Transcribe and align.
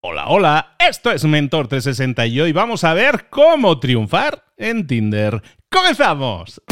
Hola, 0.00 0.28
hola, 0.28 0.76
esto 0.78 1.10
es 1.10 1.24
Mentor 1.24 1.66
360 1.66 2.26
y 2.26 2.40
hoy 2.40 2.52
vamos 2.52 2.84
a 2.84 2.94
ver 2.94 3.26
cómo 3.30 3.80
triunfar 3.80 4.44
en 4.56 4.86
Tinder. 4.86 5.42
¡Comenzamos! 5.68 6.62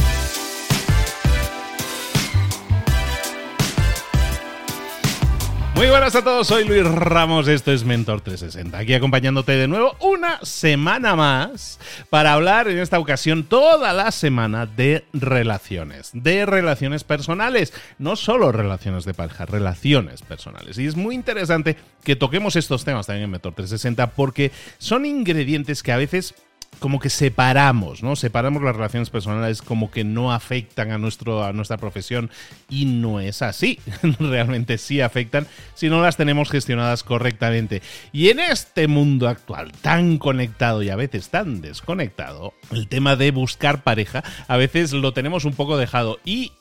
Muy 5.76 5.88
buenas 5.90 6.16
a 6.16 6.24
todos, 6.24 6.46
soy 6.46 6.64
Luis 6.64 6.86
Ramos, 6.86 7.48
esto 7.48 7.70
es 7.70 7.84
Mentor 7.84 8.22
360, 8.22 8.78
aquí 8.78 8.94
acompañándote 8.94 9.52
de 9.52 9.68
nuevo 9.68 9.94
una 10.00 10.42
semana 10.42 11.14
más 11.16 11.78
para 12.08 12.32
hablar 12.32 12.66
en 12.68 12.78
esta 12.78 12.98
ocasión 12.98 13.44
toda 13.44 13.92
la 13.92 14.10
semana 14.10 14.64
de 14.64 15.04
relaciones, 15.12 16.12
de 16.14 16.46
relaciones 16.46 17.04
personales, 17.04 17.74
no 17.98 18.16
solo 18.16 18.52
relaciones 18.52 19.04
de 19.04 19.12
pareja, 19.12 19.44
relaciones 19.44 20.22
personales. 20.22 20.78
Y 20.78 20.86
es 20.86 20.96
muy 20.96 21.14
interesante 21.14 21.76
que 22.02 22.16
toquemos 22.16 22.56
estos 22.56 22.86
temas 22.86 23.06
también 23.06 23.24
en 23.24 23.30
Mentor 23.32 23.52
360 23.52 24.12
porque 24.12 24.52
son 24.78 25.04
ingredientes 25.04 25.82
que 25.82 25.92
a 25.92 25.98
veces 25.98 26.34
como 26.78 27.00
que 27.00 27.10
separamos, 27.10 28.02
¿no? 28.02 28.16
Separamos 28.16 28.62
las 28.62 28.76
relaciones 28.76 29.10
personales 29.10 29.62
como 29.62 29.90
que 29.90 30.04
no 30.04 30.32
afectan 30.32 30.90
a, 30.90 30.98
nuestro, 30.98 31.44
a 31.44 31.52
nuestra 31.52 31.78
profesión 31.78 32.30
y 32.68 32.84
no 32.84 33.20
es 33.20 33.42
así. 33.42 33.78
Realmente 34.18 34.78
sí 34.78 35.00
afectan 35.00 35.46
si 35.74 35.88
no 35.88 36.02
las 36.02 36.16
tenemos 36.16 36.50
gestionadas 36.50 37.02
correctamente. 37.02 37.82
Y 38.12 38.28
en 38.28 38.40
este 38.40 38.88
mundo 38.88 39.28
actual 39.28 39.72
tan 39.72 40.18
conectado 40.18 40.82
y 40.82 40.90
a 40.90 40.96
veces 40.96 41.30
tan 41.30 41.60
desconectado, 41.60 42.52
el 42.70 42.88
tema 42.88 43.16
de 43.16 43.30
buscar 43.30 43.82
pareja 43.82 44.22
a 44.48 44.56
veces 44.56 44.92
lo 44.92 45.12
tenemos 45.12 45.44
un 45.44 45.54
poco 45.54 45.76
dejado 45.76 46.18
y 46.24 46.52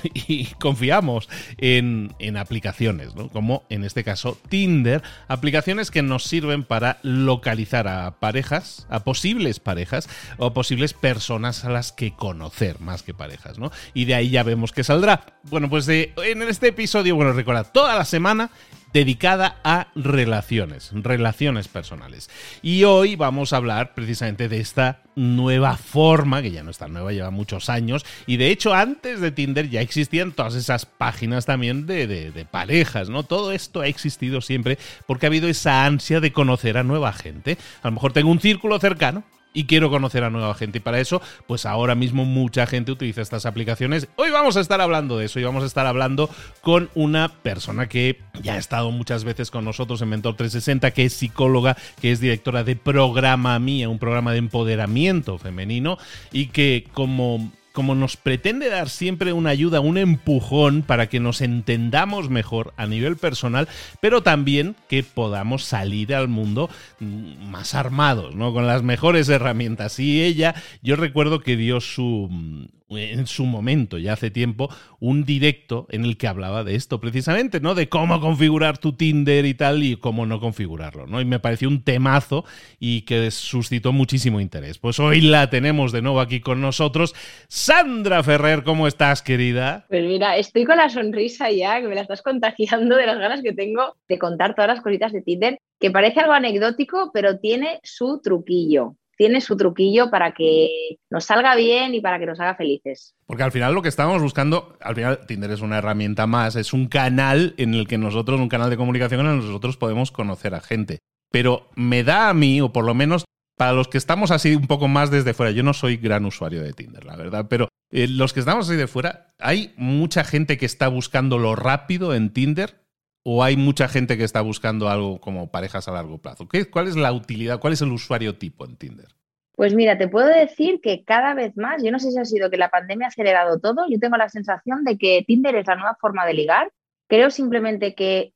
y 0.14 0.46
confiamos 0.58 1.28
en, 1.58 2.12
aplicaciones, 2.36 3.14
¿no? 3.14 3.28
como 3.28 3.64
en 3.68 3.84
este 3.84 4.04
caso 4.04 4.38
Tinder, 4.48 5.02
aplicaciones 5.28 5.90
que 5.90 6.02
nos 6.02 6.24
sirven 6.24 6.64
para 6.64 6.98
localizar 7.02 7.88
a 7.88 8.18
parejas, 8.18 8.86
a 8.88 9.04
posibles 9.04 9.60
parejas 9.60 10.08
o 10.38 10.52
posibles 10.52 10.94
personas 10.94 11.64
a 11.64 11.70
las 11.70 11.92
que 11.92 12.14
conocer 12.14 12.80
más 12.80 13.02
que 13.02 13.14
parejas, 13.14 13.58
¿no? 13.58 13.70
Y 13.94 14.06
de 14.06 14.14
ahí 14.14 14.30
ya 14.30 14.42
vemos 14.42 14.72
que 14.72 14.84
saldrá. 14.84 15.26
Bueno, 15.44 15.68
pues 15.68 15.86
de, 15.86 16.12
en 16.24 16.42
este 16.42 16.68
episodio, 16.68 17.16
bueno, 17.16 17.32
recuerda, 17.32 17.64
toda 17.64 17.96
la 17.96 18.04
semana 18.04 18.50
dedicada 18.92 19.56
a 19.64 19.88
relaciones, 19.94 20.90
relaciones 20.92 21.68
personales. 21.68 22.28
Y 22.62 22.84
hoy 22.84 23.16
vamos 23.16 23.52
a 23.52 23.56
hablar 23.56 23.94
precisamente 23.94 24.48
de 24.48 24.60
esta 24.60 25.02
nueva 25.14 25.76
forma, 25.76 26.42
que 26.42 26.50
ya 26.50 26.62
no 26.62 26.70
está 26.70 26.88
nueva, 26.88 27.12
lleva 27.12 27.30
muchos 27.30 27.68
años, 27.68 28.04
y 28.26 28.36
de 28.36 28.48
hecho 28.48 28.74
antes 28.74 29.20
de 29.20 29.30
Tinder 29.30 29.68
ya 29.68 29.80
existían 29.80 30.32
todas 30.32 30.54
esas 30.54 30.86
páginas 30.86 31.46
también 31.46 31.86
de, 31.86 32.06
de, 32.06 32.44
parejas, 32.44 33.08
¿no? 33.08 33.22
Todo 33.22 33.52
esto 33.52 33.80
ha 33.80 33.86
existido 33.86 34.40
siempre 34.40 34.78
porque 35.06 35.26
ha 35.26 35.28
habido 35.28 35.48
esa 35.48 35.84
ansia 35.84 36.20
de 36.20 36.32
conocer 36.32 36.76
a 36.76 36.82
nueva 36.82 37.12
gente. 37.12 37.56
A 37.82 37.88
lo 37.88 37.92
mejor 37.92 38.12
tengo 38.12 38.30
un 38.30 38.40
círculo 38.40 38.78
cercano 38.78 39.24
y 39.54 39.64
quiero 39.64 39.90
conocer 39.90 40.24
a 40.24 40.30
nueva 40.30 40.54
gente. 40.54 40.78
Y 40.78 40.80
para 40.80 41.00
eso, 41.00 41.20
pues 41.46 41.66
ahora 41.66 41.94
mismo 41.94 42.24
mucha 42.24 42.66
gente 42.66 42.92
utiliza 42.92 43.22
estas 43.22 43.46
aplicaciones. 43.46 44.08
Hoy 44.16 44.30
vamos 44.30 44.56
a 44.56 44.60
estar 44.60 44.80
hablando 44.80 45.18
de 45.18 45.26
eso 45.26 45.40
y 45.40 45.44
vamos 45.44 45.62
a 45.62 45.66
estar 45.66 45.86
hablando 45.86 46.30
con 46.60 46.90
una 46.94 47.28
persona 47.28 47.88
que 47.88 48.20
ya 48.42 48.54
ha 48.54 48.58
estado 48.58 48.90
muchas 48.90 49.24
veces 49.24 49.50
con 49.50 49.64
nosotros 49.64 50.00
en 50.02 50.08
Mentor 50.08 50.36
360, 50.36 50.90
que 50.92 51.04
es 51.04 51.12
psicóloga, 51.12 51.76
que 52.00 52.12
es 52.12 52.20
directora 52.20 52.64
de 52.64 52.76
Programa 52.76 53.58
Mía, 53.58 53.88
un 53.88 53.98
programa 53.98 54.32
de 54.32 54.38
empoderamiento 54.38 55.38
femenino 55.38 55.98
y 56.32 56.46
que 56.46 56.86
como 56.92 57.52
como 57.72 57.94
nos 57.94 58.16
pretende 58.16 58.68
dar 58.68 58.88
siempre 58.88 59.32
una 59.32 59.50
ayuda, 59.50 59.80
un 59.80 59.98
empujón 59.98 60.82
para 60.82 61.08
que 61.08 61.20
nos 61.20 61.40
entendamos 61.40 62.30
mejor 62.30 62.72
a 62.76 62.86
nivel 62.86 63.16
personal, 63.16 63.68
pero 64.00 64.22
también 64.22 64.76
que 64.88 65.02
podamos 65.02 65.64
salir 65.64 66.14
al 66.14 66.28
mundo 66.28 66.70
mm, 67.00 67.50
más 67.50 67.74
armados, 67.74 68.34
¿no? 68.34 68.52
Con 68.52 68.66
las 68.66 68.82
mejores 68.82 69.28
herramientas. 69.28 69.98
Y 69.98 70.22
ella, 70.22 70.54
yo 70.82 70.96
recuerdo 70.96 71.40
que 71.40 71.56
dio 71.56 71.80
su 71.80 72.28
mm, 72.30 72.81
en 72.96 73.26
su 73.26 73.44
momento, 73.44 73.98
ya 73.98 74.14
hace 74.14 74.30
tiempo, 74.30 74.68
un 75.00 75.24
directo 75.24 75.86
en 75.90 76.04
el 76.04 76.16
que 76.16 76.28
hablaba 76.28 76.64
de 76.64 76.74
esto 76.74 77.00
precisamente, 77.00 77.60
¿no? 77.60 77.74
De 77.74 77.88
cómo 77.88 78.20
configurar 78.20 78.78
tu 78.78 78.92
Tinder 78.94 79.44
y 79.46 79.54
tal 79.54 79.82
y 79.82 79.96
cómo 79.96 80.26
no 80.26 80.40
configurarlo, 80.40 81.06
¿no? 81.06 81.20
Y 81.20 81.24
me 81.24 81.40
pareció 81.40 81.68
un 81.68 81.82
temazo 81.82 82.44
y 82.78 83.02
que 83.02 83.30
suscitó 83.30 83.92
muchísimo 83.92 84.40
interés. 84.40 84.78
Pues 84.78 84.98
hoy 85.00 85.20
la 85.20 85.50
tenemos 85.50 85.92
de 85.92 86.02
nuevo 86.02 86.20
aquí 86.20 86.40
con 86.40 86.60
nosotros. 86.60 87.14
Sandra 87.48 88.22
Ferrer, 88.22 88.64
¿cómo 88.64 88.86
estás, 88.86 89.22
querida? 89.22 89.86
Pues 89.88 90.04
mira, 90.04 90.36
estoy 90.36 90.64
con 90.64 90.76
la 90.76 90.88
sonrisa 90.88 91.50
ya, 91.50 91.80
que 91.80 91.88
me 91.88 91.94
la 91.94 92.02
estás 92.02 92.22
contagiando 92.22 92.96
de 92.96 93.06
las 93.06 93.18
ganas 93.18 93.42
que 93.42 93.52
tengo 93.52 93.96
de 94.08 94.18
contar 94.18 94.54
todas 94.54 94.68
las 94.68 94.80
cositas 94.82 95.12
de 95.12 95.22
Tinder, 95.22 95.58
que 95.80 95.90
parece 95.90 96.20
algo 96.20 96.32
anecdótico, 96.32 97.10
pero 97.12 97.38
tiene 97.38 97.80
su 97.82 98.20
truquillo 98.22 98.96
tiene 99.22 99.40
su 99.40 99.56
truquillo 99.56 100.10
para 100.10 100.32
que 100.32 100.98
nos 101.08 101.26
salga 101.26 101.54
bien 101.54 101.94
y 101.94 102.00
para 102.00 102.18
que 102.18 102.26
nos 102.26 102.40
haga 102.40 102.56
felices. 102.56 103.14
Porque 103.24 103.44
al 103.44 103.52
final 103.52 103.72
lo 103.72 103.80
que 103.80 103.88
estamos 103.88 104.20
buscando, 104.20 104.76
al 104.80 104.96
final 104.96 105.26
Tinder 105.28 105.52
es 105.52 105.60
una 105.60 105.78
herramienta 105.78 106.26
más, 106.26 106.56
es 106.56 106.72
un 106.72 106.88
canal 106.88 107.54
en 107.56 107.74
el 107.74 107.86
que 107.86 107.98
nosotros, 107.98 108.40
un 108.40 108.48
canal 108.48 108.68
de 108.68 108.76
comunicación 108.76 109.20
en 109.20 109.26
el 109.26 109.38
que 109.38 109.46
nosotros 109.46 109.76
podemos 109.76 110.10
conocer 110.10 110.56
a 110.56 110.60
gente. 110.60 110.98
Pero 111.30 111.70
me 111.76 112.02
da 112.02 112.30
a 112.30 112.34
mí, 112.34 112.60
o 112.60 112.72
por 112.72 112.84
lo 112.84 112.94
menos 112.94 113.24
para 113.56 113.72
los 113.72 113.86
que 113.86 113.96
estamos 113.96 114.32
así 114.32 114.56
un 114.56 114.66
poco 114.66 114.88
más 114.88 115.12
desde 115.12 115.34
fuera, 115.34 115.52
yo 115.52 115.62
no 115.62 115.72
soy 115.72 115.98
gran 115.98 116.24
usuario 116.24 116.60
de 116.60 116.72
Tinder, 116.72 117.04
la 117.04 117.14
verdad, 117.14 117.46
pero 117.48 117.68
eh, 117.92 118.08
los 118.08 118.32
que 118.32 118.40
estamos 118.40 118.68
así 118.68 118.76
de 118.76 118.88
fuera, 118.88 119.32
hay 119.38 119.72
mucha 119.76 120.24
gente 120.24 120.58
que 120.58 120.66
está 120.66 120.88
buscando 120.88 121.38
lo 121.38 121.54
rápido 121.54 122.12
en 122.12 122.32
Tinder 122.32 122.81
o 123.24 123.42
hay 123.42 123.56
mucha 123.56 123.88
gente 123.88 124.16
que 124.16 124.24
está 124.24 124.40
buscando 124.40 124.88
algo 124.88 125.20
como 125.20 125.50
parejas 125.50 125.88
a 125.88 125.92
largo 125.92 126.18
plazo? 126.18 126.48
¿Qué, 126.48 126.68
¿Cuál 126.68 126.88
es 126.88 126.96
la 126.96 127.12
utilidad? 127.12 127.60
¿Cuál 127.60 127.72
es 127.72 127.82
el 127.82 127.92
usuario 127.92 128.36
tipo 128.36 128.64
en 128.64 128.76
Tinder? 128.76 129.08
Pues 129.54 129.74
mira, 129.74 129.98
te 129.98 130.08
puedo 130.08 130.28
decir 130.28 130.80
que 130.80 131.04
cada 131.04 131.34
vez 131.34 131.56
más, 131.56 131.82
yo 131.82 131.92
no 131.92 131.98
sé 131.98 132.10
si 132.10 132.18
ha 132.18 132.24
sido 132.24 132.50
que 132.50 132.56
la 132.56 132.70
pandemia 132.70 133.06
ha 133.06 133.08
acelerado 133.08 133.60
todo, 133.60 133.86
yo 133.88 133.98
tengo 133.98 134.16
la 134.16 134.28
sensación 134.28 134.82
de 134.84 134.96
que 134.96 135.24
Tinder 135.26 135.54
es 135.56 135.66
la 135.66 135.76
nueva 135.76 135.96
forma 136.00 136.26
de 136.26 136.34
ligar. 136.34 136.72
Creo 137.06 137.30
simplemente 137.30 137.94
que 137.94 138.32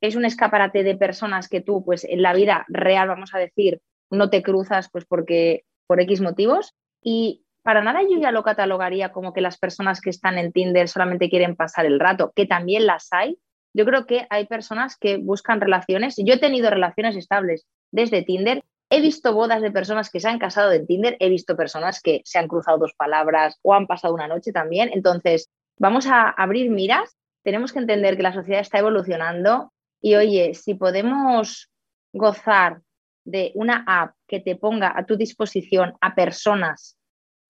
es 0.00 0.16
un 0.16 0.24
escaparate 0.24 0.82
de 0.82 0.96
personas 0.96 1.48
que 1.48 1.60
tú, 1.60 1.84
pues 1.84 2.04
en 2.04 2.22
la 2.22 2.32
vida 2.32 2.64
real, 2.68 3.08
vamos 3.08 3.34
a 3.34 3.38
decir, 3.38 3.82
no 4.10 4.30
te 4.30 4.42
cruzas, 4.42 4.88
pues 4.90 5.04
porque 5.04 5.64
por 5.86 6.00
X 6.00 6.20
motivos. 6.20 6.74
Y 7.02 7.44
para 7.62 7.82
nada 7.82 8.00
yo 8.02 8.18
ya 8.18 8.30
lo 8.30 8.42
catalogaría 8.42 9.12
como 9.12 9.32
que 9.32 9.40
las 9.40 9.58
personas 9.58 10.00
que 10.00 10.10
están 10.10 10.38
en 10.38 10.52
Tinder 10.52 10.88
solamente 10.88 11.28
quieren 11.28 11.56
pasar 11.56 11.84
el 11.84 12.00
rato, 12.00 12.32
que 12.34 12.46
también 12.46 12.86
las 12.86 13.08
hay, 13.12 13.38
yo 13.72 13.84
creo 13.84 14.06
que 14.06 14.26
hay 14.30 14.46
personas 14.46 14.96
que 14.96 15.16
buscan 15.16 15.60
relaciones. 15.60 16.16
Yo 16.18 16.34
he 16.34 16.38
tenido 16.38 16.70
relaciones 16.70 17.16
estables 17.16 17.66
desde 17.90 18.22
Tinder. 18.22 18.64
He 18.90 19.00
visto 19.00 19.32
bodas 19.32 19.62
de 19.62 19.70
personas 19.70 20.10
que 20.10 20.20
se 20.20 20.28
han 20.28 20.38
casado 20.38 20.72
en 20.72 20.86
Tinder. 20.86 21.16
He 21.20 21.28
visto 21.28 21.56
personas 21.56 22.00
que 22.00 22.22
se 22.24 22.38
han 22.38 22.48
cruzado 22.48 22.78
dos 22.78 22.94
palabras 22.94 23.58
o 23.62 23.74
han 23.74 23.86
pasado 23.86 24.14
una 24.14 24.26
noche 24.26 24.52
también. 24.52 24.90
Entonces, 24.92 25.50
vamos 25.78 26.06
a 26.06 26.28
abrir 26.28 26.70
miras. 26.70 27.16
Tenemos 27.42 27.72
que 27.72 27.78
entender 27.78 28.16
que 28.16 28.24
la 28.24 28.32
sociedad 28.32 28.60
está 28.60 28.78
evolucionando. 28.78 29.72
Y 30.00 30.16
oye, 30.16 30.54
si 30.54 30.74
podemos 30.74 31.70
gozar 32.12 32.82
de 33.24 33.52
una 33.54 33.84
app 33.86 34.14
que 34.26 34.40
te 34.40 34.56
ponga 34.56 34.92
a 34.96 35.06
tu 35.06 35.16
disposición 35.16 35.94
a 36.00 36.14
personas 36.14 36.98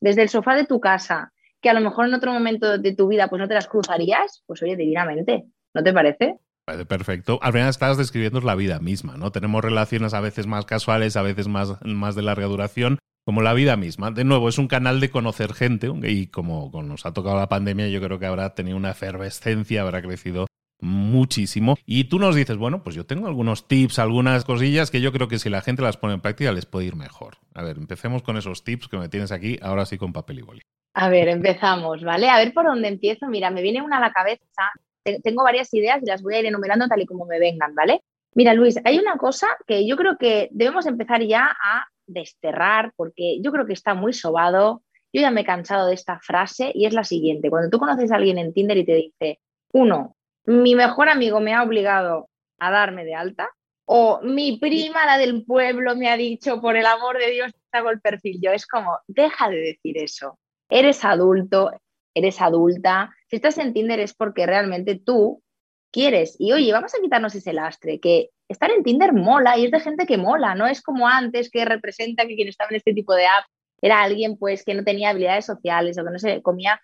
desde 0.01 0.23
el 0.23 0.29
sofá 0.29 0.55
de 0.55 0.67
tu 0.67 0.81
casa, 0.81 1.33
que 1.61 1.71
a 1.71 1.75
lo 1.75 1.81
mejor 1.81 2.07
en 2.07 2.15
otro 2.15 2.33
momento 2.33 2.79
de 2.79 2.95
tu 2.95 3.09
vida 3.09 3.29
pues 3.29 3.41
no 3.41 3.49
te 3.49 3.55
las 3.55 3.69
cruzarías, 3.69 4.43
pues 4.47 4.63
oye, 4.63 4.77
divinamente. 4.77 5.47
¿No 5.75 5.83
te 5.83 5.93
parece? 5.93 6.37
Parece 6.65 6.87
perfecto. 6.87 7.39
Al 7.43 7.53
final 7.53 7.69
estás 7.69 7.97
describiendo 7.97 8.41
la 8.41 8.55
vida 8.55 8.79
misma, 8.81 9.17
¿no? 9.17 9.33
Tenemos 9.33 9.63
relaciones 9.63 10.15
a 10.15 10.21
veces 10.21 10.47
más 10.47 10.65
casuales, 10.65 11.17
a 11.17 11.23
veces 11.23 11.49
más, 11.49 11.75
más 11.85 12.15
de 12.15 12.23
larga 12.23 12.47
duración, 12.47 12.99
como 13.25 13.43
la 13.43 13.55
vida 13.55 13.77
misma. 13.77 14.11
De 14.11 14.25
nuevo, 14.25 14.49
es 14.49 14.59
un 14.59 14.69
canal 14.69 15.01
de 15.01 15.11
conocer 15.11 15.53
gente 15.55 15.91
y 16.03 16.27
como, 16.29 16.71
nos 16.83 17.07
ha 17.07 17.13
tocado 17.13 17.37
la 17.37 17.49
pandemia, 17.49 17.89
yo 17.89 18.01
creo 18.01 18.19
que 18.19 18.27
habrá 18.27 18.55
tenido 18.55 18.77
una 18.77 18.91
efervescencia, 18.91 19.83
habrá 19.83 20.03
crecido 20.03 20.47
muchísimo. 20.81 21.77
Y 21.85 22.05
tú 22.05 22.19
nos 22.19 22.35
dices, 22.35 22.57
bueno, 22.57 22.83
pues 22.83 22.97
yo 22.97 23.05
tengo 23.07 23.27
algunos 23.27 23.69
tips, 23.69 23.99
algunas 23.99 24.45
cosillas 24.45 24.91
que 24.91 25.01
yo 25.01 25.13
creo 25.13 25.29
que 25.29 25.39
si 25.39 25.51
la 25.51 25.61
gente 25.61 25.83
las 25.83 25.97
pone 25.97 26.15
en 26.15 26.21
práctica 26.21 26.53
les 26.53 26.67
puede 26.67 26.87
ir 26.87 26.97
mejor. 26.97 27.37
A 27.55 27.63
ver, 27.63 27.77
empecemos 27.77 28.23
con 28.23 28.37
esos 28.37 28.65
tips 28.65 28.89
que 28.89 28.97
me 28.97 29.09
tienes 29.09 29.33
aquí, 29.33 29.59
ahora 29.63 29.87
sí 29.87 29.99
con 29.99 30.13
papel 30.13 30.39
y 30.39 30.43
boli. 30.43 30.63
A 30.95 31.09
ver, 31.09 31.29
empezamos, 31.29 32.03
¿vale? 32.03 32.29
A 32.29 32.39
ver 32.39 32.53
por 32.53 32.65
dónde 32.65 32.89
empiezo. 32.89 33.29
Mira, 33.29 33.51
me 33.51 33.63
viene 33.63 33.83
una 33.83 33.99
a 33.99 34.01
la 34.01 34.13
cabeza 34.13 34.43
tengo 35.23 35.43
varias 35.43 35.73
ideas 35.75 36.03
y 36.03 36.07
las 36.07 36.23
voy 36.23 36.35
a 36.35 36.41
ir 36.41 36.47
enumerando 36.47 36.87
tal 36.89 37.01
y 37.01 37.07
como 37.07 37.27
me 37.27 37.39
vengan, 37.39 37.75
¿vale? 37.75 38.03
Mira, 38.35 38.55
Luis, 38.55 38.79
hay 38.85 38.99
una 38.99 39.17
cosa 39.17 39.49
que 39.67 39.87
yo 39.87 39.97
creo 39.97 40.17
que 40.17 40.49
debemos 40.53 40.87
empezar 40.87 41.23
ya 41.23 41.47
a 41.47 41.87
desterrar 42.07 42.93
porque 42.97 43.41
yo 43.43 43.51
creo 43.53 43.67
que 43.67 43.73
está 43.73 43.95
muy 43.95 44.13
sobado. 44.13 44.83
Yo 45.13 45.21
ya 45.21 45.31
me 45.31 45.41
he 45.41 45.45
cansado 45.45 45.89
de 45.89 45.95
esta 45.95 46.21
frase 46.21 46.71
y 46.75 46.87
es 46.87 46.93
la 46.93 47.05
siguiente. 47.05 47.51
Cuando 47.51 47.71
tú 47.71 47.79
conoces 47.79 48.13
a 48.13 48.17
alguien 48.17 48.39
en 48.39 48.53
Tinder 48.53 48.77
y 48.77 48.85
te 48.85 48.95
dice, 48.95 49.41
uno, 49.73 50.17
mi 50.45 50.75
mejor 50.75 51.09
amigo 51.09 51.41
me 51.41 51.55
ha 51.55 51.63
obligado 51.63 52.29
a 52.59 52.71
darme 52.71 53.05
de 53.05 53.15
alta, 53.15 53.51
o 53.93 54.21
mi 54.23 54.57
prima, 54.59 55.05
la 55.05 55.19
del 55.19 55.45
pueblo, 55.45 55.97
me 55.97 56.09
ha 56.09 56.17
dicho, 56.17 56.61
por 56.61 56.77
el 56.77 56.87
amor 56.87 57.19
de 57.19 57.31
Dios, 57.31 57.51
te 57.53 57.79
hago 57.79 57.91
el 57.91 58.01
perfil. 58.01 58.39
Yo 58.41 58.53
es 58.53 58.65
como, 58.65 58.97
deja 59.09 59.49
de 59.49 59.57
decir 59.57 59.99
eso. 59.99 60.39
Eres 60.69 61.05
adulto, 61.05 61.73
eres 62.15 62.41
adulta. 62.41 63.15
Si 63.29 63.37
estás 63.37 63.59
en 63.59 63.73
Tinder 63.73 64.01
es 64.01 64.15
porque 64.15 64.47
realmente 64.47 64.97
tú 64.97 65.43
quieres. 65.91 66.37
Y 66.39 66.53
oye, 66.53 66.73
vamos 66.73 66.95
a 66.95 67.01
quitarnos 67.01 67.35
ese 67.35 67.53
lastre, 67.53 68.01
que 68.01 68.31
estar 68.49 68.71
en 68.71 68.83
Tinder 68.83 69.13
mola 69.13 69.57
y 69.59 69.67
es 69.67 69.71
de 69.71 69.81
gente 69.81 70.07
que 70.07 70.19
mola, 70.19 70.55
no 70.55 70.67
es 70.67 70.83
como 70.83 71.07
antes 71.07 71.51
que 71.51 71.65
representa 71.65 72.27
que 72.27 72.35
quien 72.35 72.49
estaba 72.49 72.71
en 72.71 72.77
este 72.77 72.93
tipo 72.93 73.15
de 73.15 73.27
app 73.27 73.45
era 73.81 74.03
alguien 74.03 74.37
pues 74.37 74.65
que 74.65 74.75
no 74.75 74.85
tenía 74.85 75.11
habilidades 75.11 75.47
sociales 75.47 75.99
o 75.99 76.05
que 76.05 76.11
no 76.11 76.19
se 76.19 76.43
comía 76.43 76.81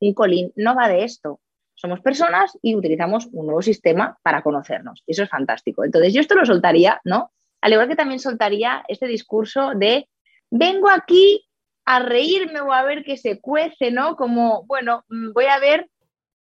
un 0.00 0.14
colín. 0.14 0.52
No 0.56 0.74
va 0.74 0.88
de 0.88 1.04
esto. 1.04 1.40
Somos 1.74 2.00
personas 2.00 2.58
y 2.62 2.74
utilizamos 2.74 3.28
un 3.32 3.46
nuevo 3.46 3.62
sistema 3.62 4.18
para 4.22 4.42
conocernos. 4.42 5.02
Y 5.06 5.12
eso 5.12 5.22
es 5.22 5.30
fantástico. 5.30 5.84
Entonces 5.84 6.12
yo 6.12 6.20
esto 6.20 6.34
lo 6.34 6.44
soltaría, 6.44 7.00
¿no? 7.04 7.32
Al 7.60 7.72
igual 7.72 7.88
que 7.88 7.96
también 7.96 8.18
soltaría 8.18 8.84
este 8.88 9.06
discurso 9.06 9.72
de 9.74 10.08
vengo 10.50 10.90
aquí 10.90 11.46
a 11.90 11.98
reírme 11.98 12.60
o 12.60 12.72
a 12.72 12.84
ver 12.84 13.02
qué 13.02 13.16
se 13.16 13.40
cuece, 13.40 13.90
¿no? 13.90 14.14
Como, 14.14 14.64
bueno, 14.66 15.04
mm, 15.08 15.32
voy 15.32 15.46
a 15.46 15.58
ver 15.58 15.88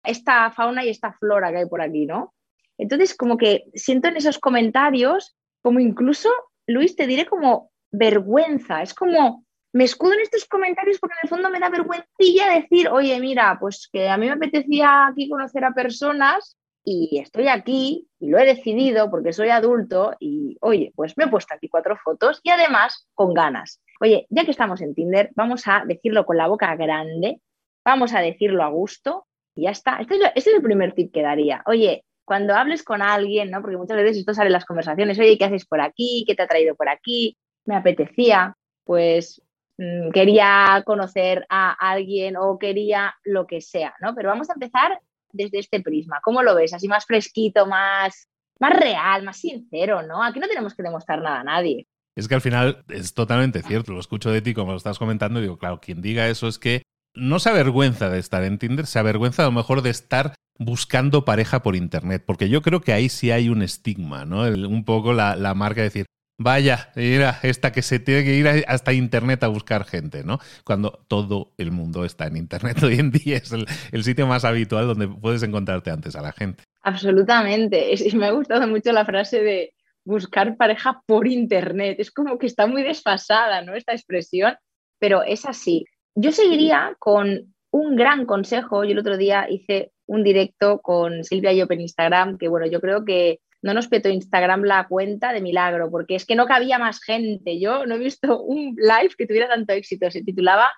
esta 0.04 0.52
fauna 0.52 0.84
y 0.84 0.88
esta 0.90 1.14
flora 1.14 1.50
que 1.50 1.58
hay 1.58 1.66
por 1.66 1.82
aquí, 1.82 2.06
¿no? 2.06 2.32
Entonces, 2.78 3.16
como 3.16 3.36
que 3.36 3.64
siento 3.74 4.06
en 4.06 4.16
esos 4.16 4.38
comentarios, 4.38 5.34
como 5.60 5.80
incluso, 5.80 6.30
Luis, 6.68 6.94
te 6.94 7.08
diré 7.08 7.26
como 7.26 7.72
vergüenza, 7.90 8.82
es 8.82 8.94
como, 8.94 9.44
me 9.72 9.82
escudo 9.82 10.12
en 10.12 10.20
estos 10.20 10.44
comentarios 10.46 11.00
porque 11.00 11.14
en 11.14 11.26
el 11.26 11.28
fondo 11.28 11.50
me 11.50 11.58
da 11.58 11.70
vergüencilla 11.70 12.54
decir, 12.54 12.88
oye, 12.88 13.18
mira, 13.18 13.58
pues 13.60 13.88
que 13.92 14.08
a 14.08 14.16
mí 14.16 14.26
me 14.26 14.32
apetecía 14.34 15.08
aquí 15.08 15.28
conocer 15.28 15.64
a 15.64 15.74
personas 15.74 16.56
y 16.84 17.18
estoy 17.18 17.48
aquí 17.48 18.06
y 18.20 18.30
lo 18.30 18.38
he 18.38 18.46
decidido 18.46 19.10
porque 19.10 19.32
soy 19.32 19.48
adulto 19.48 20.14
y, 20.20 20.56
oye, 20.60 20.92
pues 20.94 21.16
me 21.16 21.24
he 21.24 21.28
puesto 21.28 21.52
aquí 21.52 21.68
cuatro 21.68 21.96
fotos 21.96 22.40
y 22.44 22.50
además 22.50 23.08
con 23.14 23.34
ganas. 23.34 23.80
Oye, 24.02 24.26
ya 24.30 24.44
que 24.44 24.50
estamos 24.50 24.80
en 24.80 24.96
Tinder, 24.96 25.30
vamos 25.36 25.68
a 25.68 25.84
decirlo 25.86 26.26
con 26.26 26.36
la 26.36 26.48
boca 26.48 26.74
grande, 26.74 27.40
vamos 27.84 28.12
a 28.14 28.20
decirlo 28.20 28.64
a 28.64 28.68
gusto 28.68 29.28
y 29.54 29.62
ya 29.62 29.70
está. 29.70 29.98
Este 29.98 30.16
es, 30.16 30.22
este 30.34 30.50
es 30.50 30.56
el 30.56 30.62
primer 30.62 30.92
tip 30.92 31.12
que 31.14 31.22
daría. 31.22 31.62
Oye, 31.66 32.04
cuando 32.24 32.56
hables 32.56 32.82
con 32.82 33.00
alguien, 33.00 33.52
¿no? 33.52 33.60
Porque 33.60 33.76
muchas 33.76 33.96
veces 33.98 34.18
esto 34.18 34.34
sale 34.34 34.48
en 34.48 34.54
las 34.54 34.64
conversaciones, 34.64 35.20
oye, 35.20 35.38
¿qué 35.38 35.44
haces 35.44 35.66
por 35.66 35.80
aquí? 35.80 36.24
¿Qué 36.26 36.34
te 36.34 36.42
ha 36.42 36.48
traído 36.48 36.74
por 36.74 36.88
aquí? 36.88 37.38
Me 37.64 37.76
apetecía, 37.76 38.56
pues 38.82 39.40
mm, 39.78 40.10
quería 40.10 40.82
conocer 40.84 41.46
a 41.48 41.70
alguien 41.70 42.36
o 42.36 42.58
quería 42.58 43.14
lo 43.22 43.46
que 43.46 43.60
sea, 43.60 43.94
¿no? 44.00 44.16
Pero 44.16 44.30
vamos 44.30 44.50
a 44.50 44.54
empezar 44.54 44.98
desde 45.30 45.60
este 45.60 45.80
prisma. 45.80 46.20
¿Cómo 46.24 46.42
lo 46.42 46.56
ves? 46.56 46.74
Así 46.74 46.88
más 46.88 47.06
fresquito, 47.06 47.66
más, 47.66 48.28
más 48.58 48.72
real, 48.72 49.22
más 49.22 49.36
sincero, 49.36 50.02
¿no? 50.02 50.24
Aquí 50.24 50.40
no 50.40 50.48
tenemos 50.48 50.74
que 50.74 50.82
demostrar 50.82 51.22
nada 51.22 51.38
a 51.38 51.44
nadie. 51.44 51.86
Es 52.16 52.28
que 52.28 52.34
al 52.34 52.40
final 52.40 52.84
es 52.88 53.14
totalmente 53.14 53.62
cierto, 53.62 53.92
lo 53.92 54.00
escucho 54.00 54.30
de 54.30 54.42
ti 54.42 54.52
como 54.54 54.72
lo 54.72 54.76
estás 54.76 54.98
comentando 54.98 55.38
y 55.38 55.42
digo, 55.42 55.58
claro, 55.58 55.80
quien 55.80 56.02
diga 56.02 56.28
eso 56.28 56.46
es 56.46 56.58
que 56.58 56.82
no 57.14 57.38
se 57.38 57.50
avergüenza 57.50 58.10
de 58.10 58.18
estar 58.18 58.42
en 58.44 58.58
Tinder, 58.58 58.86
se 58.86 58.98
avergüenza 58.98 59.42
a 59.42 59.46
lo 59.46 59.52
mejor 59.52 59.82
de 59.82 59.90
estar 59.90 60.34
buscando 60.58 61.24
pareja 61.24 61.62
por 61.62 61.76
Internet, 61.76 62.22
porque 62.26 62.48
yo 62.48 62.62
creo 62.62 62.80
que 62.80 62.92
ahí 62.92 63.08
sí 63.08 63.30
hay 63.30 63.48
un 63.48 63.62
estigma, 63.62 64.24
¿no? 64.24 64.42
un 64.42 64.84
poco 64.84 65.12
la, 65.12 65.54
marca 65.54 65.80
de 65.80 65.88
decir, 65.88 66.06
vaya, 66.38 66.90
mira, 66.96 67.38
esta 67.42 67.72
que 67.72 67.82
se 67.82 67.98
tiene 67.98 68.24
que 68.24 68.34
ir 68.34 68.64
hasta 68.66 68.92
Internet 68.92 69.42
a 69.44 69.48
buscar 69.48 69.84
gente, 69.84 70.24
¿no? 70.24 70.38
Cuando 70.64 71.04
todo 71.08 71.52
el 71.56 71.70
mundo 71.70 72.04
está 72.04 72.26
en 72.26 72.36
Internet 72.36 72.82
hoy 72.82 72.98
en 72.98 73.10
día, 73.10 73.38
es 73.38 73.52
el, 73.52 74.04
sitio 74.04 74.26
más 74.26 74.44
habitual 74.44 74.86
donde 74.86 75.08
puedes 75.08 75.42
encontrarte 75.42 75.90
antes 75.90 76.14
a 76.16 76.22
la 76.22 76.32
gente. 76.32 76.64
Absolutamente. 76.82 77.94
y 77.94 78.16
me 78.16 78.26
ha 78.26 78.32
gustado 78.32 78.66
mucho 78.66 78.92
la 78.92 79.04
frase 79.04 79.42
de 79.42 79.72
buscar 80.04 80.56
pareja 80.56 81.02
por 81.06 81.26
Internet. 81.26 81.96
Es 81.98 82.10
como 82.10 82.38
que 82.38 82.46
está 82.46 82.66
muy 82.66 82.82
desfasada, 82.82 83.62
¿no? 83.62 83.74
Esta 83.74 83.92
expresión, 83.92 84.54
pero 84.98 85.22
es 85.22 85.46
así. 85.46 85.84
Yo 86.14 86.32
seguiría 86.32 86.96
con 86.98 87.54
un 87.70 87.96
gran 87.96 88.26
consejo. 88.26 88.84
Yo 88.84 88.92
el 88.92 88.98
otro 88.98 89.16
día 89.16 89.46
hice 89.48 89.92
un 90.06 90.22
directo 90.22 90.80
con 90.80 91.24
Silvia 91.24 91.52
Yop 91.52 91.72
en 91.72 91.80
Instagram, 91.82 92.38
que 92.38 92.48
bueno, 92.48 92.66
yo 92.66 92.80
creo 92.80 93.04
que 93.04 93.40
no 93.62 93.74
nos 93.74 93.88
petó 93.88 94.08
Instagram 94.08 94.64
la 94.64 94.86
cuenta 94.88 95.32
de 95.32 95.40
milagro, 95.40 95.90
porque 95.90 96.16
es 96.16 96.26
que 96.26 96.34
no 96.34 96.46
cabía 96.46 96.78
más 96.78 97.00
gente. 97.00 97.60
Yo 97.60 97.86
no 97.86 97.94
he 97.94 97.98
visto 97.98 98.42
un 98.42 98.74
live 98.76 99.14
que 99.16 99.26
tuviera 99.26 99.48
tanto 99.48 99.72
éxito. 99.72 100.10
Se 100.10 100.22
titulaba 100.22 100.70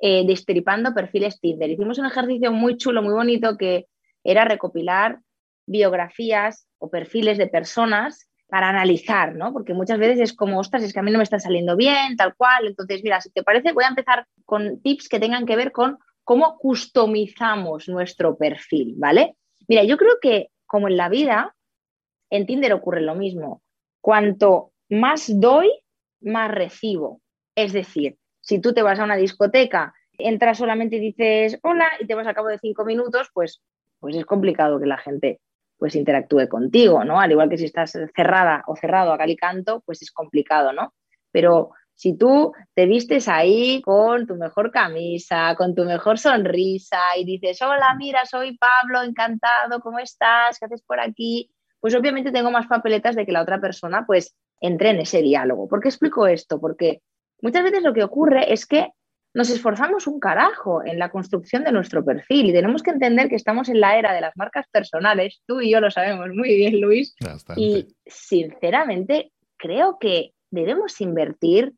eh, 0.00 0.26
Destripando 0.26 0.92
perfiles 0.92 1.40
Tinder. 1.40 1.70
Hicimos 1.70 1.98
un 1.98 2.06
ejercicio 2.06 2.52
muy 2.52 2.76
chulo, 2.76 3.02
muy 3.02 3.14
bonito, 3.14 3.56
que 3.56 3.86
era 4.24 4.44
recopilar 4.44 5.20
biografías 5.66 6.66
o 6.78 6.90
perfiles 6.90 7.38
de 7.38 7.46
personas 7.46 8.28
para 8.54 8.68
analizar, 8.68 9.34
¿no? 9.34 9.52
Porque 9.52 9.74
muchas 9.74 9.98
veces 9.98 10.20
es 10.20 10.32
como, 10.32 10.60
ostras, 10.60 10.84
es 10.84 10.92
que 10.92 11.00
a 11.00 11.02
mí 11.02 11.10
no 11.10 11.18
me 11.18 11.24
está 11.24 11.40
saliendo 11.40 11.74
bien, 11.74 12.16
tal 12.16 12.36
cual. 12.36 12.68
Entonces, 12.68 13.00
mira, 13.02 13.20
si 13.20 13.28
te 13.30 13.42
parece, 13.42 13.72
voy 13.72 13.82
a 13.82 13.88
empezar 13.88 14.28
con 14.44 14.80
tips 14.80 15.08
que 15.08 15.18
tengan 15.18 15.44
que 15.44 15.56
ver 15.56 15.72
con 15.72 15.98
cómo 16.22 16.56
customizamos 16.58 17.88
nuestro 17.88 18.36
perfil, 18.38 18.94
¿vale? 18.96 19.34
Mira, 19.66 19.82
yo 19.82 19.96
creo 19.96 20.18
que 20.22 20.50
como 20.66 20.86
en 20.86 20.96
la 20.96 21.08
vida, 21.08 21.56
en 22.30 22.46
Tinder 22.46 22.72
ocurre 22.74 23.00
lo 23.00 23.16
mismo. 23.16 23.60
Cuanto 24.00 24.70
más 24.88 25.32
doy, 25.40 25.72
más 26.20 26.48
recibo. 26.48 27.22
Es 27.56 27.72
decir, 27.72 28.18
si 28.40 28.60
tú 28.60 28.72
te 28.72 28.82
vas 28.82 29.00
a 29.00 29.04
una 29.04 29.16
discoteca, 29.16 29.94
entras 30.16 30.58
solamente 30.58 30.94
y 30.94 31.00
dices 31.00 31.58
hola 31.64 31.88
y 31.98 32.06
te 32.06 32.14
vas 32.14 32.28
a 32.28 32.34
cabo 32.34 32.46
de 32.46 32.60
cinco 32.60 32.84
minutos, 32.84 33.32
pues, 33.34 33.64
pues 33.98 34.14
es 34.14 34.24
complicado 34.24 34.78
que 34.78 34.86
la 34.86 34.98
gente 34.98 35.40
pues 35.84 35.96
interactúe 35.96 36.48
contigo, 36.48 37.04
¿no? 37.04 37.20
Al 37.20 37.30
igual 37.30 37.50
que 37.50 37.58
si 37.58 37.66
estás 37.66 37.92
cerrada 38.16 38.64
o 38.66 38.74
cerrado 38.74 39.12
a 39.12 39.18
calicanto, 39.18 39.82
pues 39.84 40.00
es 40.00 40.10
complicado, 40.10 40.72
¿no? 40.72 40.94
Pero 41.30 41.72
si 41.92 42.16
tú 42.16 42.54
te 42.72 42.86
vistes 42.86 43.28
ahí 43.28 43.82
con 43.82 44.26
tu 44.26 44.36
mejor 44.36 44.70
camisa, 44.70 45.54
con 45.56 45.74
tu 45.74 45.84
mejor 45.84 46.18
sonrisa 46.18 46.98
y 47.18 47.26
dices, 47.26 47.60
hola, 47.60 47.94
mira, 47.98 48.24
soy 48.24 48.56
Pablo, 48.56 49.02
encantado, 49.02 49.80
¿cómo 49.80 49.98
estás? 49.98 50.58
¿Qué 50.58 50.64
haces 50.64 50.82
por 50.86 51.00
aquí? 51.00 51.50
pues 51.84 51.94
obviamente 51.94 52.32
tengo 52.32 52.50
más 52.50 52.66
papeletas 52.66 53.14
de 53.14 53.26
que 53.26 53.32
la 53.32 53.42
otra 53.42 53.60
persona 53.60 54.06
pues 54.06 54.34
entre 54.62 54.88
en 54.88 55.00
ese 55.00 55.20
diálogo. 55.20 55.68
¿Por 55.68 55.82
qué 55.82 55.88
explico 55.88 56.26
esto? 56.26 56.58
Porque 56.58 57.02
muchas 57.42 57.62
veces 57.62 57.82
lo 57.82 57.92
que 57.92 58.02
ocurre 58.02 58.54
es 58.54 58.64
que 58.64 58.88
nos 59.34 59.50
esforzamos 59.50 60.06
un 60.06 60.20
carajo 60.20 60.84
en 60.84 60.98
la 60.98 61.10
construcción 61.10 61.64
de 61.64 61.72
nuestro 61.72 62.04
perfil 62.04 62.46
y 62.46 62.52
tenemos 62.52 62.82
que 62.82 62.92
entender 62.92 63.28
que 63.28 63.34
estamos 63.34 63.68
en 63.68 63.80
la 63.80 63.98
era 63.98 64.14
de 64.14 64.20
las 64.20 64.36
marcas 64.36 64.66
personales, 64.70 65.42
tú 65.44 65.60
y 65.60 65.70
yo 65.70 65.80
lo 65.80 65.90
sabemos 65.90 66.28
muy 66.28 66.56
bien, 66.56 66.80
Luis, 66.80 67.14
y 67.56 67.96
sinceramente 68.06 69.32
creo 69.56 69.98
que 69.98 70.32
debemos 70.50 71.00
invertir 71.00 71.72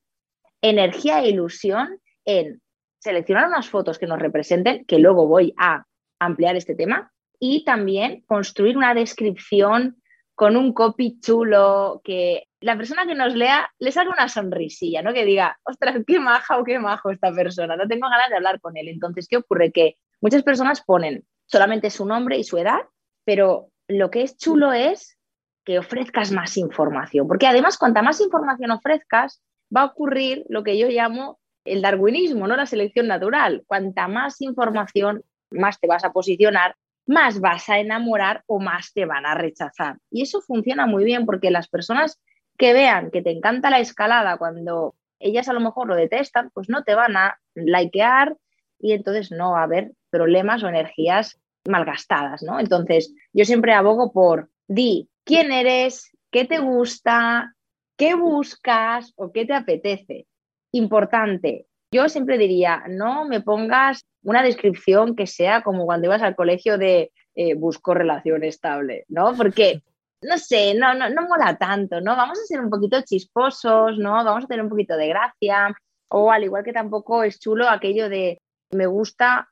energía 0.61 1.23
e 1.23 1.31
ilusión 1.31 1.99
en 2.27 2.61
seleccionar 2.99 3.49
unas 3.49 3.71
fotos 3.71 3.99
que 3.99 4.07
nos 4.07 4.19
representen, 4.19 4.85
que 4.85 4.99
luego 4.99 5.27
voy 5.27 5.55
a 5.57 5.87
ampliar 6.19 6.57
este 6.57 6.75
tema, 6.75 7.13
y 7.39 7.65
también 7.65 8.23
construir 8.27 8.77
una 8.77 8.95
descripción 8.95 9.97
con 10.37 10.55
un 10.57 10.75
copy 10.75 11.19
chulo 11.19 12.03
que 12.05 12.45
la 12.61 12.77
persona 12.77 13.07
que 13.07 13.15
nos 13.15 13.35
lea 13.35 13.71
le 13.79 13.91
salga 13.91 14.13
una 14.13 14.29
sonrisilla, 14.29 15.01
¿no? 15.01 15.15
Que 15.15 15.25
diga, 15.25 15.59
ostras, 15.65 15.97
qué 16.07 16.21
maja 16.21 16.59
o 16.59 16.65
qué 16.65 16.79
majo 16.79 17.11
esta 17.11 17.33
persona, 17.33 17.75
no 17.75 17.89
tengo 17.89 18.09
ganas 18.09 18.29
de 18.29 18.37
hablar 18.37 18.61
con 18.61 18.77
él. 18.77 18.89
Entonces, 18.89 19.27
¿qué 19.29 19.39
ocurre? 19.39 19.73
Que 19.73 19.97
muchas 20.21 20.43
personas 20.43 20.83
ponen 20.83 21.25
solamente 21.47 21.89
su 21.89 22.05
nombre 22.05 22.37
y 22.37 22.45
su 22.45 22.59
edad, 22.59 22.81
pero 23.25 23.71
lo 23.89 24.11
que 24.11 24.23
es 24.23 24.37
chulo 24.37 24.75
es 24.75 25.19
que 25.65 25.79
ofrezcas 25.79 26.31
más 26.33 26.59
información, 26.59 27.27
porque 27.27 27.47
además 27.47 27.79
cuanta 27.79 28.03
más 28.03 28.21
información 28.21 28.71
ofrezcas, 28.73 29.43
va 29.75 29.81
a 29.81 29.87
ocurrir 29.87 30.45
lo 30.51 30.63
que 30.63 30.77
yo 30.77 30.89
llamo 30.89 31.41
el 31.65 31.81
darwinismo, 31.81 32.47
no 32.47 32.57
la 32.57 32.67
selección 32.67 33.09
natural. 33.09 33.65
Cuanta 33.67 34.07
más 34.07 34.43
información, 34.43 35.25
más 35.51 35.81
te 35.81 35.87
vas 35.87 36.05
a 36.05 36.13
posicionar 36.13 36.77
más 37.07 37.41
vas 37.41 37.69
a 37.69 37.79
enamorar 37.79 38.43
o 38.47 38.59
más 38.59 38.93
te 38.93 39.05
van 39.05 39.27
a 39.27 39.35
rechazar. 39.35 39.99
Y 40.11 40.23
eso 40.23 40.41
funciona 40.41 40.87
muy 40.87 41.05
bien 41.05 41.25
porque 41.25 41.51
las 41.51 41.69
personas 41.69 42.21
que 42.59 42.73
vean 42.73 43.11
que 43.11 43.23
te 43.23 43.31
encanta 43.31 43.71
la 43.71 43.81
escalada 43.81 44.39
cuando 44.39 44.95
ellas 45.19 45.49
a 45.49 45.53
lo 45.53 45.61
mejor 45.61 45.89
lo 45.89 45.95
detestan, 45.95 46.51
pues 46.53 46.69
no 46.69 46.85
te 46.85 46.95
van 46.95 47.17
a 47.17 47.39
likear 47.55 48.37
y 48.79 48.93
entonces 48.93 49.31
no 49.31 49.53
va 49.53 49.61
a 49.61 49.65
haber 49.65 49.93
problemas 50.11 50.63
o 50.63 50.69
energías 50.69 51.39
malgastadas, 51.67 52.43
¿no? 52.43 52.61
Entonces, 52.61 53.15
yo 53.33 53.45
siempre 53.45 53.73
abogo 53.73 54.13
por 54.13 54.51
di 54.69 55.09
quién 55.25 55.53
eres, 55.53 56.11
qué 56.31 56.45
te 56.45 56.59
gusta, 56.59 57.55
qué 57.97 58.15
buscas 58.15 59.13
o 59.17 59.33
qué 59.33 59.47
te 59.47 59.55
apetece. 59.55 60.27
Importante, 60.73 61.67
yo 61.97 62.09
siempre 62.09 62.37
diría, 62.39 62.85
no 62.89 63.25
me 63.25 63.41
pongas 63.41 64.05
una 64.23 64.43
descripción 64.43 65.17
que 65.17 65.27
sea 65.27 65.63
como 65.63 65.87
cuando 65.87 66.07
ibas 66.07 66.23
al 66.23 66.37
colegio 66.37 66.77
de 66.77 67.11
eh, 67.35 67.55
busco 67.55 67.95
relación 67.95 68.45
estable, 68.45 69.05
¿no? 69.09 69.35
Porque, 69.35 69.83
no 70.21 70.37
sé, 70.37 70.75
no, 70.75 70.95
no, 70.95 71.09
no 71.09 71.23
mola 71.23 71.57
tanto, 71.57 72.01
¿no? 72.01 72.17
Vamos 72.17 72.39
a 72.39 72.47
ser 72.47 72.61
un 72.61 72.71
poquito 72.71 73.01
chisposos, 73.03 73.99
¿no? 73.99 74.13
Vamos 74.25 74.45
a 74.45 74.47
tener 74.47 74.63
un 74.63 74.71
poquito 74.71 74.97
de 74.97 75.09
gracia. 75.09 75.75
O 76.09 76.31
al 76.31 76.45
igual 76.45 76.65
que 76.65 76.73
tampoco 76.73 77.23
es 77.23 77.41
chulo 77.41 77.69
aquello 77.69 78.09
de 78.09 78.41
me 78.71 78.87
gusta 78.87 79.49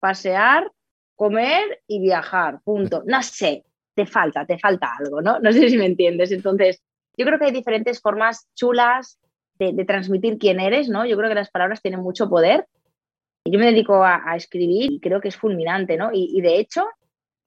pasear, 0.00 0.70
comer 1.14 1.82
y 1.86 2.00
viajar, 2.00 2.60
punto. 2.62 3.02
No 3.06 3.22
sé, 3.22 3.64
te 3.94 4.06
falta, 4.06 4.44
te 4.44 4.58
falta 4.58 4.90
algo, 4.98 5.20
¿no? 5.22 5.38
No 5.40 5.52
sé 5.52 5.68
si 5.68 5.78
me 5.78 5.86
entiendes. 5.86 6.30
Entonces, 6.30 6.82
yo 7.16 7.24
creo 7.24 7.38
que 7.38 7.46
hay 7.46 7.52
diferentes 7.52 8.00
formas 8.00 8.48
chulas 8.54 9.18
de, 9.58 9.84
transmitir 9.84 10.38
quién 10.38 10.60
eres, 10.60 10.88
¿no? 10.88 11.06
Yo 11.06 11.16
creo 11.16 11.28
que 11.28 11.34
las 11.34 11.50
palabras 11.50 11.82
tienen 11.82 12.00
mucho 12.00 12.28
poder. 12.28 12.66
Yo 13.44 13.58
me 13.58 13.66
dedico 13.66 14.02
a, 14.02 14.34
escribir 14.36 14.92
y 14.92 15.00
creo 15.00 15.20
que 15.20 15.28
es 15.28 15.36
fulminante, 15.36 15.96
¿no? 15.96 16.10
Y, 16.12 16.40
de 16.40 16.58
hecho, 16.58 16.86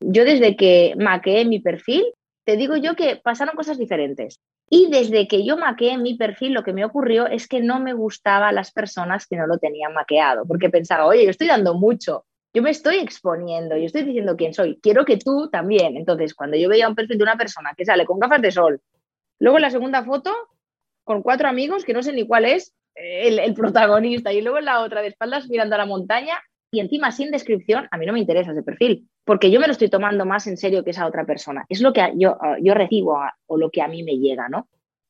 Yo 0.01 0.23
desde 0.23 0.55
que 0.55 0.93
maqueé 0.97 1.43
mi 1.43 1.59
perfil, 1.59 2.05
te 2.45 2.55
digo 2.55 2.77
yo 2.77 2.95
que 2.95 3.17
pasaron 3.17 3.55
cosas 3.55 3.77
diferentes. 3.77 4.39
Y 4.69 4.89
desde 4.89 5.27
que 5.27 5.43
yo 5.43 5.57
maqueé 5.57 5.97
mi 5.97 6.15
perfil, 6.15 6.53
lo 6.53 6.63
que 6.63 6.73
me 6.73 6.85
ocurrió 6.85 7.27
es 7.27 7.47
que 7.47 7.59
no 7.59 7.79
me 7.79 7.93
gustaban 7.93 8.55
las 8.55 8.71
personas 8.71 9.27
que 9.27 9.35
no 9.35 9.47
lo 9.47 9.57
tenían 9.57 9.93
maqueado, 9.93 10.45
porque 10.45 10.69
pensaba, 10.69 11.05
oye, 11.05 11.25
yo 11.25 11.31
estoy 11.31 11.47
dando 11.47 11.73
mucho, 11.73 12.25
yo 12.53 12.63
me 12.63 12.71
estoy 12.71 12.97
exponiendo, 12.97 13.77
yo 13.77 13.85
estoy 13.85 14.03
diciendo 14.03 14.35
quién 14.35 14.53
soy, 14.53 14.79
quiero 14.81 15.05
que 15.05 15.17
tú 15.17 15.49
también. 15.51 15.97
Entonces, 15.97 16.33
cuando 16.33 16.57
yo 16.57 16.69
veía 16.69 16.87
un 16.87 16.95
perfil 16.95 17.17
de 17.17 17.23
una 17.23 17.37
persona 17.37 17.73
que 17.75 17.85
sale 17.85 18.05
con 18.05 18.19
gafas 18.19 18.41
de 18.41 18.51
sol, 18.51 18.81
luego 19.39 19.57
en 19.57 19.61
la 19.63 19.69
segunda 19.69 20.03
foto, 20.03 20.31
con 21.09 21.23
cuatro 21.23 21.49
amigos, 21.49 21.85
que 21.85 21.93
no 21.93 22.03
sé 22.03 22.13
ni 22.13 22.27
cuál 22.27 22.45
es 22.45 22.75
el, 22.93 23.39
el 23.39 23.55
protagonista, 23.55 24.31
y 24.31 24.43
luego 24.43 24.59
la 24.59 24.81
otra 24.81 25.01
de 25.01 25.07
espaldas 25.07 25.49
mirando 25.49 25.73
a 25.73 25.79
la 25.79 25.87
montaña, 25.87 26.35
y 26.71 26.81
encima 26.81 27.11
sin 27.11 27.31
descripción, 27.31 27.87
a 27.89 27.97
mí 27.97 28.05
no 28.05 28.13
me 28.13 28.19
interesa 28.19 28.51
ese 28.51 28.61
perfil, 28.61 29.09
porque 29.25 29.49
yo 29.49 29.59
me 29.59 29.65
lo 29.65 29.71
estoy 29.71 29.89
tomando 29.89 30.23
más 30.27 30.45
en 30.45 30.55
serio 30.55 30.83
que 30.83 30.91
esa 30.91 31.07
otra 31.07 31.25
persona. 31.25 31.65
Es 31.67 31.81
lo 31.81 31.93
que 31.93 32.13
yo, 32.15 32.37
yo 32.61 32.75
recibo 32.75 33.19
o 33.47 33.57
lo 33.57 33.71
que 33.71 33.81
a 33.81 33.87
mí 33.87 34.03
me 34.03 34.19
llega, 34.19 34.49
¿no? 34.49 34.67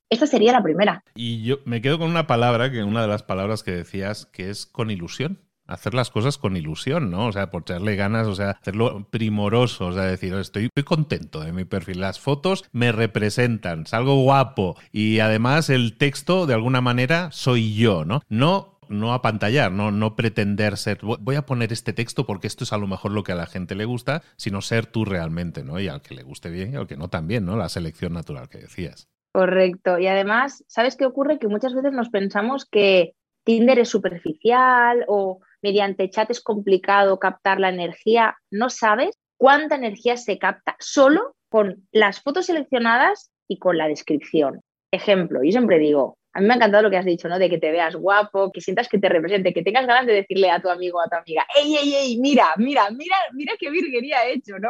Esta 0.09 0.25
sería 0.25 0.53
la 0.53 0.63
primera. 0.63 1.03
Y 1.15 1.43
yo 1.43 1.57
me 1.65 1.81
quedo 1.81 1.99
con 1.99 2.09
una 2.09 2.27
palabra, 2.27 2.71
que 2.71 2.81
una 2.81 3.01
de 3.01 3.09
las 3.09 3.23
palabras 3.23 3.61
que 3.61 3.71
decías, 3.71 4.25
que 4.25 4.49
es 4.49 4.65
con 4.65 4.91
ilusión 4.91 5.48
hacer 5.69 5.93
las 5.93 6.09
cosas 6.09 6.37
con 6.37 6.57
ilusión, 6.57 7.09
¿no? 7.09 7.27
O 7.27 7.31
sea, 7.31 7.49
por 7.49 7.61
echarle 7.61 7.95
ganas, 7.95 8.27
o 8.27 8.35
sea, 8.35 8.51
hacerlo 8.51 9.07
primoroso, 9.09 9.87
o 9.87 9.93
sea, 9.93 10.03
decir, 10.03 10.33
estoy, 10.35 10.65
estoy 10.65 10.83
contento 10.83 11.41
de 11.41 11.53
mi 11.53 11.65
perfil. 11.65 12.01
Las 12.01 12.19
fotos 12.19 12.65
me 12.71 12.91
representan, 12.91 13.85
salgo 13.85 14.21
guapo 14.21 14.75
y 14.91 15.19
además 15.19 15.69
el 15.69 15.97
texto, 15.97 16.45
de 16.45 16.53
alguna 16.53 16.81
manera, 16.81 17.31
soy 17.31 17.75
yo, 17.75 18.05
¿no? 18.05 18.21
No 18.29 18.79
no 18.89 19.13
apantallar, 19.13 19.71
no, 19.71 19.91
no 19.91 20.15
pretender 20.15 20.75
ser, 20.75 20.99
voy 21.03 21.35
a 21.35 21.45
poner 21.45 21.71
este 21.71 21.93
texto 21.93 22.25
porque 22.25 22.47
esto 22.47 22.63
es 22.63 22.73
a 22.73 22.77
lo 22.77 22.87
mejor 22.87 23.11
lo 23.11 23.23
que 23.23 23.31
a 23.31 23.35
la 23.35 23.45
gente 23.45 23.75
le 23.75 23.85
gusta, 23.85 24.23
sino 24.35 24.61
ser 24.61 24.87
tú 24.87 25.05
realmente, 25.05 25.63
¿no? 25.63 25.79
Y 25.79 25.87
al 25.87 26.01
que 26.01 26.15
le 26.15 26.23
guste 26.23 26.49
bien 26.49 26.73
y 26.73 26.75
al 26.75 26.87
que 26.87 26.97
no 26.97 27.07
también, 27.07 27.45
¿no? 27.45 27.55
La 27.55 27.69
selección 27.69 28.13
natural 28.13 28.49
que 28.49 28.57
decías. 28.57 29.07
Correcto. 29.31 29.99
Y 29.99 30.07
además, 30.07 30.63
¿sabes 30.67 30.95
qué 30.95 31.05
ocurre? 31.05 31.37
Que 31.37 31.47
muchas 31.47 31.73
veces 31.73 31.93
nos 31.93 32.09
pensamos 32.09 32.65
que 32.65 33.13
Tinder 33.43 33.79
es 33.79 33.89
superficial 33.89 35.05
o 35.07 35.39
mediante 35.61 36.09
chat 36.09 36.29
es 36.31 36.41
complicado 36.41 37.19
captar 37.19 37.59
la 37.59 37.69
energía. 37.69 38.37
No 38.51 38.69
sabes 38.69 39.17
cuánta 39.37 39.75
energía 39.75 40.17
se 40.17 40.37
capta 40.37 40.75
solo 40.79 41.35
con 41.49 41.87
las 41.91 42.21
fotos 42.21 42.45
seleccionadas 42.45 43.31
y 43.47 43.57
con 43.57 43.77
la 43.77 43.87
descripción. 43.87 44.61
Ejemplo, 44.91 45.43
yo 45.43 45.51
siempre 45.51 45.79
digo, 45.79 46.17
a 46.33 46.41
mí 46.41 46.47
me 46.47 46.53
ha 46.53 46.57
encantado 46.57 46.83
lo 46.83 46.89
que 46.89 46.97
has 46.97 47.05
dicho, 47.05 47.27
¿no? 47.27 47.39
De 47.39 47.49
que 47.49 47.57
te 47.57 47.71
veas 47.71 47.95
guapo, 47.95 48.51
que 48.51 48.61
sientas 48.61 48.87
que 48.87 48.99
te 48.99 49.09
represente, 49.09 49.53
que 49.53 49.63
tengas 49.63 49.87
ganas 49.87 50.05
de 50.05 50.13
decirle 50.13 50.51
a 50.51 50.61
tu 50.61 50.69
amigo 50.69 50.99
o 50.99 51.01
a 51.01 51.09
tu 51.09 51.15
amiga, 51.15 51.45
¡ey, 51.55 51.75
ey, 51.75 51.95
ey! 51.95 52.19
Mira, 52.19 52.53
mira, 52.57 52.89
mira, 52.91 53.15
mira 53.33 53.53
qué 53.59 53.69
virguería 53.71 54.25
he 54.27 54.33
hecho, 54.33 54.59
¿no? 54.59 54.69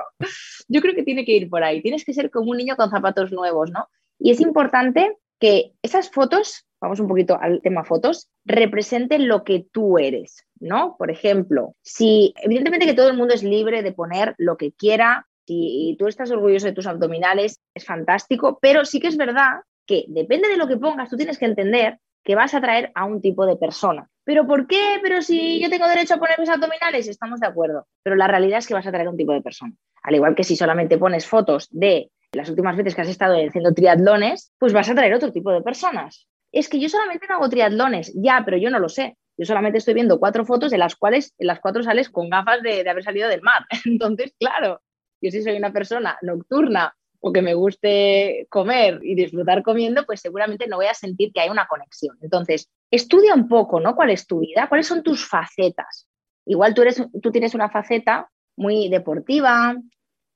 Yo 0.67 0.81
creo 0.81 0.96
que 0.96 1.03
tiene 1.03 1.25
que 1.25 1.34
ir 1.34 1.50
por 1.50 1.63
ahí. 1.63 1.81
Tienes 1.81 2.05
que 2.05 2.13
ser 2.13 2.31
como 2.31 2.51
un 2.51 2.58
niño 2.58 2.75
con 2.75 2.89
zapatos 2.89 3.31
nuevos, 3.31 3.72
¿no? 3.72 3.89
Y 4.19 4.31
es 4.31 4.39
importante 4.39 5.17
que 5.39 5.74
esas 5.81 6.10
fotos, 6.10 6.65
vamos 6.81 7.00
un 7.00 7.07
poquito 7.07 7.39
al 7.39 7.62
tema 7.62 7.83
fotos, 7.83 8.29
representen 8.45 9.27
lo 9.27 9.43
que 9.43 9.65
tú 9.71 9.98
eres, 9.98 10.45
¿no? 10.59 10.95
Por 10.98 11.12
ejemplo, 11.12 11.75
si 11.81 12.33
evidentemente 12.41 12.86
que 12.86 12.93
todo 12.93 13.09
el 13.09 13.17
mundo 13.17 13.33
es 13.33 13.43
libre 13.43 13.83
de 13.83 13.91
poner 13.91 14.36
lo 14.38 14.57
que 14.57 14.71
quiera, 14.71 15.27
si 15.45 15.95
tú 15.98 16.07
estás 16.07 16.31
orgulloso 16.31 16.67
de 16.67 16.74
tus 16.74 16.88
abdominales, 16.88 17.59
es 17.74 17.86
fantástico, 17.86 18.59
pero 18.62 18.86
sí 18.86 19.00
que 19.00 19.07
es 19.07 19.17
verdad 19.17 19.62
que 19.86 20.05
depende 20.07 20.48
de 20.48 20.57
lo 20.57 20.67
que 20.67 20.77
pongas, 20.77 21.09
tú 21.09 21.17
tienes 21.17 21.39
que 21.39 21.45
entender 21.45 21.98
que 22.24 22.36
vas 22.36 22.53
a 22.53 22.57
atraer 22.57 22.91
a 22.93 23.05
un 23.05 23.21
tipo 23.21 23.45
de 23.45 23.55
persona. 23.55 24.07
¿Pero 24.24 24.45
por 24.45 24.67
qué? 24.67 25.00
Pero 25.01 25.24
si 25.24 25.59
yo 25.59 25.69
tengo 25.69 25.88
derecho 25.88 26.13
a 26.13 26.19
poner 26.19 26.39
mis 26.39 26.50
abdominales, 26.50 27.07
estamos 27.07 27.39
de 27.39 27.48
acuerdo. 27.48 27.88
Pero 28.03 28.15
la 28.15 28.27
realidad 28.27 28.59
es 28.59 28.67
que 28.67 28.75
vas 28.75 28.86
a 28.86 28.89
atraer 28.89 29.07
a 29.07 29.09
un 29.09 29.17
tipo 29.17 29.33
de 29.33 29.41
persona. 29.41 29.74
Al 30.03 30.13
igual 30.13 30.36
que 30.36 30.43
si 30.43 30.55
solamente 30.55 31.00
pones 31.00 31.25
fotos 31.25 31.67
de 31.71 32.12
las 32.33 32.48
últimas 32.50 32.77
veces 32.77 32.93
que 32.93 33.01
has 33.01 33.09
estado 33.09 33.36
haciendo 33.36 33.74
triatlones, 33.74 34.51
pues 34.59 34.74
vas 34.74 34.88
a 34.89 34.91
atraer 34.91 35.15
otro 35.15 35.31
tipo 35.31 35.51
de 35.51 35.62
personas. 35.62 36.27
Es 36.51 36.70
que 36.70 36.79
yo 36.79 36.89
solamente 36.89 37.27
no 37.27 37.36
hago 37.36 37.50
triatlones, 37.50 38.12
ya, 38.15 38.41
pero 38.44 38.58
yo 38.58 38.70
no 38.70 38.79
lo 38.79 38.89
sé. 38.89 39.18
Yo 39.38 39.46
solamente 39.46 39.77
estoy 39.77 39.94
viendo 39.94 40.20
cuatro 40.20 40.46
fotos 40.46 40.72
de 40.72 40.77
las 40.77 40.96
cuales 40.96 41.34
en 41.38 41.48
las 41.48 41.60
cuatro 41.60 41.82
sales 41.84 42.10
con 42.10 42.29
gafas 42.29 42.62
de, 42.62 42.84
de 42.84 42.89
haber 42.89 43.03
salido 43.03 43.29
del 43.29 43.41
mar. 43.41 43.65
Entonces, 43.86 44.34
claro, 44.39 44.82
yo 45.22 45.32
si 45.32 45.41
soy 45.41 45.58
una 45.58 45.72
persona 45.72 46.18
nocturna 46.22 46.94
o 47.22 47.34
que 47.34 47.41
me 47.41 47.53
guste 47.53 48.48
comer 48.50 49.00
y 49.03 49.15
disfrutar 49.15 49.62
comiendo, 49.63 50.06
pues 50.06 50.22
seguramente 50.22 50.68
no 50.68 50.77
voy 50.77 50.88
a 50.88 50.94
sentir 50.94 51.32
que 51.34 51.41
hay 51.41 51.50
una 51.50 51.68
conexión. 51.68 52.18
Entonces, 52.22 52.70
estudia 52.89 53.34
un 53.34 53.48
poco, 53.48 53.79
¿no? 53.79 53.96
¿Cuál 53.96 54.10
es 54.12 54.25
tu 54.25 54.39
vida? 54.39 54.68
¿Cuáles 54.70 54.88
son 54.88 55.03
tus 55.03 55.27
facetas? 55.27 56.08
Igual 56.46 56.74
tú, 56.74 56.82
eres, 56.82 57.03
tú 57.22 57.32
tienes 57.32 57.53
una 57.53 57.70
faceta 57.70 58.29
muy 58.56 58.89
deportiva 58.89 59.75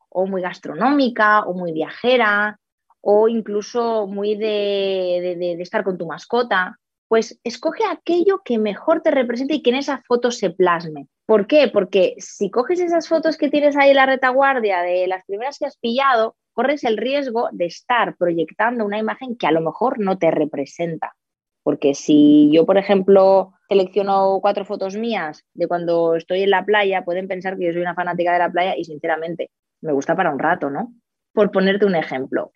o 0.09 0.27
muy 0.27 0.41
gastronómica 0.41 1.41
o 1.41 1.53
muy 1.53 1.71
viajera 1.71 2.59
o 3.05 3.27
incluso 3.27 4.07
muy 4.07 4.35
de, 4.35 5.57
estar 5.59 5.83
con 5.83 5.97
tu 5.97 6.07
mascota. 6.07 6.79
Pues 7.09 7.39
escoge 7.43 7.83
aquello 7.85 8.41
que 8.43 8.57
mejor 8.57 9.01
te 9.01 9.11
represente 9.11 9.55
y 9.55 9.61
que 9.61 9.71
en 9.71 9.75
esa 9.75 10.01
foto 10.07 10.31
se 10.31 10.49
plasme. 10.49 11.07
¿Por 11.27 11.45
qué? 11.45 11.69
Porque 11.71 12.15
si 12.17 12.49
coges 12.49 12.79
esas 12.79 13.07
fotos 13.07 13.37
que 13.37 13.49
tienes 13.49 13.75
ahí 13.77 13.89
en 13.89 13.97
la 13.97 14.05
retaguardia 14.05 14.81
de 14.81 15.05
las 15.07 15.23
primeras 15.25 15.59
que 15.59 15.65
has 15.65 15.77
pillado, 15.77 16.37
corres 16.53 16.85
el 16.85 16.97
riesgo 16.97 17.49
de 17.51 17.65
estar 17.65 18.15
proyectando 18.15 18.85
una 18.85 18.99
imagen 18.99 19.35
que 19.35 19.47
a 19.47 19.51
lo 19.51 19.61
mejor 19.61 19.99
no 19.99 20.17
te 20.17 20.31
representa. 20.31 21.13
Porque 21.61 21.93
si 21.93 22.49
yo, 22.53 22.65
por 22.65 22.77
ejemplo, 22.77 23.53
selecciono 23.67 24.39
cuatro 24.41 24.65
fotos 24.65 24.95
mías 24.95 25.43
de 25.53 25.67
cuando 25.67 26.15
estoy 26.15 26.43
en 26.43 26.51
la 26.51 26.65
playa, 26.65 27.03
pueden 27.03 27.27
pensar 27.27 27.57
que 27.57 27.65
yo 27.65 27.73
soy 27.73 27.81
una 27.81 27.95
fanática 27.95 28.31
de 28.33 28.39
la 28.39 28.51
playa 28.51 28.75
y 28.77 28.85
sinceramente 28.85 29.51
me 29.81 29.91
gusta 29.91 30.15
para 30.15 30.31
un 30.31 30.39
rato, 30.39 30.69
¿no? 30.69 30.93
Por 31.33 31.51
ponerte 31.51 31.85
un 31.85 31.95
ejemplo. 31.95 32.51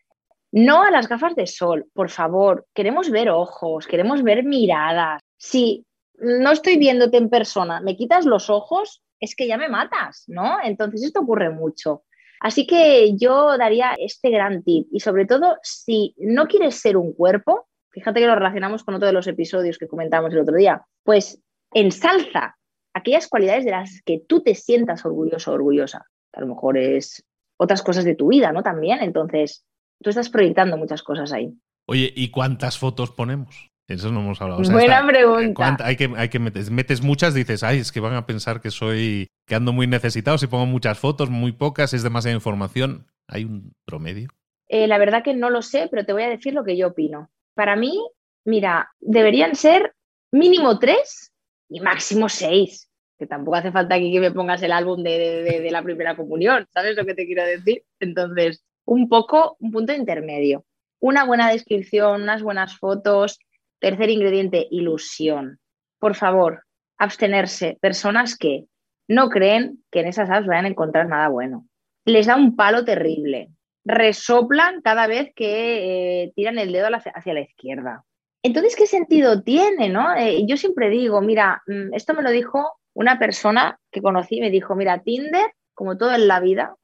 No 0.52 0.82
a 0.82 0.92
las 0.92 1.08
gafas 1.08 1.36
de 1.36 1.48
sol, 1.48 1.86
por 1.94 2.10
favor. 2.10 2.66
Queremos 2.74 3.10
ver 3.10 3.30
ojos, 3.30 3.86
queremos 3.88 4.24
ver 4.24 4.44
miradas. 4.44 5.22
Si 5.38 5.86
no 6.20 6.52
estoy 6.52 6.78
viéndote 6.78 7.18
en 7.18 7.30
persona, 7.30 7.82
me 7.82 7.96
quitas 7.96 8.26
los 8.26 8.50
ojos, 8.50 9.04
es 9.20 9.36
que 9.36 9.48
ya 9.48 9.58
me 9.58 9.70
matas, 9.70 10.24
¿no? 10.28 10.58
Entonces 10.64 11.04
esto 11.04 11.22
ocurre 11.22 11.50
mucho. 11.50 12.04
Así 12.40 12.68
que 12.68 13.16
yo 13.18 13.58
daría 13.58 13.94
este 13.98 14.30
gran 14.30 14.64
tip 14.64 14.88
y 14.92 15.00
sobre 15.00 15.26
todo 15.26 15.58
si 15.64 16.14
no 16.18 16.48
quieres 16.48 16.76
ser 16.76 16.96
un 16.96 17.14
cuerpo, 17.14 17.68
fíjate 17.90 18.20
que 18.20 18.28
lo 18.28 18.36
relacionamos 18.36 18.84
con 18.84 18.96
otro 18.96 19.08
de 19.08 19.14
los 19.14 19.28
episodios 19.28 19.78
que 19.78 19.88
comentamos 19.88 20.32
el 20.34 20.40
otro 20.40 20.56
día, 20.56 20.86
pues 21.04 21.42
ensalza 21.74 22.56
aquellas 22.94 23.28
cualidades 23.28 23.66
de 23.66 23.72
las 23.72 24.02
que 24.04 24.20
tú 24.28 24.42
te 24.42 24.56
sientas 24.56 25.06
orgulloso 25.06 25.52
o 25.52 25.56
orgullosa. 25.56 26.06
A 26.34 26.42
lo 26.42 26.48
mejor 26.48 26.78
es 26.78 27.24
otras 27.58 27.82
cosas 27.82 28.06
de 28.06 28.16
tu 28.16 28.28
vida, 28.28 28.52
¿no? 28.52 28.62
También, 28.62 29.00
entonces 29.02 29.66
tú 30.02 30.10
estás 30.10 30.30
proyectando 30.30 30.78
muchas 30.78 31.04
cosas 31.04 31.32
ahí. 31.34 31.54
Oye, 31.88 32.12
¿y 32.16 32.30
cuántas 32.30 32.78
fotos 32.78 33.12
ponemos? 33.12 33.70
Eso 33.88 34.12
no 34.12 34.20
hemos 34.20 34.42
hablado. 34.42 34.62
Buena 34.64 35.08
pregunta. 35.08 35.78
Hay 35.80 35.96
que, 35.96 36.12
hay 36.18 36.28
que 36.28 36.40
metes, 36.40 36.70
metes 36.70 37.02
muchas, 37.02 37.34
dices, 37.34 37.64
ay, 37.64 37.80
es 37.80 37.94
que 37.94 38.02
van 38.02 38.16
a 38.16 38.26
pensar 38.26 38.60
que 38.60 38.70
soy, 38.70 39.28
que 39.46 39.56
ando 39.56 39.72
muy 39.72 39.88
necesitado. 39.88 40.38
Si 40.38 40.48
pongo 40.48 40.66
muchas 40.66 41.00
fotos, 41.00 41.30
muy 41.30 41.54
pocas, 41.54 41.94
es 41.94 42.04
demasiada 42.04 42.36
información. 42.36 43.08
¿Hay 43.30 43.46
un 43.46 43.74
promedio? 43.86 44.30
Eh, 44.68 44.88
la 44.88 44.98
verdad 44.98 45.24
que 45.24 45.34
no 45.34 45.50
lo 45.50 45.62
sé, 45.62 45.88
pero 45.90 46.06
te 46.06 46.12
voy 46.12 46.24
a 46.24 46.30
decir 46.30 46.54
lo 46.54 46.66
que 46.66 46.76
yo 46.76 46.88
opino. 46.88 47.32
Para 47.56 47.78
mí, 47.78 47.98
mira, 48.46 48.92
deberían 49.00 49.56
ser 49.56 49.96
mínimo 50.34 50.80
tres 50.80 51.32
y 51.70 51.80
máximo 51.80 52.28
seis. 52.28 52.90
Que 53.18 53.26
tampoco 53.26 53.56
hace 53.56 53.72
falta 53.72 53.96
aquí 53.96 54.12
que 54.12 54.20
me 54.20 54.32
pongas 54.32 54.62
el 54.62 54.74
álbum 54.74 55.02
de, 55.02 55.62
de 55.64 55.72
la 55.72 55.82
primera 55.82 56.16
comunión, 56.16 56.68
¿sabes 56.72 56.96
lo 56.96 57.06
que 57.06 57.16
te 57.16 57.26
quiero 57.26 57.44
decir? 57.44 57.84
Entonces, 58.00 58.64
un 58.88 59.08
poco, 59.10 59.58
un 59.60 59.72
punto 59.72 59.94
intermedio. 59.94 60.66
Una 61.00 61.26
buena 61.26 61.52
descripción, 61.52 62.24
unas 62.24 62.42
buenas 62.42 62.78
fotos, 62.78 63.40
Tercer 63.80 64.10
ingrediente, 64.10 64.68
ilusión. 64.72 65.60
Por 66.00 66.16
favor, 66.16 66.64
abstenerse. 66.98 67.78
Personas 67.80 68.36
que 68.36 68.66
no 69.08 69.30
creen 69.30 69.84
que 69.92 70.00
en 70.00 70.08
esas 70.08 70.30
apps 70.30 70.48
vayan 70.48 70.66
a 70.66 70.70
encontrar 70.70 71.08
nada 71.08 71.30
bueno. 71.30 71.68
Les 72.06 72.26
da 72.26 72.36
un 72.36 72.56
palo 72.56 72.86
terrible. 72.86 73.50
Resoplan 73.86 74.82
cada 74.82 75.08
vez 75.08 75.32
que 75.36 76.24
eh, 76.24 76.34
tiran 76.36 76.58
el 76.58 76.72
dedo 76.72 76.88
hacia, 76.88 77.34
la 77.34 77.42
izquierda. 77.42 78.04
Entonces, 78.42 78.76
¿qué 78.76 78.88
sentido 78.88 79.44
tiene? 79.44 79.90
No? 79.90 80.16
Eh, 80.16 80.46
yo 80.48 80.58
siempre 80.58 80.90
digo, 80.90 81.22
mira, 81.22 81.62
mm, 81.68 81.94
esto 81.94 82.14
me 82.14 82.24
lo 82.24 82.32
dijo 82.32 82.80
una 82.94 83.20
persona 83.20 83.80
que 83.92 84.02
conocí, 84.02 84.42
me 84.42 84.50
dijo, 84.50 84.76
mira, 84.76 85.04
Tinder, 85.04 85.52
como 85.76 85.98
todo 85.98 86.16
en 86.16 86.28
la 86.28 86.40
vida, 86.40 86.76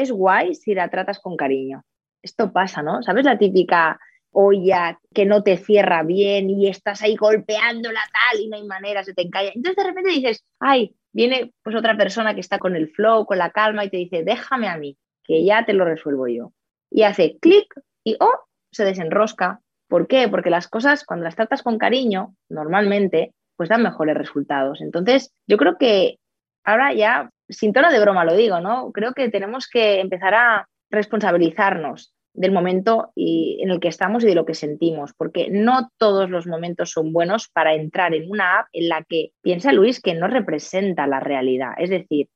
es 0.00 0.10
guay 0.10 0.54
si 0.54 0.74
la 0.74 0.88
tratas 0.88 1.18
con 1.20 1.36
cariño. 1.36 1.84
Esto 2.22 2.52
pasa, 2.52 2.82
¿no? 2.82 3.02
¿Sabes 3.02 3.24
la 3.24 3.38
típica 3.38 3.98
olla 4.32 4.98
que 5.14 5.26
no 5.26 5.42
te 5.42 5.56
cierra 5.56 6.02
bien 6.02 6.50
y 6.50 6.68
estás 6.68 7.02
ahí 7.02 7.16
golpeándola 7.16 8.00
tal 8.12 8.40
y 8.40 8.48
no 8.48 8.56
hay 8.56 8.64
manera, 8.64 9.02
se 9.04 9.14
te 9.14 9.22
encalla. 9.22 9.50
Entonces 9.54 9.76
de 9.76 9.90
repente 9.90 10.10
dices, 10.10 10.44
ay, 10.60 10.94
viene 11.12 11.52
pues 11.62 11.76
otra 11.76 11.96
persona 11.96 12.34
que 12.34 12.40
está 12.40 12.58
con 12.58 12.76
el 12.76 12.88
flow, 12.90 13.26
con 13.26 13.38
la 13.38 13.50
calma 13.50 13.84
y 13.84 13.90
te 13.90 13.96
dice, 13.96 14.22
déjame 14.22 14.68
a 14.68 14.76
mí, 14.76 14.96
que 15.24 15.44
ya 15.44 15.64
te 15.64 15.72
lo 15.72 15.84
resuelvo 15.84 16.28
yo. 16.28 16.52
Y 16.90 17.02
hace 17.02 17.38
clic 17.40 17.66
y 18.04 18.16
oh, 18.20 18.44
se 18.72 18.84
desenrosca. 18.84 19.60
¿Por 19.88 20.06
qué? 20.06 20.28
Porque 20.28 20.50
las 20.50 20.68
cosas 20.68 21.04
cuando 21.04 21.24
las 21.24 21.34
tratas 21.34 21.62
con 21.62 21.78
cariño, 21.78 22.34
normalmente, 22.48 23.32
pues 23.56 23.68
dan 23.68 23.82
mejores 23.82 24.16
resultados. 24.16 24.80
Entonces, 24.80 25.32
yo 25.48 25.56
creo 25.56 25.76
que 25.78 26.18
ahora 26.64 26.94
ya 26.94 27.30
sin 27.50 27.72
tono 27.72 27.90
de 27.90 28.00
broma 28.00 28.24
lo 28.24 28.34
digo, 28.34 28.60
¿no? 28.60 28.92
Creo 28.92 29.12
que 29.12 29.28
tenemos 29.28 29.68
que 29.68 30.00
empezar 30.00 30.34
a 30.34 30.68
responsabilizarnos 30.90 32.14
del 32.32 32.52
momento 32.52 33.12
y, 33.14 33.58
en 33.60 33.70
el 33.70 33.80
que 33.80 33.88
estamos 33.88 34.22
y 34.22 34.26
de 34.26 34.34
lo 34.34 34.46
que 34.46 34.54
sentimos, 34.54 35.12
porque 35.16 35.48
no 35.50 35.90
todos 35.98 36.30
los 36.30 36.46
momentos 36.46 36.90
son 36.90 37.12
buenos 37.12 37.48
para 37.48 37.74
entrar 37.74 38.14
en 38.14 38.30
una 38.30 38.60
app 38.60 38.68
en 38.72 38.88
la 38.88 39.04
que 39.08 39.32
piensa 39.42 39.72
Luis 39.72 40.00
que 40.00 40.14
no 40.14 40.28
representa 40.28 41.06
la 41.06 41.20
realidad. 41.20 41.72
Es 41.78 41.90
decir, 41.90 42.28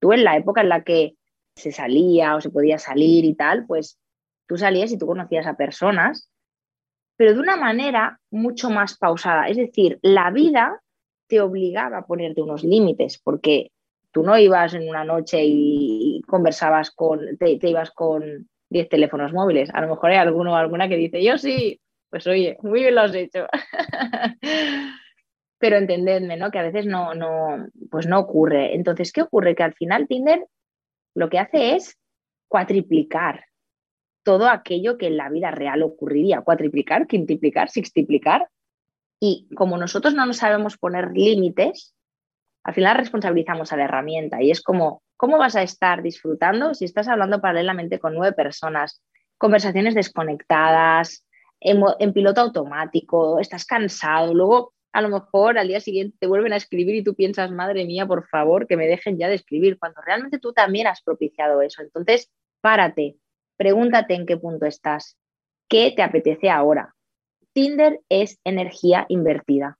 tú 0.00 0.12
en 0.12 0.24
la 0.24 0.36
época 0.36 0.60
en 0.60 0.68
la 0.68 0.84
que 0.84 1.14
se 1.56 1.72
salía 1.72 2.36
o 2.36 2.40
se 2.40 2.50
podía 2.50 2.78
salir 2.78 3.24
y 3.24 3.34
tal, 3.34 3.66
pues 3.66 3.98
tú 4.46 4.56
salías 4.56 4.92
y 4.92 4.98
tú 4.98 5.06
conocías 5.06 5.46
a 5.46 5.56
personas, 5.56 6.30
pero 7.16 7.34
de 7.34 7.40
una 7.40 7.56
manera 7.56 8.18
mucho 8.30 8.70
más 8.70 8.96
pausada. 8.96 9.48
Es 9.48 9.56
decir, 9.56 9.98
la 10.02 10.30
vida 10.30 10.80
te 11.28 11.40
obligaba 11.40 11.98
a 11.98 12.06
ponerte 12.06 12.40
unos 12.40 12.64
límites, 12.64 13.20
porque 13.22 13.70
tú 14.12 14.22
no 14.22 14.36
ibas 14.38 14.74
en 14.74 14.88
una 14.88 15.04
noche 15.04 15.40
y 15.42 16.22
conversabas 16.26 16.90
con, 16.90 17.36
te, 17.38 17.58
ibas 17.62 17.90
con 17.90 18.48
10 18.70 18.88
teléfonos 18.88 19.32
móviles. 19.32 19.70
A 19.72 19.80
lo 19.80 19.88
mejor 19.88 20.10
hay 20.10 20.16
alguno 20.16 20.52
o 20.52 20.56
alguna 20.56 20.88
que 20.88 20.96
dice, 20.96 21.22
yo 21.22 21.38
sí, 21.38 21.80
pues 22.08 22.26
oye, 22.26 22.56
muy 22.62 22.80
bien 22.80 22.94
lo 22.94 23.02
has 23.02 23.14
hecho. 23.14 23.46
Pero 25.58 25.76
entendedme, 25.76 26.36
¿no? 26.36 26.50
Que 26.50 26.58
a 26.58 26.62
veces 26.62 26.86
no, 26.86 27.14
no, 27.14 27.66
pues 27.90 28.06
no 28.06 28.18
ocurre. 28.18 28.74
Entonces, 28.74 29.12
¿qué 29.12 29.22
ocurre? 29.22 29.54
Que 29.54 29.62
al 29.62 29.74
final 29.74 30.08
Tinder 30.08 30.46
lo 31.14 31.28
que 31.28 31.38
hace 31.38 31.74
es 31.74 31.98
cuatriplicar 32.48 33.44
todo 34.22 34.48
aquello 34.48 34.96
que 34.96 35.08
en 35.08 35.16
la 35.18 35.28
vida 35.28 35.50
real 35.50 35.82
ocurriría. 35.82 36.40
Cuatriplicar, 36.40 37.06
quintuplicar, 37.06 37.68
sextiplicar. 37.68 38.48
Y 39.20 39.48
como 39.54 39.76
nosotros 39.76 40.14
no 40.14 40.24
nos 40.24 40.38
sabemos 40.38 40.78
poner 40.78 41.10
límites, 41.12 41.94
al 42.64 42.74
final 42.74 42.96
responsabilizamos 42.96 43.72
a 43.72 43.76
la 43.76 43.84
herramienta 43.84 44.42
y 44.42 44.50
es 44.50 44.62
como, 44.62 45.02
¿cómo 45.16 45.38
vas 45.38 45.56
a 45.56 45.62
estar 45.62 46.02
disfrutando 46.02 46.74
si 46.74 46.84
estás 46.84 47.08
hablando 47.08 47.40
paralelamente 47.40 47.98
con 47.98 48.14
nueve 48.14 48.34
personas, 48.34 49.02
conversaciones 49.38 49.94
desconectadas, 49.94 51.24
en, 51.60 52.12
piloto 52.12 52.40
automático, 52.40 53.38
estás 53.38 53.64
cansado, 53.66 54.34
luego 54.34 54.72
a 54.92 55.02
lo 55.02 55.08
mejor 55.08 55.58
al 55.58 55.68
día 55.68 55.80
siguiente 55.80 56.16
te 56.18 56.26
vuelven 56.26 56.52
a 56.52 56.56
escribir 56.56 56.94
y 56.96 57.04
tú 57.04 57.14
piensas, 57.14 57.50
madre 57.50 57.84
mía, 57.84 58.06
por 58.06 58.26
favor, 58.28 58.66
que 58.66 58.76
me 58.76 58.86
dejen 58.86 59.18
ya 59.18 59.28
de 59.28 59.36
escribir, 59.36 59.78
cuando 59.78 60.00
realmente 60.00 60.38
tú 60.38 60.52
también 60.52 60.86
has 60.86 61.02
propiciado 61.02 61.62
eso. 61.62 61.82
Entonces, 61.82 62.30
párate, 62.60 63.16
pregúntate 63.56 64.14
en 64.14 64.26
qué 64.26 64.36
punto 64.36 64.66
estás, 64.66 65.16
qué 65.68 65.92
te 65.94 66.02
apetece 66.02 66.50
ahora. 66.50 66.94
Tinder 67.52 68.00
es 68.08 68.40
energía 68.44 69.06
invertida. 69.08 69.78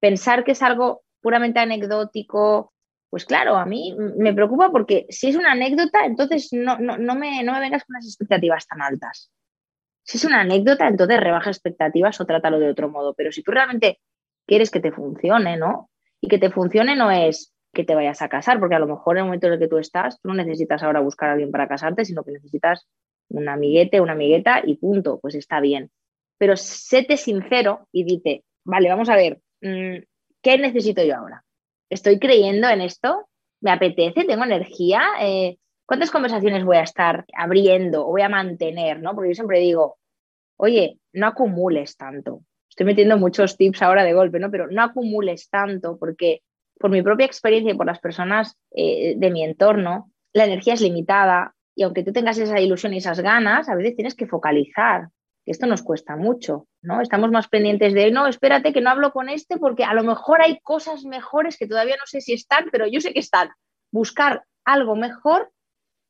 Pensar 0.00 0.44
que 0.44 0.52
es 0.52 0.62
algo 0.62 1.02
puramente 1.20 1.60
anecdótico, 1.60 2.72
pues 3.10 3.24
claro, 3.24 3.56
a 3.56 3.66
mí 3.66 3.94
me 4.16 4.32
preocupa 4.32 4.70
porque 4.70 5.06
si 5.08 5.28
es 5.28 5.36
una 5.36 5.52
anécdota, 5.52 6.04
entonces 6.04 6.48
no, 6.52 6.78
no, 6.78 7.14
me, 7.16 7.42
no 7.42 7.52
me 7.52 7.60
vengas 7.60 7.84
con 7.84 7.96
unas 7.96 8.06
expectativas 8.06 8.66
tan 8.66 8.82
altas. 8.82 9.32
Si 10.04 10.16
es 10.16 10.24
una 10.24 10.40
anécdota, 10.40 10.86
entonces 10.88 11.20
rebaja 11.20 11.50
expectativas 11.50 12.20
o 12.20 12.26
trátalo 12.26 12.58
de 12.58 12.70
otro 12.70 12.88
modo. 12.88 13.14
Pero 13.14 13.32
si 13.32 13.42
tú 13.42 13.50
realmente 13.50 14.00
quieres 14.46 14.70
que 14.70 14.80
te 14.80 14.92
funcione, 14.92 15.56
¿no? 15.56 15.90
Y 16.20 16.28
que 16.28 16.38
te 16.38 16.50
funcione 16.50 16.96
no 16.96 17.10
es 17.10 17.52
que 17.72 17.84
te 17.84 17.94
vayas 17.94 18.22
a 18.22 18.28
casar, 18.28 18.58
porque 18.58 18.74
a 18.74 18.80
lo 18.80 18.86
mejor 18.86 19.16
en 19.16 19.20
el 19.20 19.24
momento 19.26 19.46
en 19.46 19.54
el 19.54 19.58
que 19.58 19.68
tú 19.68 19.78
estás, 19.78 20.20
tú 20.20 20.28
no 20.28 20.34
necesitas 20.34 20.82
ahora 20.82 21.00
buscar 21.00 21.28
a 21.30 21.32
alguien 21.32 21.50
para 21.50 21.68
casarte, 21.68 22.04
sino 22.04 22.24
que 22.24 22.32
necesitas 22.32 22.86
un 23.28 23.48
amiguete, 23.48 24.00
una 24.00 24.12
amigueta 24.12 24.60
y 24.64 24.76
punto, 24.76 25.20
pues 25.20 25.34
está 25.34 25.60
bien. 25.60 25.90
Pero 26.38 26.56
séte 26.56 27.16
sincero 27.16 27.86
y 27.92 28.04
dite, 28.04 28.44
vale, 28.64 28.88
vamos 28.88 29.08
a 29.08 29.16
ver, 29.16 29.40
mm, 29.60 29.98
¿qué 30.42 30.58
necesito 30.58 31.02
yo 31.02 31.16
ahora? 31.16 31.44
¿Estoy 31.90 32.18
creyendo 32.18 32.68
en 32.68 32.80
esto? 32.80 33.28
¿Me 33.60 33.70
apetece? 33.70 34.24
¿Tengo 34.24 34.44
energía? 34.44 35.02
Eh, 35.20 35.58
¿Cuántas 35.86 36.10
conversaciones 36.10 36.64
voy 36.64 36.76
a 36.76 36.82
estar 36.82 37.24
abriendo 37.34 38.06
o 38.06 38.10
voy 38.10 38.22
a 38.22 38.28
mantener? 38.28 39.00
¿no? 39.00 39.14
Porque 39.14 39.30
yo 39.30 39.34
siempre 39.34 39.58
digo, 39.58 39.98
oye, 40.56 40.98
no 41.12 41.26
acumules 41.26 41.96
tanto. 41.96 42.42
Estoy 42.68 42.86
metiendo 42.86 43.18
muchos 43.18 43.56
tips 43.56 43.82
ahora 43.82 44.04
de 44.04 44.12
golpe, 44.12 44.38
¿no? 44.38 44.50
Pero 44.50 44.68
no 44.68 44.82
acumules 44.82 45.50
tanto 45.50 45.98
porque 45.98 46.42
por 46.78 46.90
mi 46.90 47.02
propia 47.02 47.26
experiencia 47.26 47.72
y 47.72 47.76
por 47.76 47.86
las 47.86 47.98
personas 47.98 48.56
eh, 48.70 49.14
de 49.16 49.30
mi 49.30 49.42
entorno, 49.42 50.12
la 50.32 50.44
energía 50.44 50.74
es 50.74 50.80
limitada 50.80 51.54
y 51.74 51.82
aunque 51.82 52.04
tú 52.04 52.12
tengas 52.12 52.38
esa 52.38 52.60
ilusión 52.60 52.94
y 52.94 52.98
esas 52.98 53.20
ganas, 53.20 53.68
a 53.68 53.74
veces 53.74 53.96
tienes 53.96 54.14
que 54.14 54.26
focalizar 54.26 55.08
esto 55.50 55.66
nos 55.66 55.82
cuesta 55.82 56.16
mucho, 56.16 56.66
¿no? 56.82 57.00
Estamos 57.00 57.30
más 57.30 57.48
pendientes 57.48 57.92
de, 57.94 58.10
no, 58.10 58.26
espérate 58.26 58.72
que 58.72 58.80
no 58.80 58.90
hablo 58.90 59.12
con 59.12 59.28
este 59.28 59.58
porque 59.58 59.84
a 59.84 59.94
lo 59.94 60.04
mejor 60.04 60.42
hay 60.42 60.60
cosas 60.60 61.04
mejores 61.04 61.56
que 61.56 61.66
todavía 61.66 61.96
no 61.96 62.06
sé 62.06 62.20
si 62.20 62.32
están, 62.32 62.68
pero 62.70 62.86
yo 62.86 63.00
sé 63.00 63.12
que 63.12 63.20
están. 63.20 63.50
Buscar 63.90 64.44
algo 64.64 64.96
mejor 64.96 65.50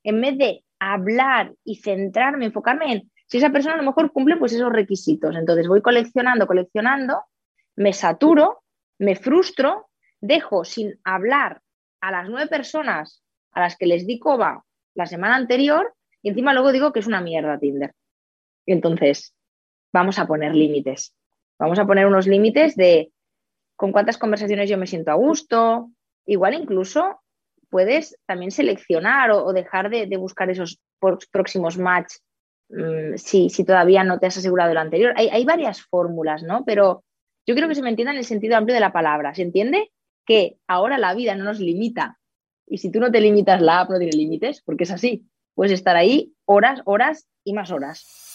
en 0.03 0.21
vez 0.21 0.37
de 0.37 0.63
hablar 0.79 1.53
y 1.63 1.77
centrarme, 1.77 2.45
enfocarme 2.45 2.93
en 2.93 3.11
si 3.27 3.37
esa 3.37 3.49
persona 3.49 3.75
a 3.75 3.77
lo 3.77 3.83
mejor 3.83 4.11
cumple 4.11 4.37
pues 4.37 4.53
esos 4.53 4.71
requisitos. 4.71 5.35
Entonces 5.35 5.67
voy 5.67 5.81
coleccionando, 5.81 6.47
coleccionando, 6.47 7.23
me 7.75 7.93
saturo, 7.93 8.63
me 8.99 9.15
frustro, 9.15 9.89
dejo 10.19 10.65
sin 10.65 10.99
hablar 11.03 11.61
a 12.01 12.11
las 12.11 12.29
nueve 12.29 12.47
personas 12.47 13.23
a 13.53 13.61
las 13.61 13.77
que 13.77 13.87
les 13.87 14.05
di 14.05 14.19
coba 14.19 14.63
la 14.93 15.05
semana 15.05 15.35
anterior 15.35 15.93
y 16.21 16.29
encima 16.29 16.53
luego 16.53 16.71
digo 16.71 16.91
que 16.91 16.99
es 16.99 17.07
una 17.07 17.21
mierda 17.21 17.57
Tinder. 17.57 17.93
Entonces, 18.65 19.33
vamos 19.93 20.19
a 20.19 20.27
poner 20.27 20.55
límites. 20.55 21.13
Vamos 21.59 21.79
a 21.79 21.85
poner 21.85 22.07
unos 22.07 22.27
límites 22.27 22.75
de 22.75 23.11
con 23.75 23.91
cuántas 23.91 24.17
conversaciones 24.17 24.69
yo 24.69 24.77
me 24.77 24.87
siento 24.87 25.11
a 25.11 25.15
gusto. 25.15 25.89
Igual 26.25 26.53
incluso 26.53 27.21
puedes 27.69 28.17
también 28.27 28.51
seleccionar 28.51 29.31
o, 29.31 29.53
dejar 29.53 29.89
de, 29.89 30.05
buscar 30.17 30.49
esos 30.49 30.79
próximos 31.31 31.77
match 31.77 32.13
mm, 32.69 33.15
si, 33.15 33.49
todavía 33.65 34.03
no 34.03 34.19
te 34.19 34.27
has 34.27 34.37
asegurado 34.37 34.71
el 34.71 34.77
anterior. 34.77 35.13
Hay, 35.15 35.45
varias 35.45 35.81
fórmulas, 35.81 36.43
¿no? 36.43 36.63
Pero 36.65 37.03
yo 37.47 37.55
creo 37.55 37.67
que 37.67 37.75
se 37.75 37.81
me 37.81 37.89
entienda 37.89 38.11
en 38.11 38.19
el 38.19 38.25
sentido 38.25 38.57
amplio 38.57 38.75
de 38.75 38.81
la 38.81 38.93
palabra. 38.93 39.33
¿Se 39.33 39.41
entiende? 39.41 39.91
Que 40.25 40.57
ahora 40.67 40.97
la 40.97 41.15
vida 41.15 41.35
no 41.35 41.43
nos 41.43 41.59
limita. 41.59 42.19
Y 42.67 42.77
si 42.77 42.91
tú 42.91 42.99
no 42.99 43.11
te 43.11 43.21
limitas, 43.21 43.61
la 43.61 43.81
app 43.81 43.89
no 43.89 43.97
tiene 43.97 44.15
límites, 44.15 44.61
porque 44.61 44.83
es 44.83 44.91
así. 44.91 45.25
Puedes 45.55 45.73
estar 45.73 45.95
ahí 45.95 46.33
horas, 46.45 46.81
horas 46.85 47.27
y 47.43 47.53
más 47.53 47.71
horas. 47.71 48.30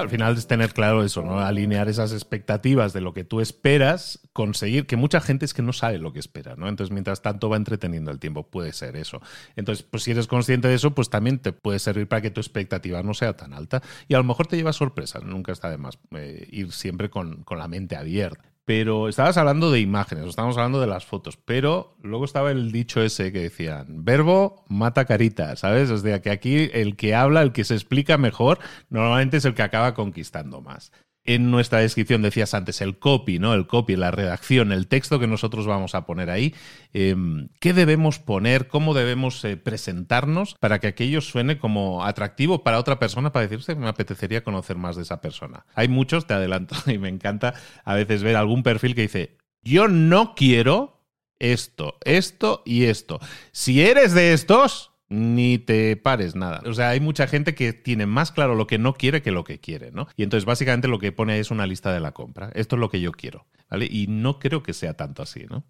Al 0.00 0.08
final 0.08 0.36
es 0.36 0.46
tener 0.46 0.72
claro 0.72 1.04
eso, 1.04 1.22
¿no? 1.22 1.40
Alinear 1.40 1.88
esas 1.88 2.12
expectativas 2.12 2.92
de 2.92 3.00
lo 3.00 3.12
que 3.14 3.24
tú 3.24 3.40
esperas, 3.40 4.20
conseguir 4.32 4.86
que 4.86 4.96
mucha 4.96 5.20
gente 5.20 5.44
es 5.44 5.54
que 5.54 5.62
no 5.62 5.72
sabe 5.72 5.98
lo 5.98 6.12
que 6.12 6.18
espera, 6.18 6.56
¿no? 6.56 6.68
Entonces, 6.68 6.92
mientras 6.92 7.22
tanto 7.22 7.48
va 7.48 7.56
entreteniendo 7.56 8.10
el 8.10 8.18
tiempo, 8.18 8.48
puede 8.48 8.72
ser 8.72 8.96
eso. 8.96 9.20
Entonces, 9.56 9.86
pues 9.88 10.02
si 10.02 10.10
eres 10.10 10.26
consciente 10.26 10.68
de 10.68 10.74
eso, 10.74 10.94
pues 10.94 11.10
también 11.10 11.38
te 11.38 11.52
puede 11.52 11.78
servir 11.78 12.08
para 12.08 12.22
que 12.22 12.30
tu 12.30 12.40
expectativa 12.40 13.02
no 13.02 13.14
sea 13.14 13.36
tan 13.36 13.52
alta 13.52 13.82
y 14.08 14.14
a 14.14 14.18
lo 14.18 14.24
mejor 14.24 14.46
te 14.46 14.56
lleva 14.56 14.72
sorpresas, 14.72 15.22
nunca 15.24 15.52
está 15.52 15.70
de 15.70 15.78
más 15.78 15.98
eh, 16.12 16.48
ir 16.50 16.72
siempre 16.72 17.10
con, 17.10 17.42
con 17.44 17.58
la 17.58 17.68
mente 17.68 17.96
abierta. 17.96 18.49
Pero 18.64 19.08
estabas 19.08 19.36
hablando 19.36 19.70
de 19.70 19.80
imágenes, 19.80 20.26
estábamos 20.26 20.56
hablando 20.56 20.80
de 20.80 20.86
las 20.86 21.04
fotos, 21.04 21.36
pero 21.36 21.96
luego 22.02 22.24
estaba 22.24 22.50
el 22.50 22.70
dicho 22.70 23.02
ese 23.02 23.32
que 23.32 23.40
decían, 23.40 24.04
verbo 24.04 24.64
mata 24.68 25.06
carita, 25.06 25.56
¿sabes? 25.56 25.90
O 25.90 25.98
sea, 25.98 26.22
que 26.22 26.30
aquí 26.30 26.70
el 26.72 26.96
que 26.96 27.14
habla, 27.14 27.42
el 27.42 27.52
que 27.52 27.64
se 27.64 27.74
explica 27.74 28.16
mejor, 28.18 28.58
normalmente 28.88 29.38
es 29.38 29.44
el 29.44 29.54
que 29.54 29.62
acaba 29.62 29.94
conquistando 29.94 30.60
más 30.60 30.92
en 31.24 31.50
nuestra 31.50 31.80
descripción 31.80 32.22
decías 32.22 32.54
antes, 32.54 32.80
el 32.80 32.98
copy, 32.98 33.38
¿no? 33.38 33.54
El 33.54 33.66
copy, 33.66 33.96
la 33.96 34.10
redacción, 34.10 34.72
el 34.72 34.88
texto 34.88 35.18
que 35.18 35.26
nosotros 35.26 35.66
vamos 35.66 35.94
a 35.94 36.06
poner 36.06 36.30
ahí. 36.30 36.54
Em, 36.92 37.48
¿Qué 37.60 37.72
debemos 37.72 38.18
poner? 38.18 38.68
¿Cómo 38.68 38.94
debemos 38.94 39.44
eh, 39.44 39.56
presentarnos 39.56 40.56
para 40.60 40.78
que 40.78 40.88
aquello 40.88 41.20
suene 41.20 41.58
como 41.58 42.04
atractivo 42.04 42.62
para 42.64 42.78
otra 42.78 42.98
persona, 42.98 43.32
para 43.32 43.46
decirse 43.46 43.74
que 43.74 43.80
me 43.80 43.88
apetecería 43.88 44.42
conocer 44.42 44.76
más 44.76 44.96
de 44.96 45.02
esa 45.02 45.20
persona? 45.20 45.66
Hay 45.74 45.88
muchos, 45.88 46.26
te 46.26 46.34
adelanto, 46.34 46.74
y 46.86 46.98
me 46.98 47.08
encanta 47.08 47.54
a 47.84 47.94
veces 47.94 48.22
ver 48.22 48.36
algún 48.36 48.62
perfil 48.62 48.94
que 48.94 49.02
dice, 49.02 49.36
yo 49.62 49.88
no 49.88 50.34
quiero 50.34 51.00
esto, 51.38 51.98
esto 52.04 52.62
y 52.64 52.84
esto. 52.84 53.18
Si 53.52 53.82
eres 53.82 54.14
de 54.14 54.32
estos, 54.32 54.89
ni 55.10 55.58
te 55.58 55.96
pares 55.96 56.36
nada. 56.36 56.62
O 56.64 56.72
sea, 56.72 56.90
hay 56.90 57.00
mucha 57.00 57.26
gente 57.26 57.54
que 57.54 57.72
tiene 57.72 58.06
más 58.06 58.30
claro 58.30 58.54
lo 58.54 58.68
que 58.68 58.78
no 58.78 58.94
quiere 58.94 59.22
que 59.22 59.32
lo 59.32 59.42
que 59.42 59.58
quiere, 59.58 59.90
¿no? 59.90 60.06
Y 60.16 60.22
entonces 60.22 60.46
básicamente 60.46 60.86
lo 60.86 61.00
que 61.00 61.10
pone 61.10 61.40
es 61.40 61.50
una 61.50 61.66
lista 61.66 61.92
de 61.92 61.98
la 61.98 62.12
compra. 62.12 62.50
Esto 62.54 62.76
es 62.76 62.80
lo 62.80 62.90
que 62.90 63.00
yo 63.00 63.10
quiero, 63.10 63.46
¿vale? 63.68 63.88
Y 63.90 64.06
no 64.06 64.38
creo 64.38 64.62
que 64.62 64.72
sea 64.72 64.94
tanto 64.94 65.22
así, 65.22 65.46
¿no? 65.50 65.64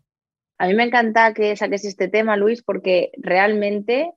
A 0.58 0.66
mí 0.66 0.74
me 0.74 0.84
encanta 0.84 1.32
que 1.32 1.56
saques 1.56 1.86
este 1.86 2.08
tema, 2.08 2.36
Luis, 2.36 2.62
porque 2.62 3.12
realmente 3.16 4.12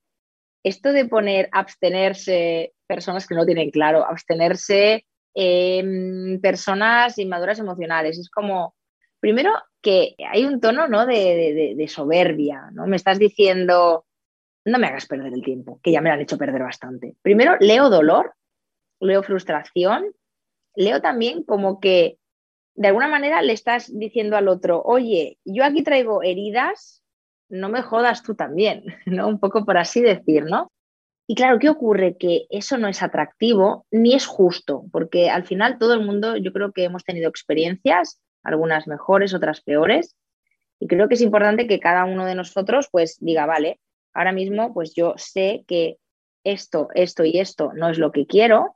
esto 0.61 0.91
de 0.91 1.05
poner 1.05 1.47
abstenerse 1.53 2.73
personas 2.85 3.25
que 3.25 3.35
no 3.35 3.45
tienen 3.45 3.71
claro, 3.71 4.05
abstenerse 4.05 5.05
em, 5.33 6.41
personas 6.41 7.17
inmaduras 7.17 7.59
emocionales, 7.59 8.19
es 8.19 8.29
como, 8.29 8.75
primero 9.21 9.53
que 9.81 10.15
hay 10.29 10.43
un 10.43 10.59
tono, 10.59 10.89
¿no? 10.89 11.05
De 11.05 11.85
soberbia, 11.87 12.71
¿no? 12.73 12.87
Me 12.87 12.97
estás 12.97 13.19
diciendo 13.19 14.05
no 14.65 14.79
me 14.79 14.87
hagas 14.87 15.07
perder 15.07 15.33
el 15.33 15.43
tiempo, 15.43 15.79
que 15.83 15.91
ya 15.91 16.01
me 16.01 16.09
lo 16.09 16.15
han 16.15 16.21
hecho 16.21 16.37
perder 16.37 16.61
bastante. 16.61 17.15
Primero, 17.21 17.57
leo 17.59 17.89
dolor, 17.89 18.33
leo 18.99 19.23
frustración, 19.23 20.13
leo 20.75 21.01
también 21.01 21.43
como 21.43 21.79
que 21.79 22.17
de 22.75 22.87
alguna 22.87 23.07
manera 23.07 23.41
le 23.41 23.53
estás 23.53 23.91
diciendo 23.97 24.35
al 24.35 24.47
otro, 24.47 24.81
oye, 24.83 25.37
yo 25.45 25.63
aquí 25.63 25.83
traigo 25.83 26.23
heridas, 26.23 27.03
no 27.49 27.69
me 27.69 27.81
jodas 27.81 28.23
tú 28.23 28.35
también, 28.35 28.83
¿no? 29.05 29.27
Un 29.27 29.39
poco 29.39 29.65
por 29.65 29.77
así 29.77 30.01
decir, 30.01 30.45
¿no? 30.45 30.71
Y 31.27 31.35
claro, 31.35 31.57
¿qué 31.59 31.69
ocurre? 31.69 32.17
Que 32.17 32.47
eso 32.49 32.77
no 32.77 32.87
es 32.87 33.01
atractivo 33.01 33.85
ni 33.91 34.13
es 34.13 34.25
justo, 34.25 34.85
porque 34.91 35.29
al 35.29 35.45
final 35.45 35.77
todo 35.77 35.93
el 35.93 36.01
mundo, 36.01 36.35
yo 36.35 36.51
creo 36.51 36.73
que 36.73 36.83
hemos 36.83 37.05
tenido 37.05 37.29
experiencias, 37.29 38.19
algunas 38.43 38.87
mejores, 38.87 39.33
otras 39.33 39.61
peores, 39.61 40.17
y 40.79 40.87
creo 40.87 41.07
que 41.07 41.13
es 41.13 41.21
importante 41.21 41.65
que 41.65 41.79
cada 41.79 42.03
uno 42.03 42.25
de 42.25 42.35
nosotros 42.35 42.89
pues 42.91 43.17
diga, 43.21 43.45
vale, 43.45 43.79
ahora 44.13 44.31
mismo 44.31 44.73
pues 44.73 44.93
yo 44.95 45.13
sé 45.17 45.63
que 45.67 45.97
esto, 46.43 46.89
esto 46.93 47.23
y 47.23 47.39
esto 47.39 47.71
no 47.73 47.89
es 47.89 47.97
lo 47.97 48.11
que 48.11 48.25
quiero, 48.25 48.75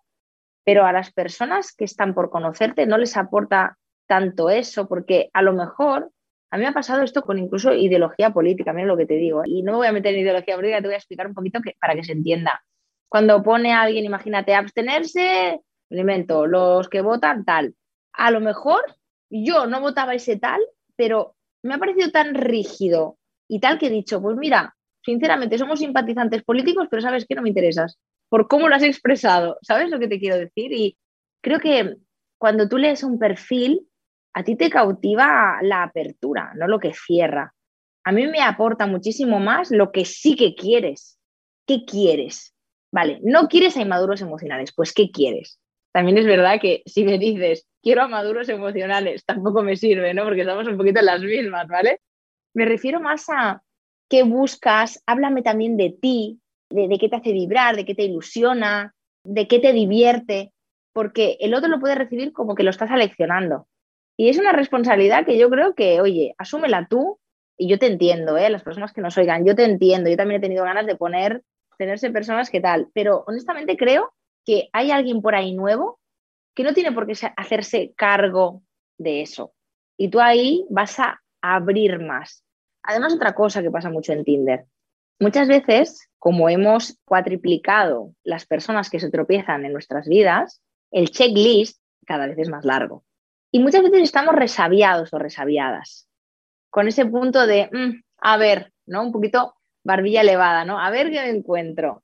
pero 0.63 0.85
a 0.85 0.93
las 0.93 1.11
personas 1.11 1.73
que 1.73 1.85
están 1.85 2.13
por 2.13 2.29
conocerte 2.29 2.85
no 2.85 2.97
les 2.97 3.17
aporta 3.17 3.77
tanto 4.07 4.49
eso, 4.49 4.87
porque 4.87 5.29
a 5.33 5.41
lo 5.41 5.53
mejor 5.53 6.11
a 6.49 6.57
mí 6.57 6.63
me 6.63 6.69
ha 6.69 6.73
pasado 6.73 7.03
esto 7.03 7.23
con 7.23 7.39
incluso 7.39 7.73
ideología 7.73 8.31
política, 8.31 8.71
mira 8.71 8.87
lo 8.87 8.95
que 8.95 9.05
te 9.05 9.15
digo, 9.15 9.43
y 9.45 9.63
no 9.63 9.73
me 9.73 9.77
voy 9.79 9.87
a 9.87 9.91
meter 9.91 10.13
en 10.13 10.21
ideología 10.21 10.55
política, 10.55 10.81
te 10.81 10.87
voy 10.87 10.93
a 10.93 10.97
explicar 10.97 11.27
un 11.27 11.33
poquito 11.33 11.59
para 11.79 11.93
que 11.93 12.03
se 12.03 12.13
entienda. 12.13 12.63
Cuando 13.09 13.43
pone 13.43 13.73
a 13.73 13.81
alguien, 13.81 14.05
imagínate, 14.05 14.55
abstenerse, 14.55 15.59
alimento, 15.91 16.47
los 16.47 16.87
que 16.89 17.01
votan 17.01 17.43
tal. 17.45 17.75
A 18.13 18.31
lo 18.31 18.39
mejor 18.39 18.81
yo 19.29 19.67
no 19.67 19.81
votaba 19.81 20.15
ese 20.15 20.37
tal, 20.37 20.61
pero 20.95 21.35
me 21.63 21.73
ha 21.73 21.77
parecido 21.77 22.11
tan 22.11 22.33
rígido 22.33 23.17
y 23.47 23.59
tal 23.59 23.77
que 23.77 23.87
he 23.87 23.89
dicho, 23.89 24.21
pues 24.21 24.37
mira, 24.37 24.76
sinceramente 25.07 25.57
somos 25.57 25.79
simpatizantes 25.79 26.43
políticos, 26.43 26.89
pero 26.91 27.01
sabes 27.01 27.25
que 27.25 27.33
no 27.33 27.41
me 27.41 27.47
interesas 27.47 27.97
por 28.27 28.49
cómo 28.49 28.67
lo 28.67 28.75
has 28.75 28.83
expresado, 28.83 29.57
¿sabes 29.61 29.89
lo 29.89 29.99
que 29.99 30.09
te 30.09 30.19
quiero 30.19 30.37
decir? 30.37 30.73
Y 30.73 30.97
creo 31.41 31.61
que 31.61 31.95
cuando 32.37 32.67
tú 32.67 32.77
lees 32.77 33.03
un 33.03 33.17
perfil, 33.17 33.87
a 34.33 34.43
ti 34.43 34.57
te 34.57 34.69
cautiva 34.69 35.59
la 35.61 35.83
apertura, 35.83 36.51
no 36.57 36.67
lo 36.67 36.77
que 36.77 36.93
cierra. 36.93 37.53
A 38.03 38.11
mí 38.11 38.27
me 38.27 38.41
aporta 38.41 38.85
muchísimo 38.85 39.39
más 39.39 39.71
lo 39.71 39.93
que 39.93 40.03
sí 40.03 40.35
que 40.35 40.55
quieres. 40.55 41.17
¿Qué 41.65 41.85
quieres? 41.85 42.53
Vale, 42.91 43.21
no 43.23 43.47
quieres 43.47 43.77
a 43.77 43.81
inmaduros 43.81 44.21
emocionales, 44.21 44.73
pues 44.75 44.91
¿qué 44.91 45.09
quieres? 45.09 45.57
También 45.93 46.17
es 46.17 46.25
verdad 46.25 46.59
que 46.61 46.83
si 46.85 47.05
me 47.05 47.17
dices, 47.17 47.65
quiero 47.81 48.01
a 48.03 48.09
maduros 48.09 48.49
emocionales, 48.49 49.23
tampoco 49.25 49.63
me 49.63 49.77
sirve, 49.77 50.13
¿no? 50.13 50.25
Porque 50.25 50.41
estamos 50.41 50.67
un 50.67 50.77
poquito 50.77 50.99
en 50.99 51.05
las 51.05 51.21
mismas, 51.21 51.65
¿vale? 51.69 52.01
Me 52.53 52.65
refiero 52.65 52.99
más 52.99 53.29
a 53.29 53.61
qué 54.09 54.23
buscas, 54.23 55.03
háblame 55.05 55.41
también 55.41 55.77
de 55.77 55.89
ti, 55.89 56.39
de, 56.69 56.97
qué 56.99 57.09
te 57.09 57.15
hace 57.15 57.31
vibrar, 57.31 57.75
de 57.75 57.85
qué 57.85 57.95
te 57.95 58.03
ilusiona, 58.03 58.93
de 59.23 59.47
qué 59.47 59.59
te 59.59 59.73
divierte, 59.73 60.53
porque 60.93 61.37
el 61.39 61.53
otro 61.53 61.69
lo 61.69 61.79
puede 61.79 61.95
recibir 61.95 62.33
como 62.33 62.55
que 62.55 62.63
lo 62.63 62.69
estás 62.69 62.89
seleccionando. 62.89 63.67
Y 64.17 64.29
es 64.29 64.37
una 64.37 64.51
responsabilidad 64.51 65.25
que 65.25 65.37
yo 65.37 65.49
creo 65.49 65.75
que, 65.75 66.01
oye, 66.01 66.33
asúmela 66.37 66.87
tú 66.89 67.19
y 67.57 67.69
yo 67.69 67.77
te 67.77 67.87
entiendo, 67.87 68.37
¿eh? 68.37 68.49
las 68.49 68.63
personas 68.63 68.93
que 68.93 69.01
nos 69.01 69.17
oigan, 69.17 69.45
yo 69.45 69.55
te 69.55 69.63
entiendo, 69.63 70.09
yo 70.09 70.17
también 70.17 70.39
he 70.39 70.45
tenido 70.45 70.63
ganas 70.63 70.85
de 70.85 70.95
poner, 70.95 71.43
tenerse 71.77 72.09
personas 72.09 72.49
que 72.49 72.61
tal, 72.61 72.89
pero 72.93 73.23
honestamente 73.27 73.77
creo 73.77 74.13
que 74.45 74.69
hay 74.73 74.91
alguien 74.91 75.21
por 75.21 75.35
ahí 75.35 75.53
nuevo 75.53 75.99
que 76.55 76.63
no 76.63 76.73
tiene 76.73 76.91
por 76.91 77.05
qué 77.05 77.13
hacerse 77.35 77.93
cargo 77.95 78.63
de 78.97 79.21
eso. 79.21 79.53
Y 79.97 80.09
tú 80.09 80.19
ahí 80.19 80.65
vas 80.69 80.99
a 80.99 81.21
abrir 81.41 81.99
más. 81.99 82.43
Además, 82.87 83.13
otra 83.13 83.35
cosa 83.35 83.61
que 83.61 83.69
pasa 83.69 83.89
mucho 83.89 84.13
en 84.13 84.23
Tinder. 84.23 84.65
Muchas 85.19 85.49
veces, 85.49 86.09
como 86.17 86.47
hemos 86.47 86.97
cuatriplicado 87.03 88.13
las 88.23 88.45
personas 88.45 88.89
que 88.89 89.01
se 89.01 89.11
tropiezan 89.11 89.65
en 89.65 89.73
nuestras 89.73 90.07
vidas, 90.07 90.61
el 90.91 91.11
checklist 91.11 91.81
cada 92.05 92.27
vez 92.27 92.37
es 92.39 92.47
más 92.47 92.63
largo. 92.63 93.03
Y 93.51 93.59
muchas 93.59 93.83
veces 93.83 94.03
estamos 94.03 94.35
resabiados 94.35 95.13
o 95.13 95.19
resabiadas, 95.19 96.07
con 96.69 96.87
ese 96.87 97.05
punto 97.05 97.45
de, 97.45 97.69
mm, 97.71 98.03
a 98.19 98.37
ver, 98.37 98.71
¿no? 98.85 99.03
Un 99.03 99.11
poquito 99.11 99.55
barbilla 99.83 100.21
elevada, 100.21 100.63
¿no? 100.63 100.79
A 100.79 100.89
ver 100.89 101.11
qué 101.11 101.19
me 101.19 101.29
encuentro. 101.29 102.03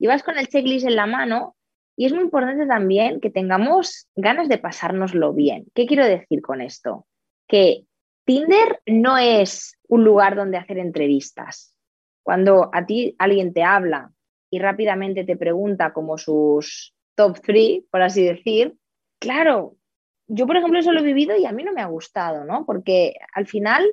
Y 0.00 0.08
vas 0.08 0.24
con 0.24 0.38
el 0.38 0.48
checklist 0.48 0.86
en 0.86 0.96
la 0.96 1.06
mano 1.06 1.54
y 1.96 2.06
es 2.06 2.12
muy 2.12 2.22
importante 2.22 2.66
también 2.66 3.20
que 3.20 3.30
tengamos 3.30 4.08
ganas 4.16 4.48
de 4.48 4.58
pasárnoslo 4.58 5.32
bien. 5.32 5.66
¿Qué 5.72 5.86
quiero 5.86 6.04
decir 6.04 6.42
con 6.42 6.60
esto? 6.60 7.06
Que 7.46 7.84
Tinder 8.26 8.82
no 8.86 9.16
es 9.16 9.78
un 9.88 10.04
lugar 10.04 10.34
donde 10.34 10.58
hacer 10.58 10.78
entrevistas. 10.78 11.74
Cuando 12.24 12.70
a 12.72 12.84
ti 12.84 13.14
alguien 13.18 13.54
te 13.54 13.62
habla 13.62 14.12
y 14.50 14.58
rápidamente 14.58 15.24
te 15.24 15.36
pregunta 15.36 15.92
como 15.92 16.18
sus 16.18 16.92
top 17.14 17.40
three, 17.40 17.86
por 17.90 18.02
así 18.02 18.24
decir, 18.24 18.76
claro, 19.20 19.76
yo, 20.26 20.46
por 20.48 20.56
ejemplo, 20.56 20.80
eso 20.80 20.92
lo 20.92 21.00
he 21.00 21.04
vivido 21.04 21.36
y 21.36 21.46
a 21.46 21.52
mí 21.52 21.62
no 21.62 21.72
me 21.72 21.82
ha 21.82 21.86
gustado, 21.86 22.44
¿no? 22.44 22.66
Porque 22.66 23.14
al 23.32 23.46
final, 23.46 23.86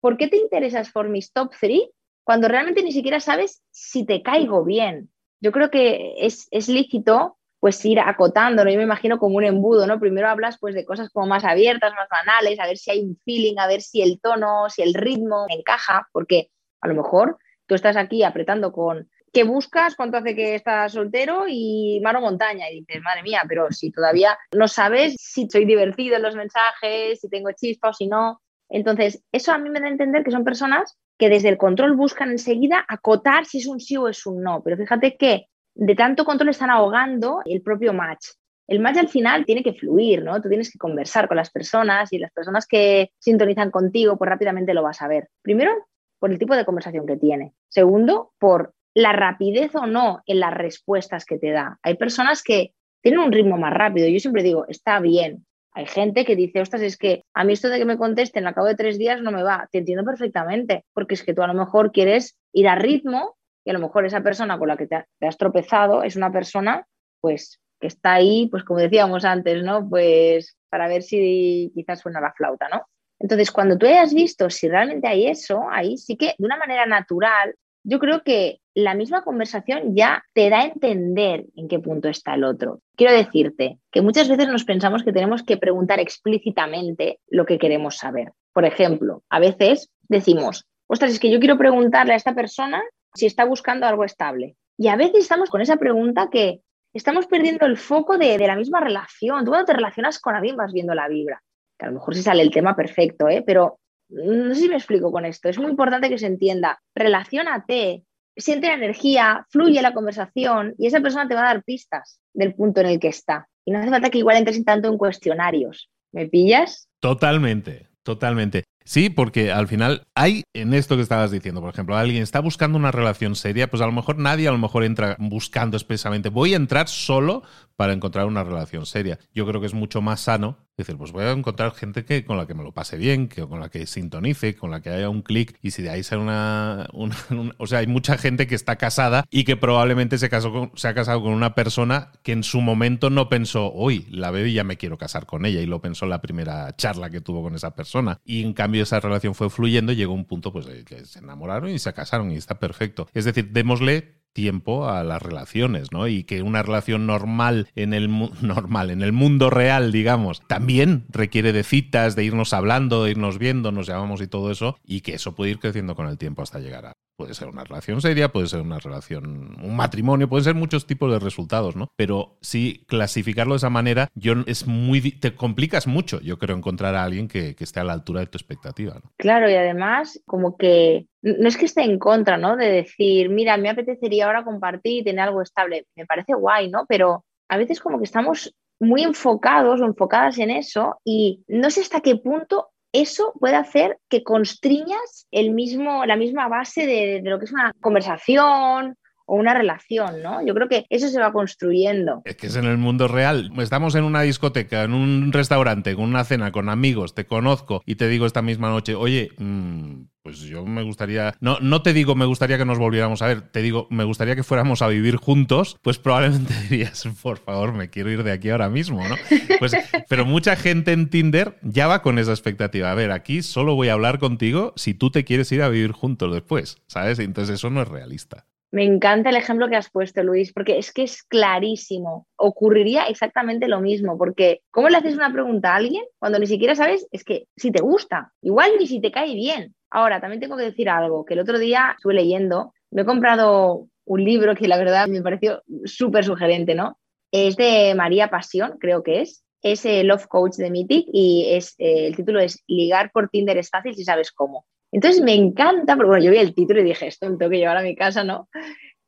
¿por 0.00 0.16
qué 0.16 0.28
te 0.28 0.36
interesas 0.36 0.92
por 0.92 1.08
mis 1.08 1.32
top 1.32 1.52
three 1.58 1.90
cuando 2.22 2.46
realmente 2.46 2.84
ni 2.84 2.92
siquiera 2.92 3.18
sabes 3.18 3.64
si 3.72 4.06
te 4.06 4.22
caigo 4.22 4.64
bien? 4.64 5.10
Yo 5.40 5.50
creo 5.50 5.70
que 5.70 6.14
es, 6.18 6.48
lícito 6.68 7.36
pues 7.62 7.84
ir 7.84 8.00
acotándolo, 8.00 8.72
yo 8.72 8.76
me 8.76 8.82
imagino 8.82 9.20
como 9.20 9.36
un 9.36 9.44
embudo, 9.44 9.86
¿no? 9.86 10.00
Primero 10.00 10.28
hablas 10.28 10.58
pues 10.58 10.74
de 10.74 10.84
cosas 10.84 11.10
como 11.10 11.28
más 11.28 11.44
abiertas, 11.44 11.94
más 11.94 12.08
banales, 12.08 12.58
a 12.58 12.66
ver 12.66 12.76
si 12.76 12.90
hay 12.90 12.98
un 13.02 13.16
feeling, 13.24 13.54
a 13.56 13.68
ver 13.68 13.82
si 13.82 14.02
el 14.02 14.20
tono, 14.20 14.68
si 14.68 14.82
el 14.82 14.94
ritmo 14.94 15.46
encaja, 15.48 16.08
porque 16.10 16.50
a 16.80 16.88
lo 16.88 16.94
mejor 16.94 17.38
tú 17.66 17.76
estás 17.76 17.96
aquí 17.96 18.24
apretando 18.24 18.72
con 18.72 19.08
¿qué 19.32 19.44
buscas? 19.44 19.94
¿Cuánto 19.94 20.16
hace 20.16 20.34
que 20.34 20.56
estás 20.56 20.90
soltero? 20.90 21.44
Y 21.46 22.00
mano 22.02 22.20
montaña. 22.20 22.68
Y 22.68 22.80
dices, 22.80 23.00
madre 23.00 23.22
mía, 23.22 23.44
pero 23.48 23.70
si 23.70 23.92
todavía 23.92 24.36
no 24.56 24.66
sabes 24.66 25.14
si 25.20 25.48
soy 25.48 25.64
divertido 25.64 26.16
en 26.16 26.22
los 26.22 26.34
mensajes, 26.34 27.20
si 27.20 27.28
tengo 27.28 27.52
chispa 27.52 27.90
o 27.90 27.92
si 27.92 28.08
no. 28.08 28.42
Entonces, 28.70 29.22
eso 29.30 29.52
a 29.52 29.58
mí 29.58 29.70
me 29.70 29.78
da 29.78 29.86
a 29.86 29.90
entender 29.90 30.24
que 30.24 30.32
son 30.32 30.42
personas 30.42 30.98
que 31.16 31.28
desde 31.28 31.48
el 31.48 31.58
control 31.58 31.94
buscan 31.94 32.32
enseguida 32.32 32.84
acotar 32.88 33.46
si 33.46 33.58
es 33.58 33.68
un 33.68 33.78
sí 33.78 33.96
o 33.96 34.08
es 34.08 34.26
un 34.26 34.42
no. 34.42 34.64
Pero 34.64 34.76
fíjate 34.76 35.16
que 35.16 35.46
de 35.74 35.94
tanto 35.94 36.24
control 36.24 36.50
están 36.50 36.70
ahogando 36.70 37.40
el 37.44 37.62
propio 37.62 37.92
match. 37.92 38.28
El 38.66 38.80
match 38.80 38.98
al 38.98 39.08
final 39.08 39.44
tiene 39.44 39.62
que 39.62 39.74
fluir, 39.74 40.22
¿no? 40.22 40.40
Tú 40.40 40.48
tienes 40.48 40.70
que 40.70 40.78
conversar 40.78 41.28
con 41.28 41.36
las 41.36 41.50
personas 41.50 42.12
y 42.12 42.18
las 42.18 42.32
personas 42.32 42.66
que 42.66 43.10
sintonizan 43.18 43.70
contigo, 43.70 44.16
pues 44.16 44.30
rápidamente 44.30 44.74
lo 44.74 44.82
vas 44.82 45.02
a 45.02 45.08
ver. 45.08 45.28
Primero, 45.42 45.72
por 46.18 46.30
el 46.30 46.38
tipo 46.38 46.54
de 46.54 46.64
conversación 46.64 47.06
que 47.06 47.16
tiene. 47.16 47.52
Segundo, 47.68 48.32
por 48.38 48.74
la 48.94 49.12
rapidez 49.12 49.74
o 49.74 49.86
no 49.86 50.22
en 50.26 50.40
las 50.40 50.54
respuestas 50.54 51.24
que 51.24 51.38
te 51.38 51.50
da. 51.50 51.78
Hay 51.82 51.96
personas 51.96 52.42
que 52.42 52.74
tienen 53.02 53.20
un 53.20 53.32
ritmo 53.32 53.58
más 53.58 53.74
rápido. 53.74 54.08
Yo 54.08 54.20
siempre 54.20 54.42
digo, 54.42 54.66
está 54.68 55.00
bien. 55.00 55.44
Hay 55.74 55.86
gente 55.86 56.24
que 56.24 56.36
dice, 56.36 56.60
ostras, 56.60 56.82
es 56.82 56.98
que 56.98 57.24
a 57.34 57.44
mí 57.44 57.54
esto 57.54 57.68
de 57.68 57.78
que 57.78 57.84
me 57.86 57.96
contesten 57.96 58.46
al 58.46 58.54
cabo 58.54 58.66
de 58.66 58.74
tres 58.74 58.98
días 58.98 59.22
no 59.22 59.32
me 59.32 59.42
va. 59.42 59.68
Te 59.72 59.78
entiendo 59.78 60.04
perfectamente, 60.04 60.84
porque 60.92 61.14
es 61.14 61.24
que 61.24 61.34
tú 61.34 61.42
a 61.42 61.46
lo 61.46 61.54
mejor 61.54 61.92
quieres 61.92 62.38
ir 62.52 62.68
a 62.68 62.74
ritmo 62.74 63.36
y 63.64 63.70
a 63.70 63.72
lo 63.72 63.78
mejor 63.78 64.04
esa 64.06 64.22
persona 64.22 64.58
con 64.58 64.68
la 64.68 64.76
que 64.76 64.86
te, 64.86 65.04
has 65.20 65.36
tropezado 65.36 66.02
es 66.02 66.16
una 66.16 66.32
persona, 66.32 66.86
pues, 67.20 67.60
que 67.80 67.86
está 67.86 68.14
ahí, 68.14 68.48
pues 68.50 68.64
como 68.64 68.80
decíamos 68.80 69.24
antes, 69.24 69.62
¿no? 69.62 69.88
Pues 69.88 70.56
para 70.68 70.88
ver 70.88 71.02
si 71.02 71.70
quizás 71.74 72.00
suena 72.00 72.20
la 72.20 72.32
flauta, 72.32 72.68
¿no? 72.68 72.86
Entonces, 73.18 73.50
cuando 73.50 73.78
tú 73.78 73.86
hayas 73.86 74.14
visto 74.14 74.50
si 74.50 74.68
realmente 74.68 75.06
hay 75.06 75.26
eso, 75.26 75.62
ahí 75.70 75.96
sí 75.96 76.16
que 76.16 76.34
de 76.38 76.44
una 76.44 76.56
manera 76.56 76.86
natural 76.86 77.54
yo 77.84 77.98
creo 77.98 78.22
que 78.22 78.60
la 78.74 78.94
misma 78.94 79.22
conversación 79.22 79.94
ya 79.94 80.24
te 80.32 80.48
da 80.48 80.60
a 80.60 80.66
entender 80.66 81.46
en 81.56 81.68
qué 81.68 81.78
punto 81.78 82.08
está 82.08 82.34
el 82.34 82.44
otro. 82.44 82.80
Quiero 82.96 83.12
decirte 83.12 83.78
que 83.90 84.02
muchas 84.02 84.28
veces 84.28 84.48
nos 84.48 84.64
pensamos 84.64 85.02
que 85.02 85.12
tenemos 85.12 85.42
que 85.42 85.56
preguntar 85.56 86.00
explícitamente 86.00 87.18
lo 87.28 87.44
que 87.44 87.58
queremos 87.58 87.98
saber. 87.98 88.32
Por 88.52 88.64
ejemplo, 88.64 89.24
a 89.28 89.40
veces 89.40 89.90
decimos, 90.08 90.66
ostras, 90.86 91.12
es 91.12 91.20
que 91.20 91.30
yo 91.30 91.38
quiero 91.38 91.58
preguntarle 91.58 92.14
a 92.14 92.16
esta 92.16 92.34
persona 92.34 92.82
si 93.14 93.26
está 93.26 93.44
buscando 93.44 93.86
algo 93.86 94.04
estable. 94.04 94.56
Y 94.76 94.88
a 94.88 94.96
veces 94.96 95.20
estamos 95.20 95.50
con 95.50 95.60
esa 95.60 95.76
pregunta 95.76 96.28
que 96.30 96.60
estamos 96.92 97.26
perdiendo 97.26 97.66
el 97.66 97.76
foco 97.76 98.18
de, 98.18 98.38
la 98.38 98.56
misma 98.56 98.80
relación. 98.80 99.44
Tú 99.44 99.50
cuando 99.50 99.66
te 99.66 99.74
relacionas 99.74 100.18
con 100.18 100.34
alguien 100.34 100.56
vas 100.56 100.72
viendo 100.72 100.94
la 100.94 101.08
vibra. 101.08 101.42
Que 101.78 101.86
a 101.86 101.88
lo 101.88 101.94
mejor 101.94 102.14
si 102.14 102.22
sale 102.22 102.42
el 102.42 102.50
tema 102.50 102.76
perfecto, 102.76 103.28
¿eh? 103.28 103.42
pero 103.46 103.78
no 104.08 104.54
sé 104.54 104.62
si 104.62 104.68
me 104.68 104.76
explico 104.76 105.10
con 105.10 105.24
esto, 105.24 105.48
es 105.48 105.58
muy 105.58 105.70
importante 105.70 106.10
que 106.10 106.18
se 106.18 106.26
entienda, 106.26 106.82
relacionate, 106.94 108.04
siente 108.36 108.66
la 108.68 108.74
energía, 108.74 109.46
fluye 109.48 109.80
la 109.80 109.94
conversación 109.94 110.74
y 110.78 110.86
esa 110.86 111.00
persona 111.00 111.26
te 111.26 111.34
va 111.34 111.42
a 111.42 111.54
dar 111.54 111.64
pistas 111.64 112.20
del 112.34 112.54
punto 112.54 112.80
en 112.80 112.88
el 112.88 113.00
que 113.00 113.08
está. 113.08 113.48
Y 113.64 113.70
no 113.70 113.78
hace 113.78 113.90
falta 113.90 114.10
que 114.10 114.18
igual 114.18 114.36
entres 114.36 114.62
tanto 114.64 114.88
en 114.88 114.98
cuestionarios. 114.98 115.88
¿Me 116.12 116.28
pillas? 116.28 116.88
Totalmente, 117.00 117.88
totalmente. 118.02 118.64
Sí, 118.84 119.10
porque 119.10 119.52
al 119.52 119.68
final 119.68 120.06
hay 120.14 120.44
en 120.54 120.74
esto 120.74 120.96
que 120.96 121.02
estabas 121.02 121.30
diciendo, 121.30 121.60
por 121.60 121.70
ejemplo, 121.70 121.96
alguien 121.96 122.22
está 122.22 122.40
buscando 122.40 122.78
una 122.78 122.90
relación 122.90 123.36
seria, 123.36 123.70
pues 123.70 123.82
a 123.82 123.86
lo 123.86 123.92
mejor 123.92 124.18
nadie 124.18 124.48
a 124.48 124.52
lo 124.52 124.58
mejor 124.58 124.84
entra 124.84 125.16
buscando 125.18 125.76
expresamente, 125.76 126.28
voy 126.28 126.54
a 126.54 126.56
entrar 126.56 126.88
solo 126.88 127.42
para 127.76 127.92
encontrar 127.92 128.26
una 128.26 128.44
relación 128.44 128.86
seria. 128.86 129.18
Yo 129.34 129.46
creo 129.46 129.60
que 129.60 129.66
es 129.66 129.74
mucho 129.74 130.00
más 130.00 130.20
sano 130.20 130.58
decir, 130.76 130.96
pues 130.96 131.12
voy 131.12 131.24
a 131.24 131.32
encontrar 131.32 131.72
gente 131.72 132.04
que, 132.04 132.24
con 132.24 132.36
la 132.36 132.46
que 132.46 132.54
me 132.54 132.62
lo 132.62 132.72
pase 132.72 132.96
bien, 132.96 133.28
que, 133.28 133.46
con 133.46 133.60
la 133.60 133.68
que 133.68 133.86
sintonice, 133.86 134.56
con 134.56 134.70
la 134.70 134.80
que 134.80 134.90
haya 134.90 135.08
un 135.08 135.22
clic, 135.22 135.58
y 135.62 135.70
si 135.72 135.82
de 135.82 135.90
ahí 135.90 136.02
sale 136.02 136.22
una, 136.22 136.88
O 137.58 137.66
sea, 137.66 137.80
hay 137.80 137.86
mucha 137.86 138.18
gente 138.18 138.46
que 138.46 138.54
está 138.54 138.76
casada 138.76 139.24
y 139.30 139.44
que 139.44 139.56
probablemente 139.56 140.18
se, 140.18 140.28
casó 140.28 140.70
se 140.74 140.88
ha 140.88 140.94
casado 140.94 141.22
con 141.22 141.32
una 141.32 141.54
persona 141.54 142.12
que 142.22 142.32
en 142.32 142.42
su 142.42 142.60
momento 142.60 143.10
no 143.10 143.28
pensó, 143.28 143.72
uy, 143.72 144.06
la 144.10 144.30
veo 144.30 144.46
y 144.46 144.54
ya 144.54 144.64
me 144.64 144.76
quiero 144.76 144.98
casar 144.98 145.26
con 145.26 145.46
ella, 145.46 145.60
y 145.60 145.66
lo 145.66 145.80
pensó 145.80 146.06
en 146.06 146.10
la 146.10 146.20
primera 146.20 146.74
charla 146.76 147.10
que 147.10 147.20
tuvo 147.20 147.42
con 147.42 147.54
esa 147.54 147.74
persona. 147.74 148.20
Y 148.24 148.42
en 148.42 148.52
cambio 148.52 148.82
esa 148.82 149.00
relación 149.00 149.34
fue 149.34 149.50
fluyendo 149.50 149.92
y 149.92 149.96
llegó 149.96 150.14
un 150.14 150.24
punto 150.24 150.52
pues 150.52 150.66
que 150.84 151.04
se 151.04 151.18
enamoraron 151.18 151.70
y 151.70 151.78
se 151.78 151.92
casaron 151.92 152.30
y 152.32 152.36
está 152.36 152.58
perfecto. 152.58 153.08
Es 153.14 153.24
decir, 153.24 153.50
démosle 153.50 154.21
tiempo 154.32 154.88
a 154.88 155.04
las 155.04 155.22
relaciones, 155.22 155.92
¿no? 155.92 156.08
Y 156.08 156.24
que 156.24 156.42
una 156.42 156.62
relación 156.62 157.06
normal 157.06 157.68
en 157.74 157.94
el 157.94 158.08
normal, 158.42 158.90
en 158.90 159.02
el 159.02 159.12
mundo 159.12 159.50
real, 159.50 159.92
digamos, 159.92 160.42
también 160.46 161.04
requiere 161.08 161.52
de 161.52 161.64
citas, 161.64 162.16
de 162.16 162.24
irnos 162.24 162.52
hablando, 162.52 163.04
de 163.04 163.12
irnos 163.12 163.38
viendo, 163.38 163.72
nos 163.72 163.86
llamamos 163.86 164.20
y 164.20 164.26
todo 164.26 164.50
eso, 164.50 164.76
y 164.84 165.00
que 165.00 165.14
eso 165.14 165.34
puede 165.34 165.52
ir 165.52 165.58
creciendo 165.58 165.94
con 165.94 166.08
el 166.08 166.18
tiempo 166.18 166.42
hasta 166.42 166.58
llegar 166.58 166.86
a 166.86 166.92
puede 167.22 167.34
ser 167.34 167.46
una 167.46 167.62
relación 167.62 168.00
seria, 168.00 168.32
puede 168.32 168.48
ser 168.48 168.62
una 168.62 168.80
relación, 168.80 169.56
un 169.62 169.76
matrimonio, 169.76 170.28
pueden 170.28 170.42
ser 170.42 170.56
muchos 170.56 170.88
tipos 170.88 171.08
de 171.12 171.20
resultados, 171.20 171.76
¿no? 171.76 171.92
Pero 171.94 172.36
sí, 172.40 172.84
clasificarlo 172.88 173.54
de 173.54 173.58
esa 173.58 173.70
manera, 173.70 174.08
yo 174.16 174.34
es 174.46 174.66
muy, 174.66 175.00
te 175.12 175.36
complicas 175.36 175.86
mucho, 175.86 176.20
yo 176.20 176.36
creo, 176.36 176.56
encontrar 176.56 176.96
a 176.96 177.04
alguien 177.04 177.28
que, 177.28 177.54
que 177.54 177.62
esté 177.62 177.78
a 177.78 177.84
la 177.84 177.92
altura 177.92 178.20
de 178.20 178.26
tu 178.26 178.38
expectativa. 178.38 179.00
Claro, 179.18 179.48
y 179.48 179.54
además, 179.54 180.20
como 180.26 180.56
que 180.56 181.06
no 181.22 181.46
es 181.46 181.56
que 181.56 181.66
esté 181.66 181.82
en 181.82 182.00
contra, 182.00 182.38
¿no? 182.38 182.56
De 182.56 182.72
decir, 182.72 183.28
mira, 183.28 183.56
me 183.56 183.70
apetecería 183.70 184.26
ahora 184.26 184.42
compartir 184.42 185.02
y 185.02 185.04
tener 185.04 185.20
algo 185.20 185.42
estable. 185.42 185.86
Me 185.94 186.06
parece 186.06 186.34
guay, 186.34 186.70
¿no? 186.70 186.86
Pero 186.88 187.24
a 187.48 187.56
veces 187.56 187.78
como 187.78 187.98
que 187.98 188.04
estamos 188.04 188.52
muy 188.80 189.04
enfocados 189.04 189.80
o 189.80 189.84
enfocadas 189.84 190.38
en 190.38 190.50
eso 190.50 190.98
y 191.04 191.44
no 191.46 191.70
sé 191.70 191.82
hasta 191.82 192.00
qué 192.00 192.16
punto 192.16 192.71
eso 192.92 193.32
puede 193.38 193.56
hacer 193.56 193.98
que 194.08 194.22
constriñas 194.22 195.26
el 195.30 195.52
mismo, 195.52 196.04
la 196.04 196.16
misma 196.16 196.48
base 196.48 196.86
de, 196.86 197.22
lo 197.24 197.38
que 197.38 197.46
es 197.46 197.52
una 197.52 197.72
conversación 197.80 198.96
o 199.24 199.36
una 199.36 199.54
relación, 199.54 200.22
¿no? 200.22 200.44
Yo 200.44 200.54
creo 200.54 200.68
que 200.68 200.84
eso 200.90 201.08
se 201.08 201.20
va 201.20 201.32
construyendo. 201.32 202.22
Es 202.24 202.36
que 202.36 202.48
es 202.48 202.56
en 202.56 202.66
el 202.66 202.76
mundo 202.76 203.08
real. 203.08 203.50
Estamos 203.58 203.94
en 203.94 204.04
una 204.04 204.22
discoteca, 204.22 204.82
en 204.82 204.94
un 204.94 205.32
restaurante, 205.32 205.94
con 205.94 206.04
una 206.04 206.24
cena, 206.24 206.52
con 206.52 206.68
amigos, 206.68 207.14
te 207.14 207.24
conozco 207.24 207.82
y 207.86 207.94
te 207.94 208.08
digo 208.08 208.26
esta 208.26 208.42
misma 208.42 208.68
noche, 208.68 208.94
oye, 208.94 209.30
mmm, 209.38 210.02
pues 210.22 210.40
yo 210.40 210.64
me 210.64 210.82
gustaría, 210.82 211.34
no, 211.40 211.58
no 211.60 211.82
te 211.82 211.92
digo 211.92 212.14
me 212.14 212.26
gustaría 212.26 212.58
que 212.58 212.64
nos 212.64 212.78
volviéramos 212.78 213.22
a 213.22 213.26
ver, 213.26 213.42
te 213.42 213.60
digo 213.60 213.86
me 213.90 214.04
gustaría 214.04 214.36
que 214.36 214.42
fuéramos 214.42 214.82
a 214.82 214.88
vivir 214.88 215.16
juntos, 215.16 215.76
pues 215.82 215.98
probablemente 215.98 216.54
dirías, 216.68 217.08
por 217.22 217.38
favor, 217.38 217.72
me 217.72 217.90
quiero 217.90 218.10
ir 218.10 218.22
de 218.22 218.32
aquí 218.32 218.50
ahora 218.50 218.68
mismo, 218.68 219.06
¿no? 219.06 219.16
Pues, 219.58 219.72
pero 220.08 220.24
mucha 220.24 220.56
gente 220.56 220.92
en 220.92 221.10
Tinder 221.10 221.58
ya 221.62 221.86
va 221.86 222.02
con 222.02 222.18
esa 222.18 222.32
expectativa. 222.32 222.90
A 222.90 222.94
ver, 222.94 223.10
aquí 223.10 223.42
solo 223.42 223.74
voy 223.74 223.88
a 223.88 223.94
hablar 223.94 224.18
contigo 224.18 224.72
si 224.76 224.94
tú 224.94 225.10
te 225.10 225.24
quieres 225.24 225.50
ir 225.52 225.62
a 225.62 225.68
vivir 225.68 225.92
juntos 225.92 226.32
después, 226.32 226.78
¿sabes? 226.86 227.18
Entonces 227.18 227.56
eso 227.56 227.70
no 227.70 227.82
es 227.82 227.88
realista. 227.88 228.46
Me 228.72 228.84
encanta 228.84 229.28
el 229.28 229.36
ejemplo 229.36 229.68
que 229.68 229.76
has 229.76 229.90
puesto, 229.90 230.22
Luis, 230.22 230.52
porque 230.52 230.78
es 230.78 230.92
que 230.92 231.02
es 231.02 231.22
clarísimo. 231.24 232.26
Ocurriría 232.36 233.04
exactamente 233.04 233.68
lo 233.68 233.80
mismo, 233.80 234.16
porque 234.16 234.62
¿cómo 234.70 234.88
le 234.88 234.96
haces 234.96 235.14
una 235.14 235.30
pregunta 235.30 235.72
a 235.72 235.76
alguien 235.76 236.02
cuando 236.18 236.38
ni 236.38 236.46
siquiera 236.46 236.74
sabes? 236.74 237.06
Es 237.12 237.22
que 237.22 237.44
si 237.54 237.70
te 237.70 237.82
gusta, 237.82 238.32
igual 238.40 238.70
ni 238.78 238.86
si 238.86 239.00
te 239.00 239.12
cae 239.12 239.34
bien. 239.34 239.74
Ahora, 239.92 240.20
también 240.20 240.40
tengo 240.40 240.56
que 240.56 240.64
decir 240.64 240.88
algo, 240.88 241.24
que 241.24 241.34
el 241.34 241.40
otro 241.40 241.58
día 241.58 241.92
estuve 241.96 242.14
leyendo, 242.14 242.72
me 242.90 243.02
he 243.02 243.04
comprado 243.04 243.88
un 244.04 244.24
libro 244.24 244.54
que 244.54 244.66
la 244.66 244.78
verdad 244.78 245.06
me 245.06 245.22
pareció 245.22 245.62
súper 245.84 246.24
sugerente, 246.24 246.74
¿no? 246.74 246.98
Es 247.30 247.56
de 247.56 247.94
María 247.94 248.28
Pasión, 248.28 248.78
creo 248.78 249.02
que 249.02 249.20
es. 249.20 249.44
Es 249.62 249.84
el 249.86 250.08
Love 250.08 250.26
Coach 250.26 250.56
de 250.56 250.70
Mythic 250.70 251.06
y 251.12 251.46
es, 251.50 251.74
eh, 251.78 252.06
el 252.08 252.16
título 252.16 252.40
es 252.40 252.64
Ligar 252.66 253.12
por 253.12 253.28
Tinder 253.28 253.56
es 253.58 253.70
fácil 253.70 253.94
si 253.94 254.02
sabes 254.02 254.32
cómo. 254.32 254.66
Entonces 254.90 255.22
me 255.22 255.34
encanta, 255.34 255.94
porque 255.94 256.08
bueno, 256.08 256.24
yo 256.24 256.30
vi 256.32 256.38
el 256.38 256.54
título 256.54 256.80
y 256.80 256.84
dije, 256.84 257.06
esto 257.06 257.30
me 257.30 257.36
tengo 257.36 257.50
que 257.50 257.58
llevar 257.58 257.76
a 257.76 257.82
mi 257.82 257.94
casa, 257.94 258.24
¿no? 258.24 258.48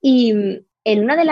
Y 0.00 0.30
en 0.84 1.02
una 1.02 1.16
de 1.16 1.24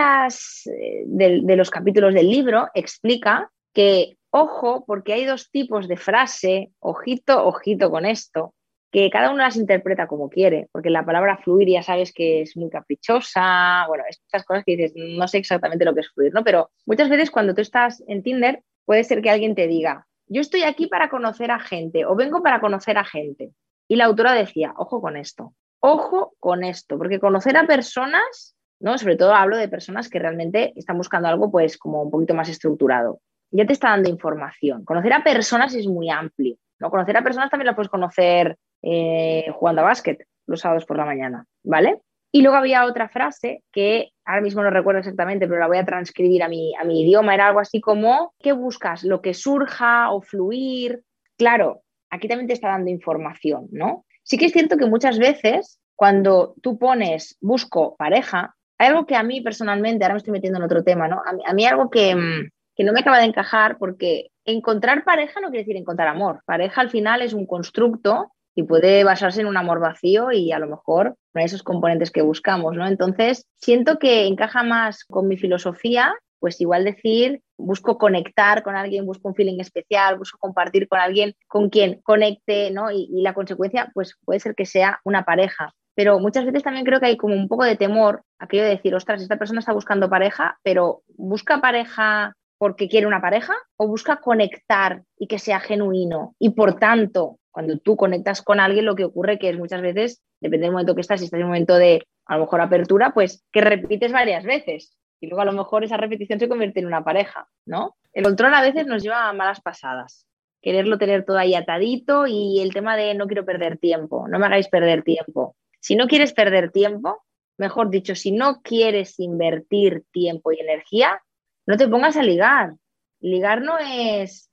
eh, 0.71 1.03
de, 1.05 1.55
los 1.55 1.69
capítulos 1.69 2.13
del 2.13 2.29
libro 2.29 2.69
explica 2.73 3.51
que, 3.73 4.17
ojo, 4.31 4.83
porque 4.85 5.13
hay 5.13 5.25
dos 5.25 5.49
tipos 5.51 5.87
de 5.87 5.97
frase, 5.97 6.71
ojito, 6.79 7.45
ojito 7.45 7.89
con 7.89 8.05
esto, 8.05 8.53
que 8.93 9.09
cada 9.09 9.31
uno 9.31 9.41
las 9.41 9.57
interpreta 9.57 10.05
como 10.05 10.29
quiere, 10.29 10.69
porque 10.71 10.91
la 10.91 11.03
palabra 11.03 11.39
fluir 11.39 11.67
ya 11.67 11.81
sabes 11.81 12.13
que 12.13 12.43
es 12.43 12.55
muy 12.55 12.69
caprichosa, 12.69 13.85
bueno, 13.87 14.03
estas 14.07 14.45
cosas 14.45 14.63
que 14.63 14.77
dices, 14.77 14.93
no 14.95 15.27
sé 15.27 15.39
exactamente 15.39 15.83
lo 15.83 15.95
que 15.95 16.01
es 16.01 16.11
fluir, 16.13 16.31
¿no? 16.31 16.43
Pero 16.43 16.69
muchas 16.85 17.09
veces 17.09 17.31
cuando 17.31 17.55
tú 17.55 17.61
estás 17.61 18.03
en 18.07 18.21
Tinder, 18.21 18.61
puede 18.85 19.03
ser 19.03 19.23
que 19.23 19.31
alguien 19.31 19.55
te 19.55 19.65
diga, 19.65 20.05
yo 20.27 20.41
estoy 20.41 20.61
aquí 20.61 20.85
para 20.85 21.09
conocer 21.09 21.49
a 21.49 21.59
gente 21.59 22.05
o 22.05 22.15
vengo 22.15 22.43
para 22.43 22.61
conocer 22.61 22.99
a 22.99 23.03
gente. 23.03 23.53
Y 23.87 23.95
la 23.95 24.05
autora 24.05 24.33
decía, 24.33 24.75
ojo 24.77 25.01
con 25.01 25.17
esto, 25.17 25.55
ojo 25.79 26.35
con 26.39 26.63
esto, 26.63 26.99
porque 26.99 27.19
conocer 27.19 27.57
a 27.57 27.65
personas, 27.65 28.55
¿no? 28.79 28.99
Sobre 28.99 29.15
todo 29.15 29.33
hablo 29.33 29.57
de 29.57 29.69
personas 29.69 30.07
que 30.07 30.19
realmente 30.19 30.71
están 30.75 30.97
buscando 30.97 31.27
algo 31.27 31.49
pues 31.49 31.79
como 31.79 32.03
un 32.03 32.11
poquito 32.11 32.35
más 32.35 32.47
estructurado. 32.47 33.21
Ya 33.49 33.65
te 33.65 33.73
está 33.73 33.89
dando 33.89 34.09
información. 34.09 34.85
Conocer 34.85 35.13
a 35.13 35.23
personas 35.23 35.73
es 35.73 35.87
muy 35.87 36.11
amplio, 36.11 36.57
¿no? 36.77 36.91
Conocer 36.91 37.17
a 37.17 37.23
personas 37.23 37.49
también 37.49 37.65
la 37.65 37.75
puedes 37.75 37.89
conocer 37.89 38.55
eh, 38.83 39.47
jugando 39.53 39.81
a 39.81 39.85
básquet 39.85 40.27
los 40.45 40.61
sábados 40.61 40.85
por 40.85 40.97
la 40.97 41.05
mañana, 41.05 41.45
¿vale? 41.63 42.01
Y 42.35 42.41
luego 42.41 42.57
había 42.57 42.85
otra 42.85 43.09
frase 43.09 43.63
que 43.71 44.11
ahora 44.25 44.41
mismo 44.41 44.63
no 44.63 44.71
recuerdo 44.71 44.99
exactamente, 44.99 45.47
pero 45.47 45.59
la 45.59 45.67
voy 45.67 45.77
a 45.77 45.85
transcribir 45.85 46.41
a 46.41 46.49
mi, 46.49 46.73
a 46.75 46.83
idioma. 46.83 47.35
Era 47.35 47.47
algo 47.47 47.59
así 47.59 47.79
como, 47.79 48.33
¿qué 48.39 48.53
buscas? 48.53 49.03
¿Lo 49.03 49.21
que 49.21 49.35
surja 49.35 50.11
o 50.11 50.21
fluir? 50.21 51.03
Claro, 51.37 51.83
aquí 52.09 52.27
también 52.27 52.47
te 52.47 52.53
está 52.53 52.69
dando 52.69 52.89
información, 52.89 53.67
¿no? 53.71 54.05
Sí 54.23 54.37
que 54.37 54.45
es 54.45 54.51
cierto 54.51 54.77
que 54.77 54.87
muchas 54.87 55.19
veces 55.19 55.79
cuando 55.95 56.55
tú 56.61 56.79
pones 56.79 57.37
busco 57.39 57.95
pareja, 57.97 58.55
hay 58.79 58.89
algo 58.89 59.05
que 59.05 59.15
a 59.15 59.23
mí 59.23 59.41
personalmente, 59.41 60.03
ahora 60.03 60.15
me 60.15 60.17
estoy 60.17 60.33
metiendo 60.33 60.57
en 60.57 60.65
otro 60.65 60.83
tema, 60.83 61.07
¿no? 61.07 61.21
A 61.45 61.53
mí, 61.53 61.65
algo 61.65 61.89
que, 61.89 62.15
mm, 62.15 62.49
que 62.75 62.83
no 62.83 62.93
me 62.93 63.01
acaba 63.01 63.19
de 63.19 63.25
encajar 63.25 63.77
porque 63.77 64.31
encontrar 64.43 65.03
pareja 65.03 65.39
no 65.39 65.49
quiere 65.49 65.63
decir 65.63 65.77
encontrar 65.77 66.07
amor. 66.07 66.41
Pareja 66.45 66.81
al 66.81 66.89
final 66.89 67.21
es 67.21 67.33
un 67.33 67.45
constructo 67.45 68.32
y 68.55 68.63
puede 68.63 69.03
basarse 69.03 69.41
en 69.41 69.47
un 69.47 69.57
amor 69.57 69.79
vacío 69.79 70.31
y 70.31 70.51
a 70.51 70.59
lo 70.59 70.67
mejor 70.67 71.15
hay 71.33 71.45
esos 71.45 71.63
componentes 71.63 72.11
que 72.11 72.21
buscamos, 72.21 72.75
¿no? 72.75 72.87
Entonces, 72.87 73.47
siento 73.57 73.97
que 73.97 74.27
encaja 74.27 74.63
más 74.63 75.03
con 75.05 75.27
mi 75.27 75.37
filosofía 75.37 76.13
pues 76.43 76.59
igual 76.59 76.83
decir, 76.83 77.41
busco 77.57 77.97
conectar 77.97 78.63
con 78.63 78.75
alguien, 78.75 79.05
busco 79.05 79.29
un 79.29 79.33
feeling 79.33 79.61
especial, 79.61 80.17
busco 80.17 80.37
compartir 80.37 80.89
con 80.89 80.99
alguien 80.99 81.35
con 81.47 81.69
quien 81.69 82.01
conecte, 82.03 82.69
¿no? 82.69 82.91
Y, 82.91 83.07
la 83.21 83.33
consecuencia, 83.33 83.89
pues 83.93 84.17
puede 84.25 84.41
ser 84.41 84.53
que 84.53 84.65
sea 84.65 84.99
una 85.05 85.23
pareja. 85.23 85.73
Pero 85.95 86.19
muchas 86.19 86.43
veces 86.43 86.61
también 86.61 86.85
creo 86.85 86.99
que 86.99 87.05
hay 87.05 87.15
como 87.15 87.33
un 87.33 87.47
poco 87.47 87.63
de 87.63 87.77
temor, 87.77 88.23
aquello 88.39 88.63
de 88.63 88.71
decir, 88.71 88.93
ostras, 88.93 89.21
esta 89.21 89.37
persona 89.37 89.61
está 89.61 89.71
buscando 89.71 90.09
pareja, 90.09 90.59
pero 90.63 91.03
¿busca 91.15 91.61
pareja 91.61 92.35
porque 92.57 92.89
quiere 92.89 93.07
una 93.07 93.21
pareja 93.21 93.53
o 93.77 93.87
busca 93.87 94.17
conectar 94.17 95.03
y 95.17 95.27
que 95.27 95.39
sea 95.39 95.61
genuino? 95.61 96.35
Y 96.39 96.49
por 96.49 96.77
tanto, 96.77 97.37
cuando 97.53 97.77
tú 97.77 97.95
conectas 97.95 98.41
con 98.41 98.59
alguien, 98.59 98.85
lo 98.85 98.95
que 98.95 99.05
ocurre 99.05 99.37
que 99.37 99.49
es 99.49 99.57
muchas 99.57 99.81
veces, 99.81 100.23
depende 100.41 100.65
del 100.65 100.71
momento 100.71 100.95
que 100.95 101.01
estás, 101.01 101.19
si 101.19 101.25
estás 101.25 101.37
en 101.37 101.45
un 101.45 101.51
momento 101.51 101.75
de 101.75 102.03
a 102.25 102.35
lo 102.35 102.45
mejor 102.45 102.61
apertura, 102.61 103.13
pues 103.13 103.45
que 103.51 103.61
repites 103.61 104.11
varias 104.11 104.43
veces 104.43 104.97
y 105.21 105.27
luego 105.27 105.43
a 105.43 105.45
lo 105.45 105.53
mejor 105.53 105.83
esa 105.83 105.95
repetición 105.95 106.39
se 106.39 106.49
convierte 106.49 106.79
en 106.79 106.87
una 106.87 107.03
pareja, 107.03 107.47
¿no? 107.65 107.95
El 108.11 108.23
control 108.23 108.55
a 108.55 108.61
veces 108.61 108.87
nos 108.87 109.03
lleva 109.03 109.29
a 109.29 109.33
malas 109.33 109.61
pasadas. 109.61 110.25
Quererlo 110.63 110.97
tener 110.97 111.25
todo 111.25 111.37
ahí 111.37 111.53
atadito 111.53 112.25
y 112.25 112.59
el 112.59 112.73
tema 112.73 112.97
de 112.97 113.13
no 113.13 113.27
quiero 113.27 113.45
perder 113.45 113.77
tiempo, 113.77 114.27
no 114.27 114.39
me 114.39 114.47
hagáis 114.47 114.67
perder 114.67 115.03
tiempo. 115.03 115.55
Si 115.79 115.95
no 115.95 116.07
quieres 116.07 116.33
perder 116.33 116.71
tiempo, 116.71 117.23
mejor 117.59 117.91
dicho, 117.91 118.15
si 118.15 118.31
no 118.31 118.61
quieres 118.63 119.19
invertir 119.19 120.03
tiempo 120.11 120.51
y 120.51 120.59
energía, 120.59 121.21
no 121.67 121.77
te 121.77 121.87
pongas 121.87 122.17
a 122.17 122.23
ligar. 122.23 122.73
Ligar 123.19 123.61
no 123.61 123.77
es 123.77 124.49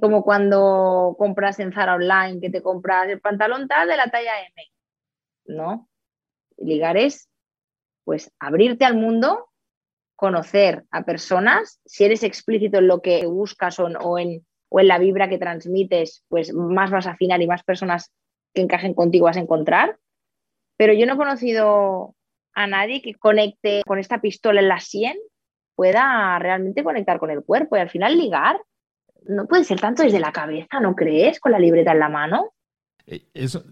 como 0.00 0.24
cuando 0.24 1.14
compras 1.18 1.60
en 1.60 1.72
Zara 1.72 1.94
Online, 1.94 2.40
que 2.40 2.50
te 2.50 2.62
compras 2.62 3.08
el 3.08 3.20
pantalón 3.20 3.68
tal 3.68 3.88
de 3.88 3.96
la 3.96 4.10
talla 4.10 4.40
M. 4.40 4.62
No. 5.46 5.88
Ligar 6.56 6.96
es, 6.96 7.28
pues, 8.04 8.32
abrirte 8.38 8.84
al 8.84 8.94
mundo 8.94 9.48
conocer 10.16 10.84
a 10.90 11.04
personas, 11.04 11.80
si 11.84 12.04
eres 12.04 12.24
explícito 12.24 12.78
en 12.78 12.88
lo 12.88 13.00
que 13.02 13.24
buscas 13.26 13.78
o, 13.78 14.18
en, 14.18 14.44
o 14.68 14.80
en 14.80 14.88
la 14.88 14.98
vibra 14.98 15.28
que 15.28 15.38
transmites, 15.38 16.24
pues 16.28 16.52
más 16.52 16.90
vas 16.90 17.06
a 17.06 17.12
afinar 17.12 17.40
y 17.40 17.46
más 17.46 17.62
personas 17.62 18.12
que 18.52 18.62
encajen 18.62 18.94
contigo 18.94 19.26
vas 19.26 19.36
a 19.36 19.40
encontrar. 19.40 19.96
Pero 20.76 20.92
yo 20.92 21.06
no 21.06 21.14
he 21.14 21.18
conocido 21.18 22.16
a 22.52 22.66
nadie 22.66 23.00
que 23.00 23.14
conecte 23.14 23.82
con 23.86 24.00
esta 24.00 24.20
pistola 24.20 24.60
en 24.60 24.68
la 24.68 24.80
sien, 24.80 25.16
pueda 25.76 26.36
realmente 26.40 26.82
conectar 26.82 27.20
con 27.20 27.30
el 27.30 27.44
cuerpo 27.44 27.76
y 27.76 27.80
al 27.80 27.90
final 27.90 28.18
ligar. 28.18 28.60
No 29.26 29.46
puede 29.46 29.64
ser 29.64 29.80
tanto 29.80 30.02
desde 30.02 30.20
la 30.20 30.32
cabeza, 30.32 30.80
¿no 30.80 30.94
crees? 30.94 31.40
Con 31.40 31.52
la 31.52 31.58
libreta 31.58 31.92
en 31.92 31.98
la 31.98 32.08
mano. 32.08 32.52
Eh, 33.06 33.26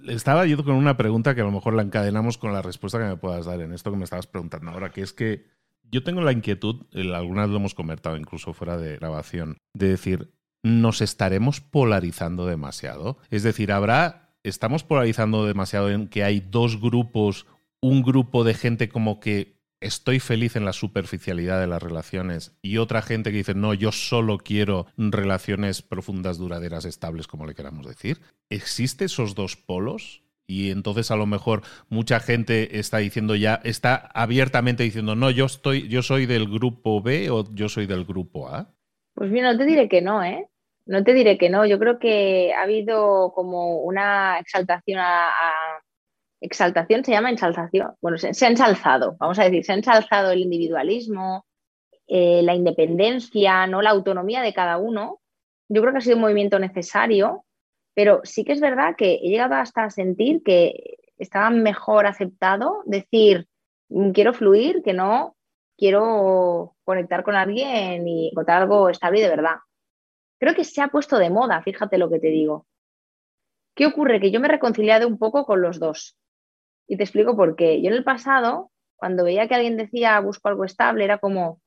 estaba 0.09 0.47
yo 0.47 0.63
con 0.65 0.75
una 0.75 0.97
pregunta 0.97 1.35
que 1.35 1.43
a 1.43 1.45
lo 1.45 1.53
mejor 1.53 1.75
la 1.75 1.83
encadenamos 1.83 2.39
con 2.39 2.53
la 2.53 2.63
respuesta 2.63 2.99
que 2.99 3.05
me 3.05 3.17
puedas 3.17 3.45
dar 3.45 3.61
en 3.61 3.73
esto 3.73 3.91
que 3.91 3.99
me 3.99 4.05
estabas 4.05 4.27
preguntando 4.27 4.71
ahora, 4.71 4.91
que 4.91 5.03
es 5.03 5.13
que 5.13 5.45
yo 5.91 6.03
tengo 6.03 6.23
la 6.23 6.33
inquietud, 6.33 6.87
algunas 7.15 7.49
lo 7.49 7.57
hemos 7.57 7.75
comentado 7.75 8.17
incluso 8.17 8.53
fuera 8.55 8.77
de 8.77 8.97
grabación, 8.97 9.59
de 9.75 9.89
decir, 9.89 10.33
nos 10.63 11.01
estaremos 11.01 11.61
polarizando 11.61 12.47
demasiado. 12.47 13.19
Es 13.31 13.43
decir, 13.43 13.73
habrá, 13.73 14.35
estamos 14.43 14.85
polarizando 14.85 15.47
demasiado 15.47 15.91
en 15.91 16.09
que 16.09 16.25
hay 16.25 16.41
dos 16.41 16.81
grupos, 16.81 17.47
un 17.81 18.03
grupo 18.03 18.43
de 18.43 18.55
gente 18.55 18.89
como 18.89 19.21
que 19.21 19.56
estoy 19.87 20.21
feliz 20.21 20.57
en 20.57 20.65
la 20.65 20.73
superficialidad 20.73 21.61
de 21.61 21.67
las 21.67 21.83
relaciones 21.83 22.57
y 22.63 22.79
otra 22.79 23.03
gente 23.03 23.31
que 23.31 23.39
dice, 23.39 23.55
no, 23.55 23.75
yo 23.75 23.93
solo 23.93 24.39
quiero 24.39 24.87
relaciones 24.97 25.83
profundas, 25.83 26.39
duraderas, 26.39 26.85
estables, 26.85 27.27
como 27.27 27.47
le 27.47 27.55
queramos 27.55 27.87
decir. 27.87 28.21
¿Existe 28.51 29.07
esos 29.07 29.35
dos 29.35 29.57
polos? 29.57 30.23
Y 30.49 30.71
entonces 30.71 31.11
a 31.11 31.17
lo 31.17 31.27
mejor 31.27 31.63
mucha 31.89 32.21
gente 32.21 32.79
está 32.79 32.99
diciendo 32.99 33.35
ya, 33.35 33.61
está 33.65 33.97
abiertamente 34.15 34.85
diciendo, 34.85 35.17
no, 35.17 35.31
yo 35.31 35.47
estoy, 35.47 35.89
yo 35.89 36.03
soy 36.03 36.27
del 36.27 36.49
grupo 36.49 37.03
B 37.03 37.31
o 37.31 37.45
yo 37.53 37.69
soy 37.69 37.87
del 37.87 38.05
grupo 38.05 38.49
A. 38.49 38.73
Pues 39.15 39.31
mira, 39.31 39.53
no 39.53 39.59
te 39.59 39.65
diré 39.65 39.89
que 39.89 40.03
no, 40.03 40.23
¿eh? 40.23 40.49
No 40.85 41.03
te 41.03 41.15
diré 41.15 41.37
que 41.37 41.51
no. 41.51 41.67
Yo 41.67 41.79
creo 41.81 41.99
que 41.99 42.53
ha 42.55 42.63
habido 42.63 43.33
como 43.35 43.81
una 43.81 44.39
exaltación 44.39 45.01
a, 45.01 45.31
exaltación 46.41 47.05
se 47.05 47.13
llama 47.13 47.31
ensalzación. 47.31 47.95
Bueno, 48.01 48.19
se, 48.19 48.29
ha 48.29 48.49
ensalzado, 48.49 49.17
vamos 49.19 49.39
a 49.39 49.45
decir, 49.45 49.65
se 49.65 49.73
ha 49.73 49.77
ensalzado 49.77 50.33
el 50.33 50.41
individualismo, 50.41 51.47
eh, 52.07 52.43
la 52.43 52.55
independencia, 52.55 53.67
¿no? 53.67 53.83
La 53.83 53.91
autonomía 53.91 54.43
de 54.43 54.55
cada 54.55 54.79
uno. 54.79 55.21
Yo 55.69 55.81
creo 55.81 55.93
que 55.93 55.99
ha 55.99 56.03
sido 56.03 56.17
un 56.17 56.23
movimiento 56.23 56.59
necesario 56.59 57.47
pero 57.97 58.21
sí 58.25 58.45
que 58.45 58.53
es 58.53 58.61
verdad 58.61 58.95
que 58.95 59.15
he 59.15 59.31
llegado 59.31 59.55
hasta 59.55 59.85
a 59.85 59.91
sentir 59.91 60.43
que 60.43 60.99
estaba 61.17 61.49
mejor 61.49 62.07
aceptado 62.07 62.83
decir, 62.85 63.49
mm, 63.89 64.11
quiero 64.11 64.35
fluir, 64.35 64.83
que 64.83 64.93
no 64.93 65.35
quiero 65.79 66.77
conectar 66.85 67.25
con 67.25 67.37
alguien 67.37 68.07
y 68.07 68.29
encontrar 68.29 68.61
algo 68.61 68.91
estable 68.91 69.23
de 69.23 69.31
verdad. 69.31 69.57
Creo 70.39 70.55
que 70.55 70.65
se 70.65 70.83
ha 70.83 70.89
puesto 70.89 71.17
de 71.17 71.31
moda, 71.31 71.63
fíjate 71.63 71.97
lo 71.97 72.11
que 72.11 72.21
te 72.21 72.29
digo. 72.29 72.67
¿Qué 73.75 73.87
ocurre? 73.87 74.21
Que 74.21 74.31
yo 74.31 74.41
me 74.41 74.49
he 74.49 74.51
reconciliado 74.51 75.09
un 75.09 75.17
poco 75.17 75.47
con 75.47 75.63
los 75.63 75.79
dos. 75.81 76.19
Y 76.87 76.97
te 76.97 77.05
explico 77.05 77.37
por 77.37 77.57
qué. 77.57 77.81
Yo 77.83 77.89
en 77.89 77.95
el 77.95 78.05
pasado, 78.05 78.71
cuando 78.97 79.25
veía 79.25 79.49
que 79.49 79.55
alguien 79.55 79.77
decía 79.77 80.21
busco 80.21 80.49
algo 80.49 80.65
estable, 80.65 81.05
era 81.05 81.19
como, 81.19 81.61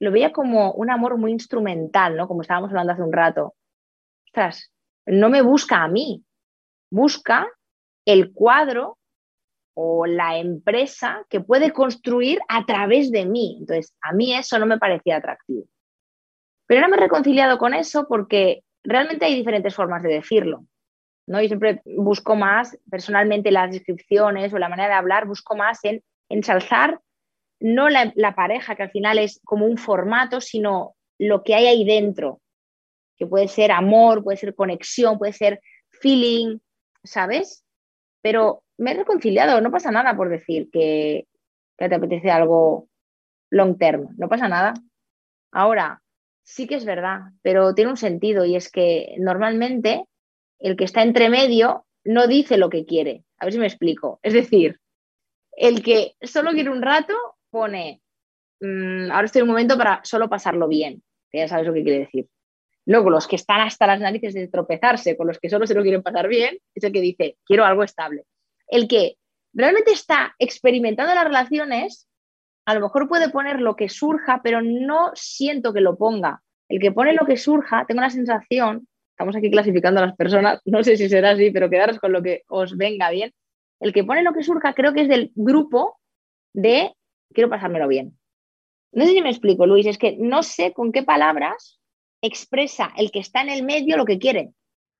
lo 0.00 0.10
veía 0.10 0.32
como 0.32 0.72
un 0.72 0.90
amor 0.90 1.16
muy 1.16 1.32
instrumental, 1.32 2.16
¿no? 2.16 2.28
Como 2.28 2.42
estábamos 2.42 2.70
hablando 2.70 2.92
hace 2.92 3.02
un 3.02 3.12
rato. 3.12 3.54
Ostras, 4.26 4.72
no 5.06 5.28
me 5.28 5.42
busca 5.42 5.82
a 5.82 5.88
mí, 5.88 6.24
busca 6.90 7.46
el 8.04 8.32
cuadro 8.32 8.98
o 9.74 10.06
la 10.06 10.38
empresa 10.38 11.24
que 11.28 11.40
puede 11.40 11.72
construir 11.72 12.40
a 12.48 12.64
través 12.64 13.10
de 13.10 13.26
mí. 13.26 13.56
Entonces, 13.60 13.94
a 14.02 14.12
mí 14.12 14.34
eso 14.34 14.58
no 14.58 14.66
me 14.66 14.78
parecía 14.78 15.16
atractivo. 15.16 15.64
Pero 16.66 16.80
ahora 16.80 16.88
me 16.88 16.96
he 16.96 17.00
reconciliado 17.00 17.58
con 17.58 17.74
eso 17.74 18.06
porque 18.08 18.62
realmente 18.82 19.24
hay 19.24 19.34
diferentes 19.34 19.74
formas 19.74 20.02
de 20.02 20.14
decirlo. 20.14 20.64
¿No? 21.26 21.40
Yo 21.40 21.48
siempre 21.48 21.82
busco 21.84 22.36
más, 22.36 22.78
personalmente, 22.90 23.50
las 23.50 23.70
descripciones 23.70 24.52
o 24.52 24.58
la 24.58 24.68
manera 24.68 24.88
de 24.88 24.94
hablar, 24.94 25.26
busco 25.26 25.56
más 25.56 25.84
en 25.84 26.02
ensalzar 26.28 27.00
no 27.60 27.88
la, 27.88 28.12
la 28.16 28.34
pareja, 28.34 28.74
que 28.76 28.82
al 28.82 28.90
final 28.90 29.18
es 29.18 29.40
como 29.44 29.66
un 29.66 29.78
formato, 29.78 30.40
sino 30.40 30.96
lo 31.18 31.42
que 31.42 31.54
hay 31.54 31.66
ahí 31.66 31.84
dentro, 31.84 32.40
que 33.16 33.26
puede 33.26 33.48
ser 33.48 33.72
amor, 33.72 34.22
puede 34.22 34.36
ser 34.36 34.54
conexión, 34.54 35.18
puede 35.18 35.32
ser 35.32 35.60
feeling, 35.88 36.58
¿sabes? 37.02 37.64
Pero 38.22 38.62
me 38.76 38.92
he 38.92 38.94
reconciliado, 38.94 39.60
no 39.60 39.70
pasa 39.70 39.90
nada 39.90 40.16
por 40.16 40.28
decir 40.28 40.68
que, 40.70 41.26
te 41.76 41.94
apetece 41.94 42.30
algo 42.30 42.88
long 43.50 43.76
term, 43.76 44.14
no 44.16 44.28
pasa 44.28 44.48
nada. 44.48 44.74
Ahora, 45.52 46.02
sí 46.42 46.66
que 46.66 46.76
es 46.76 46.84
verdad, 46.84 47.20
pero 47.42 47.74
tiene 47.74 47.90
un 47.90 47.96
sentido 47.96 48.44
y 48.44 48.56
es 48.56 48.70
que 48.70 49.14
normalmente 49.18 50.04
el 50.58 50.76
que 50.76 50.84
está 50.84 51.02
entre 51.02 51.28
medio 51.28 51.86
no 52.04 52.26
dice 52.26 52.56
lo 52.56 52.70
que 52.70 52.84
quiere. 52.84 53.24
A 53.38 53.46
ver 53.46 53.52
si 53.52 53.58
me 53.58 53.66
explico. 53.66 54.20
Es 54.22 54.32
decir, 54.32 54.80
el 55.52 55.82
que 55.82 56.14
solo 56.22 56.52
quiere 56.52 56.70
un 56.70 56.82
rato 56.82 57.14
pone, 57.50 58.02
mm, 58.60 59.10
ahora 59.10 59.26
estoy 59.26 59.40
en 59.40 59.44
un 59.44 59.52
momento 59.52 59.76
para 59.76 60.00
solo 60.04 60.28
pasarlo 60.28 60.68
bien, 60.68 61.02
que 61.30 61.38
ya 61.38 61.48
sabes 61.48 61.66
lo 61.66 61.72
que 61.72 61.82
quiere 61.82 62.00
decir. 62.00 62.28
Luego, 62.86 63.08
los 63.10 63.26
que 63.26 63.36
están 63.36 63.60
hasta 63.60 63.86
las 63.86 64.00
narices 64.00 64.34
de 64.34 64.48
tropezarse, 64.48 65.16
con 65.16 65.26
los 65.26 65.38
que 65.38 65.48
solo 65.48 65.66
se 65.66 65.74
lo 65.74 65.82
quieren 65.82 66.02
pasar 66.02 66.28
bien, 66.28 66.58
es 66.74 66.84
el 66.84 66.92
que 66.92 67.00
dice, 67.00 67.38
quiero 67.44 67.64
algo 67.64 67.82
estable. 67.82 68.24
El 68.68 68.88
que 68.88 69.16
realmente 69.54 69.92
está 69.92 70.34
experimentando 70.38 71.14
las 71.14 71.24
relaciones, 71.24 72.08
a 72.66 72.74
lo 72.74 72.80
mejor 72.80 73.08
puede 73.08 73.30
poner 73.30 73.60
lo 73.60 73.76
que 73.76 73.88
surja, 73.88 74.40
pero 74.42 74.60
no 74.60 75.12
siento 75.14 75.72
que 75.72 75.80
lo 75.80 75.96
ponga. 75.96 76.42
El 76.68 76.80
que 76.80 76.92
pone 76.92 77.14
lo 77.14 77.26
que 77.26 77.36
surja, 77.36 77.84
tengo 77.86 78.00
la 78.00 78.10
sensación, 78.10 78.86
estamos 79.14 79.36
aquí 79.36 79.48
clasificando 79.48 80.00
a 80.00 80.06
las 80.06 80.16
personas, 80.16 80.60
no 80.64 80.82
sé 80.82 80.96
si 80.96 81.08
será 81.08 81.30
así, 81.30 81.52
pero 81.52 81.70
quedaros 81.70 82.00
con 82.00 82.12
lo 82.12 82.20
que 82.20 82.42
os 82.48 82.76
venga 82.76 83.10
bien. 83.10 83.32
El 83.78 83.92
que 83.92 84.02
pone 84.02 84.24
lo 84.24 84.32
que 84.32 84.42
surja 84.42 84.74
creo 84.74 84.92
que 84.92 85.02
es 85.02 85.08
del 85.08 85.30
grupo 85.36 86.00
de 86.52 86.92
quiero 87.32 87.48
pasármelo 87.48 87.86
bien. 87.86 88.18
No 88.90 89.04
sé 89.04 89.12
si 89.12 89.22
me 89.22 89.30
explico, 89.30 89.66
Luis, 89.66 89.86
es 89.86 89.98
que 89.98 90.16
no 90.18 90.42
sé 90.42 90.72
con 90.72 90.90
qué 90.90 91.04
palabras 91.04 91.78
expresa 92.22 92.92
el 92.96 93.12
que 93.12 93.20
está 93.20 93.40
en 93.42 93.50
el 93.50 93.62
medio 93.62 93.96
lo 93.96 94.04
que 94.04 94.18
quiere, 94.18 94.50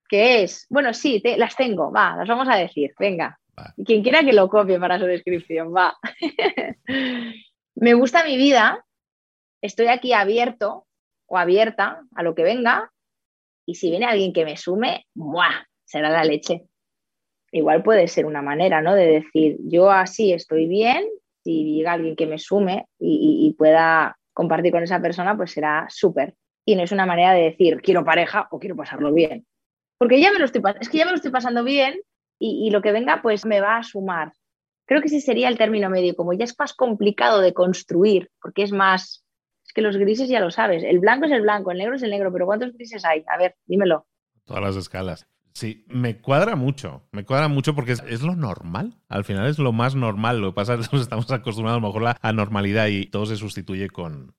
que 0.09 0.45
es, 0.45 0.67
bueno, 0.71 0.95
sí, 0.95 1.21
las 1.37 1.57
tengo, 1.57 1.91
va, 1.91 2.15
las 2.17 2.29
vamos 2.29 2.49
a 2.49 2.57
decir, 2.57 2.93
venga. 2.99 3.41
Quien 3.85 4.03
quiera 4.03 4.25
que 4.25 4.33
lo 4.33 4.49
copie 4.49 4.79
para 4.79 4.99
su 4.99 5.07
descripción, 5.07 5.75
va. 5.75 5.97
Me 7.75 7.95
gusta 7.95 8.25
mi 8.25 8.37
vida, 8.37 8.85
estoy 9.61 9.87
aquí 9.87 10.13
abierto 10.13 10.87
o 11.27 11.37
abierta 11.37 12.03
a 12.15 12.23
lo 12.23 12.35
que 12.35 12.45
venga 12.45 12.93
y 13.67 13.75
si 13.75 13.91
viene 13.91 14.07
alguien 14.07 14.33
que 14.33 14.45
me 14.45 14.57
sume, 14.57 15.07
¡buah! 15.15 15.67
será 15.85 16.11
la 16.11 16.25
leche. 16.25 16.65
Igual 17.53 17.83
puede 17.83 18.09
ser 18.09 18.27
una 18.27 18.43
manera, 18.43 18.83
¿no? 18.83 18.95
De 18.95 19.07
decir, 19.07 19.57
yo 19.61 19.91
así 19.91 20.33
estoy 20.33 20.67
bien, 20.67 21.07
si 21.45 21.77
llega 21.77 21.93
alguien 21.93 22.17
que 22.17 22.27
me 22.27 22.39
sume 22.39 22.87
y 22.99 23.55
pueda 23.57 24.17
compartir 24.33 24.73
con 24.73 24.83
esa 24.83 25.01
persona, 25.01 25.37
pues 25.37 25.53
será 25.53 25.87
súper 25.89 26.35
y 26.65 26.77
no 26.77 26.83
es 26.83 26.93
una 26.93 27.07
manera 27.07 27.33
de 27.33 27.43
decir 27.43 27.81
quiero 27.83 28.05
pareja 28.05 28.49
o 28.51 28.59
quiero 28.59 28.77
pasarlo 28.77 29.13
bien. 29.13 29.47
Porque 29.99 30.21
ya 30.21 30.33
me 30.33 30.39
lo 30.39 30.45
estoy, 30.45 30.63
es 30.81 30.89
que 30.89 30.99
ya 30.99 31.05
me 31.05 31.13
lo 31.13 31.17
estoy 31.17 31.31
pasando 31.31 31.63
bien 31.63 32.01
y, 32.39 32.71
lo 32.71 32.83
que 32.83 32.93
venga 32.93 33.23
pues 33.23 33.47
me 33.47 33.61
va 33.61 33.79
a 33.79 33.83
sumar. 33.83 34.33
Creo 34.87 35.01
que 35.01 35.07
ese 35.07 35.21
sería 35.21 35.49
el 35.49 35.57
término 35.57 35.89
medio, 35.89 36.15
como 36.15 36.33
ya 36.35 36.45
es 36.45 36.59
más 36.59 36.75
complicado 36.75 37.41
de 37.41 37.55
construir, 37.55 38.31
porque 38.43 38.63
es 38.63 38.73
más, 38.73 39.24
que 39.75 39.83
los 39.83 39.97
grises 39.97 40.29
ya 40.29 40.41
lo 40.41 40.51
sabes, 40.51 40.83
el 40.83 41.01
blanco 41.01 41.27
es 41.27 41.33
el 41.33 41.43
blanco, 41.43 41.71
el 41.71 41.79
negro 41.79 41.97
es 41.97 42.03
el 42.03 42.11
negro, 42.11 42.33
pero 42.33 42.47
¿cuántos 42.47 42.73
grises 42.73 43.05
hay? 43.05 43.25
A 43.27 43.37
ver, 43.37 43.57
dímelo. 43.67 44.07
Todas 44.45 44.63
las 44.63 44.77
escalas. 44.77 45.27
Sí, 45.53 45.85
me 45.89 46.21
cuadra 46.21 46.57
mucho, 46.57 47.07
me 47.13 47.25
cuadra 47.25 47.49
mucho 47.49 47.75
porque 47.75 47.93
es, 47.93 48.23
lo 48.23 48.35
normal, 48.35 48.97
al 49.09 49.25
final 49.25 49.47
es 49.47 49.59
lo 49.59 49.73
más 49.73 49.95
normal, 49.95 50.41
lo 50.41 50.51
que 50.51 50.57
pasa 50.57 50.75
es 50.75 50.89
que 50.89 50.97
estamos 51.01 51.31
acostumbrados 51.31 51.79
a 51.79 51.81
lo 51.81 51.87
mejor 51.87 52.03
la 52.03 52.33
normalidad 52.33 52.89
y 52.89 53.07
todo 53.07 53.27
se 53.27 53.37
sustituye 53.37 53.89
con, 53.89 54.35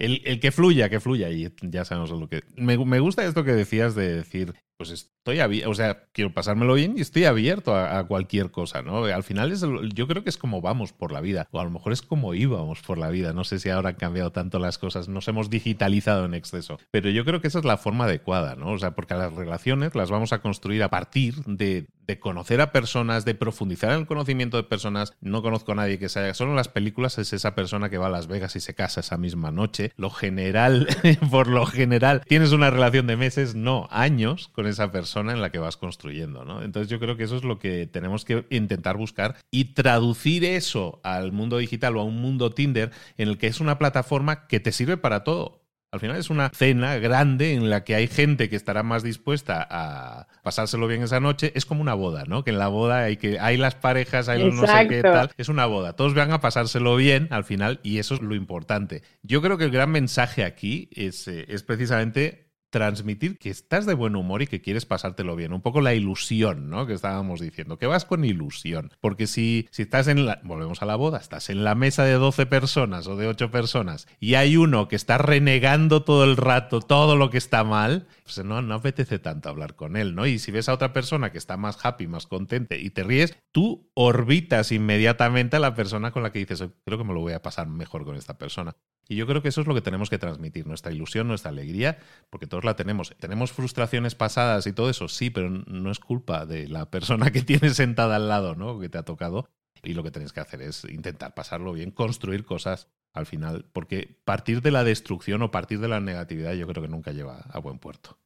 el, 0.00 0.40
que 0.40 0.50
fluya, 0.50 0.88
que 0.88 0.98
fluya, 0.98 1.30
y 1.30 1.52
ya 1.60 1.84
sabemos 1.84 2.10
lo 2.10 2.26
que. 2.26 2.42
Me, 2.56 2.78
me 2.78 3.00
gusta 3.00 3.24
esto 3.24 3.44
que 3.44 3.52
decías 3.52 3.94
de 3.94 4.14
decir, 4.16 4.54
pues 4.80 4.88
estoy 4.92 5.40
abierto, 5.40 5.68
o 5.68 5.74
sea, 5.74 6.04
quiero 6.14 6.32
pasármelo 6.32 6.72
bien 6.72 6.94
y 6.96 7.02
estoy 7.02 7.26
abierto 7.26 7.76
a, 7.76 8.02
cualquier 8.06 8.50
cosa, 8.50 8.80
¿no? 8.80 9.04
Al 9.04 9.22
final 9.22 9.52
es, 9.52 9.60
yo 9.92 10.08
creo 10.08 10.24
que 10.24 10.30
es 10.30 10.38
como 10.38 10.62
vamos 10.62 10.94
por 10.94 11.12
la 11.12 11.20
vida, 11.20 11.46
o 11.50 11.60
a 11.60 11.64
lo 11.64 11.70
mejor 11.70 11.92
es 11.92 12.00
como 12.00 12.32
íbamos 12.32 12.80
por 12.80 12.96
la 12.96 13.10
vida, 13.10 13.34
no 13.34 13.44
sé 13.44 13.58
si 13.58 13.68
ahora 13.68 13.90
han 13.90 13.96
cambiado 13.96 14.32
tanto 14.32 14.58
las 14.58 14.78
cosas, 14.78 15.06
nos 15.06 15.28
hemos 15.28 15.50
digitalizado 15.50 16.24
en 16.24 16.32
exceso, 16.32 16.78
pero 16.90 17.10
yo 17.10 17.26
creo 17.26 17.42
que 17.42 17.48
esa 17.48 17.58
es 17.58 17.66
la 17.66 17.76
forma 17.76 18.04
adecuada, 18.04 18.54
¿no? 18.54 18.70
O 18.70 18.78
sea, 18.78 18.92
porque 18.92 19.12
las 19.12 19.34
relaciones 19.34 19.94
las 19.94 20.10
vamos 20.10 20.32
a 20.32 20.40
construir 20.40 20.82
a 20.82 20.88
partir 20.88 21.34
de, 21.44 21.86
de 22.10 22.18
conocer 22.18 22.60
a 22.60 22.72
personas, 22.72 23.24
de 23.24 23.34
profundizar 23.34 23.92
en 23.92 24.00
el 24.00 24.06
conocimiento 24.06 24.56
de 24.56 24.64
personas. 24.64 25.12
No 25.20 25.42
conozco 25.42 25.72
a 25.72 25.76
nadie 25.76 25.98
que 25.98 26.08
se 26.08 26.18
haya. 26.18 26.34
Solo 26.34 26.50
en 26.50 26.56
las 26.56 26.68
películas 26.68 27.18
es 27.18 27.32
esa 27.32 27.54
persona 27.54 27.88
que 27.88 27.98
va 27.98 28.06
a 28.06 28.10
Las 28.10 28.26
Vegas 28.26 28.56
y 28.56 28.60
se 28.60 28.74
casa 28.74 29.00
esa 29.00 29.16
misma 29.16 29.50
noche. 29.52 29.92
Lo 29.96 30.10
general, 30.10 30.88
por 31.30 31.46
lo 31.46 31.66
general, 31.66 32.22
tienes 32.26 32.52
una 32.52 32.70
relación 32.70 33.06
de 33.06 33.16
meses, 33.16 33.54
no 33.54 33.86
años, 33.90 34.48
con 34.48 34.66
esa 34.66 34.90
persona 34.90 35.32
en 35.32 35.40
la 35.40 35.50
que 35.50 35.58
vas 35.58 35.76
construyendo, 35.76 36.44
¿no? 36.44 36.62
Entonces 36.62 36.90
yo 36.90 36.98
creo 36.98 37.16
que 37.16 37.24
eso 37.24 37.36
es 37.36 37.44
lo 37.44 37.58
que 37.58 37.86
tenemos 37.86 38.24
que 38.24 38.44
intentar 38.50 38.96
buscar 38.96 39.36
y 39.50 39.74
traducir 39.74 40.44
eso 40.44 41.00
al 41.04 41.30
mundo 41.30 41.58
digital 41.58 41.96
o 41.96 42.00
a 42.00 42.04
un 42.04 42.20
mundo 42.20 42.50
Tinder 42.50 42.90
en 43.18 43.28
el 43.28 43.38
que 43.38 43.46
es 43.46 43.60
una 43.60 43.78
plataforma 43.78 44.48
que 44.48 44.58
te 44.58 44.72
sirve 44.72 44.96
para 44.96 45.22
todo. 45.22 45.59
Al 45.92 45.98
final 45.98 46.16
es 46.16 46.30
una 46.30 46.50
cena 46.50 46.98
grande 46.98 47.54
en 47.54 47.68
la 47.68 47.82
que 47.82 47.96
hay 47.96 48.06
gente 48.06 48.48
que 48.48 48.54
estará 48.54 48.84
más 48.84 49.02
dispuesta 49.02 49.66
a 49.68 50.28
pasárselo 50.44 50.86
bien 50.86 51.02
esa 51.02 51.18
noche. 51.18 51.50
Es 51.56 51.66
como 51.66 51.80
una 51.80 51.94
boda, 51.94 52.24
¿no? 52.26 52.44
Que 52.44 52.50
en 52.50 52.58
la 52.58 52.68
boda 52.68 53.02
hay 53.02 53.16
que 53.16 53.40
hay 53.40 53.56
las 53.56 53.74
parejas, 53.74 54.28
hay 54.28 54.44
los 54.44 54.54
no 54.54 54.66
sé 54.68 54.86
qué 54.86 55.02
tal. 55.02 55.32
Es 55.36 55.48
una 55.48 55.66
boda. 55.66 55.94
Todos 55.94 56.14
van 56.14 56.30
a 56.30 56.40
pasárselo 56.40 56.94
bien 56.94 57.26
al 57.30 57.42
final 57.42 57.80
y 57.82 57.98
eso 57.98 58.14
es 58.14 58.22
lo 58.22 58.36
importante. 58.36 59.02
Yo 59.22 59.42
creo 59.42 59.58
que 59.58 59.64
el 59.64 59.72
gran 59.72 59.90
mensaje 59.90 60.44
aquí 60.44 60.88
es, 60.92 61.26
eh, 61.26 61.46
es 61.48 61.64
precisamente 61.64 62.49
transmitir 62.70 63.38
que 63.38 63.50
estás 63.50 63.86
de 63.86 63.94
buen 63.94 64.16
humor 64.16 64.42
y 64.42 64.46
que 64.46 64.60
quieres 64.60 64.86
pasártelo 64.86 65.36
bien. 65.36 65.52
Un 65.52 65.60
poco 65.60 65.80
la 65.80 65.94
ilusión, 65.94 66.70
¿no? 66.70 66.86
Que 66.86 66.94
estábamos 66.94 67.40
diciendo, 67.40 67.78
que 67.78 67.86
vas 67.86 68.04
con 68.04 68.24
ilusión. 68.24 68.92
Porque 69.00 69.26
si, 69.26 69.68
si 69.70 69.82
estás 69.82 70.08
en 70.08 70.26
la, 70.26 70.40
volvemos 70.44 70.82
a 70.82 70.86
la 70.86 70.96
boda, 70.96 71.18
estás 71.18 71.50
en 71.50 71.64
la 71.64 71.74
mesa 71.74 72.04
de 72.04 72.14
12 72.14 72.46
personas 72.46 73.06
o 73.06 73.16
de 73.16 73.26
8 73.26 73.50
personas 73.50 74.06
y 74.18 74.34
hay 74.34 74.56
uno 74.56 74.88
que 74.88 74.96
está 74.96 75.18
renegando 75.18 76.02
todo 76.04 76.24
el 76.24 76.36
rato 76.36 76.80
todo 76.80 77.16
lo 77.16 77.30
que 77.30 77.38
está 77.38 77.64
mal, 77.64 78.06
pues 78.24 78.44
no, 78.44 78.62
no 78.62 78.74
apetece 78.74 79.18
tanto 79.18 79.48
hablar 79.48 79.74
con 79.74 79.96
él, 79.96 80.14
¿no? 80.14 80.26
Y 80.26 80.38
si 80.38 80.50
ves 80.52 80.68
a 80.68 80.74
otra 80.74 80.92
persona 80.92 81.32
que 81.32 81.38
está 81.38 81.56
más 81.56 81.84
happy, 81.84 82.06
más 82.06 82.26
contente 82.26 82.78
y 82.78 82.90
te 82.90 83.02
ríes, 83.02 83.36
tú 83.52 83.90
orbitas 83.94 84.72
inmediatamente 84.72 85.56
a 85.56 85.60
la 85.60 85.74
persona 85.74 86.10
con 86.10 86.22
la 86.22 86.32
que 86.32 86.40
dices, 86.40 86.64
creo 86.84 86.98
que 86.98 87.04
me 87.04 87.14
lo 87.14 87.20
voy 87.20 87.32
a 87.32 87.42
pasar 87.42 87.68
mejor 87.68 88.04
con 88.04 88.16
esta 88.16 88.38
persona. 88.38 88.76
Y 89.10 89.16
yo 89.16 89.26
creo 89.26 89.42
que 89.42 89.48
eso 89.48 89.60
es 89.60 89.66
lo 89.66 89.74
que 89.74 89.80
tenemos 89.80 90.08
que 90.08 90.18
transmitir, 90.18 90.68
nuestra 90.68 90.92
ilusión, 90.92 91.26
nuestra 91.26 91.50
alegría, 91.50 91.98
porque 92.30 92.46
todos 92.46 92.62
la 92.62 92.76
tenemos. 92.76 93.12
Tenemos 93.18 93.50
frustraciones 93.50 94.14
pasadas 94.14 94.68
y 94.68 94.72
todo 94.72 94.88
eso, 94.88 95.08
sí, 95.08 95.30
pero 95.30 95.50
no 95.50 95.90
es 95.90 95.98
culpa 95.98 96.46
de 96.46 96.68
la 96.68 96.92
persona 96.92 97.32
que 97.32 97.42
tienes 97.42 97.74
sentada 97.74 98.14
al 98.14 98.28
lado, 98.28 98.54
¿no? 98.54 98.78
Que 98.78 98.88
te 98.88 98.98
ha 98.98 99.02
tocado. 99.02 99.48
Y 99.82 99.94
lo 99.94 100.04
que 100.04 100.12
tienes 100.12 100.32
que 100.32 100.38
hacer 100.38 100.62
es 100.62 100.84
intentar 100.84 101.34
pasarlo 101.34 101.72
bien, 101.72 101.90
construir 101.90 102.44
cosas 102.44 102.88
al 103.12 103.26
final, 103.26 103.64
porque 103.72 104.16
partir 104.24 104.62
de 104.62 104.70
la 104.70 104.84
destrucción 104.84 105.42
o 105.42 105.50
partir 105.50 105.80
de 105.80 105.88
la 105.88 105.98
negatividad 105.98 106.52
yo 106.52 106.68
creo 106.68 106.84
que 106.84 106.88
nunca 106.88 107.10
lleva 107.10 107.40
a 107.50 107.58
buen 107.58 107.80
puerto. 107.80 108.16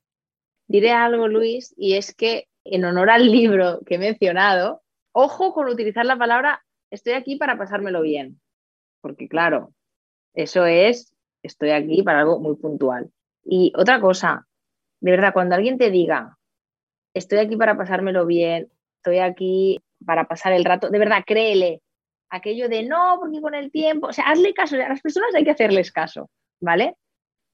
Diré 0.68 0.92
algo, 0.92 1.28
Luis, 1.28 1.72
y 1.78 1.94
es 1.94 2.14
que 2.14 2.48
en 2.62 2.84
honor 2.84 3.08
al 3.08 3.32
libro 3.32 3.80
que 3.86 3.94
he 3.94 3.98
mencionado, 3.98 4.82
ojo 5.12 5.54
con 5.54 5.66
utilizar 5.66 6.04
la 6.04 6.18
palabra 6.18 6.62
estoy 6.90 7.14
aquí 7.14 7.36
para 7.36 7.56
pasármelo 7.56 8.02
bien, 8.02 8.38
porque 9.00 9.28
claro, 9.28 9.72
eso 10.34 10.66
es, 10.66 11.14
estoy 11.42 11.70
aquí 11.70 12.02
para 12.02 12.20
algo 12.20 12.40
muy 12.40 12.56
puntual. 12.56 13.10
Y 13.44 13.72
otra 13.76 14.00
cosa, 14.00 14.46
de 15.00 15.10
verdad, 15.10 15.32
cuando 15.32 15.54
alguien 15.54 15.78
te 15.78 15.90
diga, 15.90 16.38
estoy 17.14 17.38
aquí 17.38 17.56
para 17.56 17.76
pasármelo 17.76 18.26
bien, 18.26 18.70
estoy 18.96 19.18
aquí 19.18 19.80
para 20.04 20.26
pasar 20.26 20.52
el 20.52 20.64
rato, 20.64 20.90
de 20.90 20.98
verdad, 20.98 21.22
créele. 21.26 21.80
Aquello 22.30 22.68
de 22.68 22.82
no, 22.82 23.18
porque 23.20 23.40
con 23.40 23.54
el 23.54 23.70
tiempo, 23.70 24.08
o 24.08 24.12
sea, 24.12 24.24
hazle 24.24 24.54
caso, 24.54 24.76
a 24.76 24.88
las 24.88 25.00
personas 25.00 25.34
hay 25.34 25.44
que 25.44 25.52
hacerles 25.52 25.92
caso, 25.92 26.30
¿vale? 26.60 26.96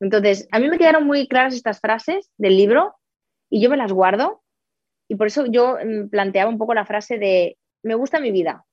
Entonces, 0.01 0.49
a 0.53 0.59
mí 0.59 0.69
me 0.69 0.79
quedaron 0.79 1.07
muy 1.07 1.29
claras 1.29 1.55
estas 1.55 1.81
frases 1.81 2.31
del 2.39 2.57
libro 2.57 2.95
y 3.51 3.61
yo 3.61 3.69
me 3.69 3.77
las 3.77 3.93
guardo 3.93 4.43
y 5.09 5.17
por 5.17 5.27
eso 5.27 5.45
yo 5.47 5.77
mm, 5.85 6.09
planteaba 6.09 6.49
un 6.49 6.57
poco 6.57 6.73
la 6.73 6.87
frase 6.87 7.19
de, 7.19 7.59
me 7.83 7.95
gusta 7.95 8.21
mi 8.21 8.31
vida, 8.31 8.65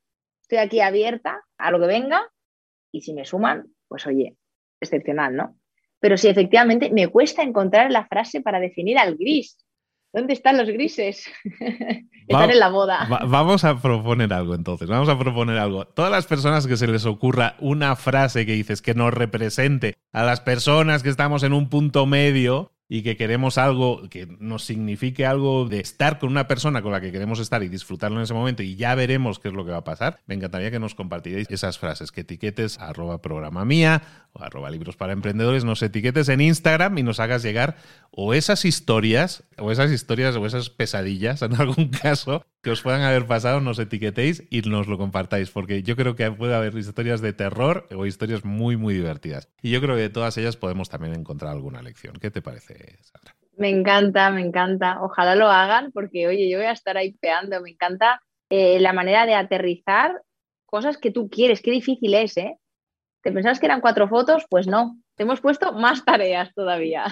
estoy 0.43 0.59
aquí 0.59 0.79
abierta 0.79 1.43
a 1.57 1.71
lo 1.71 1.79
que 1.79 1.87
venga 1.87 2.31
y 2.93 3.01
si 3.01 3.13
me 3.13 3.25
suman, 3.25 3.73
pues 3.88 4.05
oye, 4.07 4.35
excepcional, 4.81 5.35
¿no? 5.35 5.55
Pero 5.99 6.17
si 6.17 6.27
efectivamente 6.27 6.91
me 6.91 7.07
cuesta 7.07 7.41
encontrar 7.41 7.91
la 7.91 8.05
frase 8.05 8.41
para 8.41 8.59
definir 8.59 8.97
al 8.97 9.15
gris. 9.15 9.57
¿Dónde 10.13 10.33
están 10.33 10.57
los 10.57 10.67
grises? 10.67 11.25
están 12.27 12.49
en 12.49 12.59
la 12.59 12.69
boda. 12.69 13.07
vamos 13.27 13.63
a 13.63 13.79
proponer 13.79 14.31
algo 14.33 14.55
entonces, 14.55 14.88
vamos 14.88 15.09
a 15.09 15.19
proponer 15.19 15.57
algo. 15.57 15.85
Todas 15.85 16.11
las 16.11 16.25
personas 16.25 16.65
que 16.65 16.77
se 16.77 16.88
les 16.88 17.05
ocurra 17.05 17.55
una 17.59 17.95
frase 17.95 18.45
que 18.45 18.53
dices 18.53 18.81
que 18.81 18.93
nos 18.93 19.13
represente 19.13 19.95
a 20.13 20.23
las 20.23 20.39
personas 20.41 21.03
que 21.03 21.09
estamos 21.09 21.43
en 21.43 21.53
un 21.53 21.69
punto 21.69 22.05
medio, 22.05 22.71
y 22.89 23.01
que 23.03 23.17
queremos 23.17 23.57
algo 23.57 24.07
que 24.09 24.27
nos 24.39 24.63
signifique 24.63 25.25
algo 25.25 25.65
de 25.65 25.79
estar 25.79 26.19
con 26.19 26.29
una 26.29 26.47
persona 26.47 26.81
con 26.81 26.91
la 26.91 27.01
que 27.01 27.11
queremos 27.11 27.39
estar 27.39 27.63
y 27.63 27.69
disfrutarlo 27.69 28.17
en 28.17 28.23
ese 28.23 28.33
momento 28.33 28.63
y 28.63 28.75
ya 28.75 28.95
veremos 28.95 29.39
qué 29.39 29.49
es 29.49 29.53
lo 29.53 29.65
que 29.65 29.71
va 29.71 29.77
a 29.77 29.83
pasar, 29.83 30.19
me 30.25 30.35
encantaría 30.35 30.71
que 30.71 30.79
nos 30.79 30.95
compartierais 30.95 31.47
esas 31.49 31.77
frases, 31.77 32.11
que 32.11 32.21
etiquetes 32.21 32.79
arroba 32.79 33.21
programa 33.21 33.65
mía 33.65 34.01
o 34.33 34.41
arroba 34.41 34.69
libros 34.69 34.95
para 34.95 35.13
emprendedores, 35.13 35.65
nos 35.65 35.81
etiquetes 35.81 36.29
en 36.29 36.41
Instagram 36.41 36.97
y 36.97 37.03
nos 37.03 37.19
hagas 37.19 37.43
llegar 37.43 37.75
o 38.11 38.33
esas 38.33 38.65
historias, 38.65 39.43
o 39.57 39.71
esas 39.71 39.91
historias 39.91 40.35
o 40.35 40.45
esas 40.45 40.69
pesadillas 40.69 41.41
en 41.41 41.55
algún 41.59 41.89
caso 41.89 42.45
que 42.61 42.71
os 42.71 42.81
puedan 42.81 43.01
haber 43.01 43.27
pasado, 43.27 43.61
nos 43.61 43.79
etiquetéis 43.79 44.43
y 44.49 44.61
nos 44.61 44.88
lo 44.88 44.97
compartáis, 44.97 45.51
porque 45.51 45.83
yo 45.83 45.95
creo 45.95 46.15
que 46.15 46.29
puede 46.31 46.55
haber 46.55 46.75
historias 46.77 47.21
de 47.21 47.31
terror 47.31 47.88
o 47.95 48.05
historias 48.05 48.43
muy, 48.43 48.75
muy 48.75 48.93
divertidas. 48.93 49.47
Y 49.61 49.71
yo 49.71 49.79
creo 49.79 49.95
que 49.95 50.01
de 50.01 50.09
todas 50.09 50.38
ellas 50.38 50.57
podemos 50.57 50.89
también 50.89 51.13
encontrar 51.13 51.51
alguna 51.51 51.81
lección. 51.81 52.15
¿Qué 52.19 52.29
te 52.29 52.41
parece, 52.41 52.76
Sandra? 53.01 53.36
Me 53.57 53.69
encanta, 53.69 54.30
me 54.30 54.41
encanta. 54.41 55.01
Ojalá 55.01 55.36
lo 55.36 55.47
hagan, 55.47 55.91
porque 55.91 56.28
oye, 56.28 56.49
yo 56.49 56.57
voy 56.57 56.67
a 56.67 56.71
estar 56.71 56.97
ahí 56.97 57.13
peando. 57.13 57.61
Me 57.61 57.71
encanta 57.71 58.21
eh, 58.49 58.80
la 58.80 58.93
manera 58.93 59.25
de 59.25 59.36
aterrizar 59.36 60.21
cosas 60.65 60.97
que 60.97 61.11
tú 61.11 61.30
quieres. 61.30 61.61
Qué 61.61 61.71
difícil 61.71 62.13
es, 62.13 62.38
¿eh? 62.38 62.57
¿Te 63.23 63.32
pensabas 63.32 63.59
que 63.59 63.65
eran 63.65 63.82
cuatro 63.82 64.07
fotos? 64.07 64.45
Pues 64.49 64.67
no. 64.67 65.01
Te 65.15 65.23
hemos 65.23 65.41
puesto 65.41 65.73
más 65.73 66.05
tareas 66.05 66.53
todavía. 66.53 67.05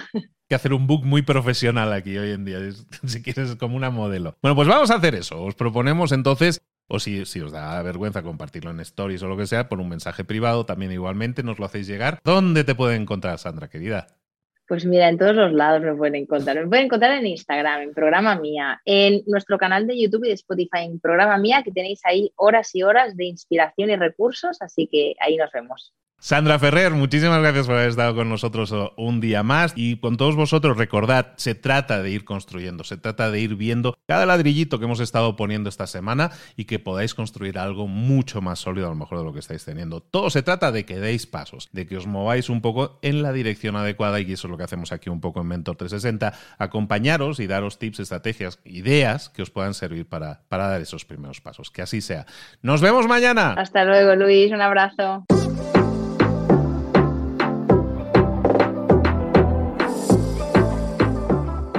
que 0.48 0.54
hacer 0.54 0.72
un 0.72 0.86
book 0.86 1.04
muy 1.04 1.22
profesional 1.22 1.92
aquí 1.92 2.16
hoy 2.16 2.30
en 2.30 2.44
día, 2.44 2.58
si 3.06 3.22
quieres, 3.22 3.56
como 3.56 3.76
una 3.76 3.90
modelo. 3.90 4.36
Bueno, 4.42 4.54
pues 4.54 4.68
vamos 4.68 4.90
a 4.90 4.96
hacer 4.96 5.14
eso. 5.14 5.42
Os 5.42 5.54
proponemos 5.54 6.12
entonces, 6.12 6.62
o 6.88 7.00
si, 7.00 7.24
si 7.26 7.40
os 7.40 7.50
da 7.50 7.82
vergüenza 7.82 8.22
compartirlo 8.22 8.70
en 8.70 8.80
stories 8.80 9.22
o 9.22 9.28
lo 9.28 9.36
que 9.36 9.46
sea, 9.46 9.68
por 9.68 9.80
un 9.80 9.88
mensaje 9.88 10.24
privado, 10.24 10.64
también 10.66 10.92
igualmente 10.92 11.42
nos 11.42 11.58
lo 11.58 11.66
hacéis 11.66 11.86
llegar. 11.86 12.20
¿Dónde 12.24 12.62
te 12.64 12.74
pueden 12.74 13.02
encontrar, 13.02 13.38
Sandra, 13.38 13.68
querida? 13.68 14.06
Pues 14.68 14.84
mira, 14.84 15.08
en 15.08 15.16
todos 15.16 15.34
los 15.34 15.52
lados 15.52 15.80
me 15.82 15.94
pueden 15.94 16.16
encontrar. 16.16 16.56
Me 16.56 16.66
pueden 16.66 16.86
encontrar 16.86 17.12
en 17.18 17.26
Instagram, 17.26 17.82
en 17.82 17.94
Programa 17.94 18.34
Mía, 18.34 18.80
en 18.84 19.22
nuestro 19.26 19.58
canal 19.58 19.86
de 19.86 20.00
YouTube 20.00 20.24
y 20.24 20.28
de 20.28 20.34
Spotify, 20.34 20.84
en 20.84 20.98
Programa 20.98 21.38
Mía, 21.38 21.62
que 21.62 21.70
tenéis 21.70 22.00
ahí 22.04 22.32
horas 22.36 22.74
y 22.74 22.82
horas 22.82 23.16
de 23.16 23.26
inspiración 23.26 23.90
y 23.90 23.96
recursos, 23.96 24.60
así 24.60 24.88
que 24.90 25.14
ahí 25.20 25.36
nos 25.36 25.52
vemos. 25.52 25.94
Sandra 26.18 26.58
Ferrer, 26.58 26.92
muchísimas 26.92 27.40
gracias 27.40 27.66
por 27.66 27.76
haber 27.76 27.90
estado 27.90 28.14
con 28.14 28.28
nosotros 28.28 28.74
un 28.96 29.20
día 29.20 29.42
más 29.42 29.74
y 29.76 29.98
con 29.98 30.16
todos 30.16 30.34
vosotros 30.34 30.76
recordad, 30.76 31.34
se 31.36 31.54
trata 31.54 32.02
de 32.02 32.10
ir 32.10 32.24
construyendo, 32.24 32.84
se 32.84 32.96
trata 32.96 33.30
de 33.30 33.38
ir 33.38 33.54
viendo 33.54 33.96
cada 34.06 34.24
ladrillito 34.24 34.78
que 34.78 34.86
hemos 34.86 35.00
estado 35.00 35.36
poniendo 35.36 35.68
esta 35.68 35.86
semana 35.86 36.32
y 36.56 36.64
que 36.64 36.78
podáis 36.78 37.14
construir 37.14 37.58
algo 37.58 37.86
mucho 37.86 38.40
más 38.40 38.60
sólido 38.60 38.86
a 38.86 38.90
lo 38.90 38.96
mejor 38.96 39.18
de 39.18 39.24
lo 39.24 39.32
que 39.34 39.40
estáis 39.40 39.64
teniendo. 39.64 40.00
Todo 40.00 40.30
se 40.30 40.42
trata 40.42 40.72
de 40.72 40.86
que 40.86 40.98
deis 40.98 41.26
pasos, 41.26 41.68
de 41.72 41.86
que 41.86 41.98
os 41.98 42.06
mováis 42.06 42.48
un 42.48 42.62
poco 42.62 42.98
en 43.02 43.22
la 43.22 43.32
dirección 43.32 43.76
adecuada 43.76 44.18
y 44.18 44.32
eso 44.32 44.48
es 44.48 44.50
lo 44.50 44.56
que 44.56 44.64
hacemos 44.64 44.92
aquí 44.92 45.10
un 45.10 45.20
poco 45.20 45.42
en 45.42 45.48
Mentor 45.48 45.76
360, 45.76 46.32
acompañaros 46.58 47.40
y 47.40 47.46
daros 47.46 47.78
tips, 47.78 48.00
estrategias, 48.00 48.58
ideas 48.64 49.28
que 49.28 49.42
os 49.42 49.50
puedan 49.50 49.74
servir 49.74 50.08
para, 50.08 50.40
para 50.48 50.66
dar 50.68 50.80
esos 50.80 51.04
primeros 51.04 51.42
pasos. 51.42 51.70
Que 51.70 51.82
así 51.82 52.00
sea. 52.00 52.26
Nos 52.62 52.80
vemos 52.80 53.06
mañana. 53.06 53.52
Hasta 53.52 53.84
luego, 53.84 54.16
Luis. 54.16 54.50
Un 54.50 54.62
abrazo. 54.62 55.26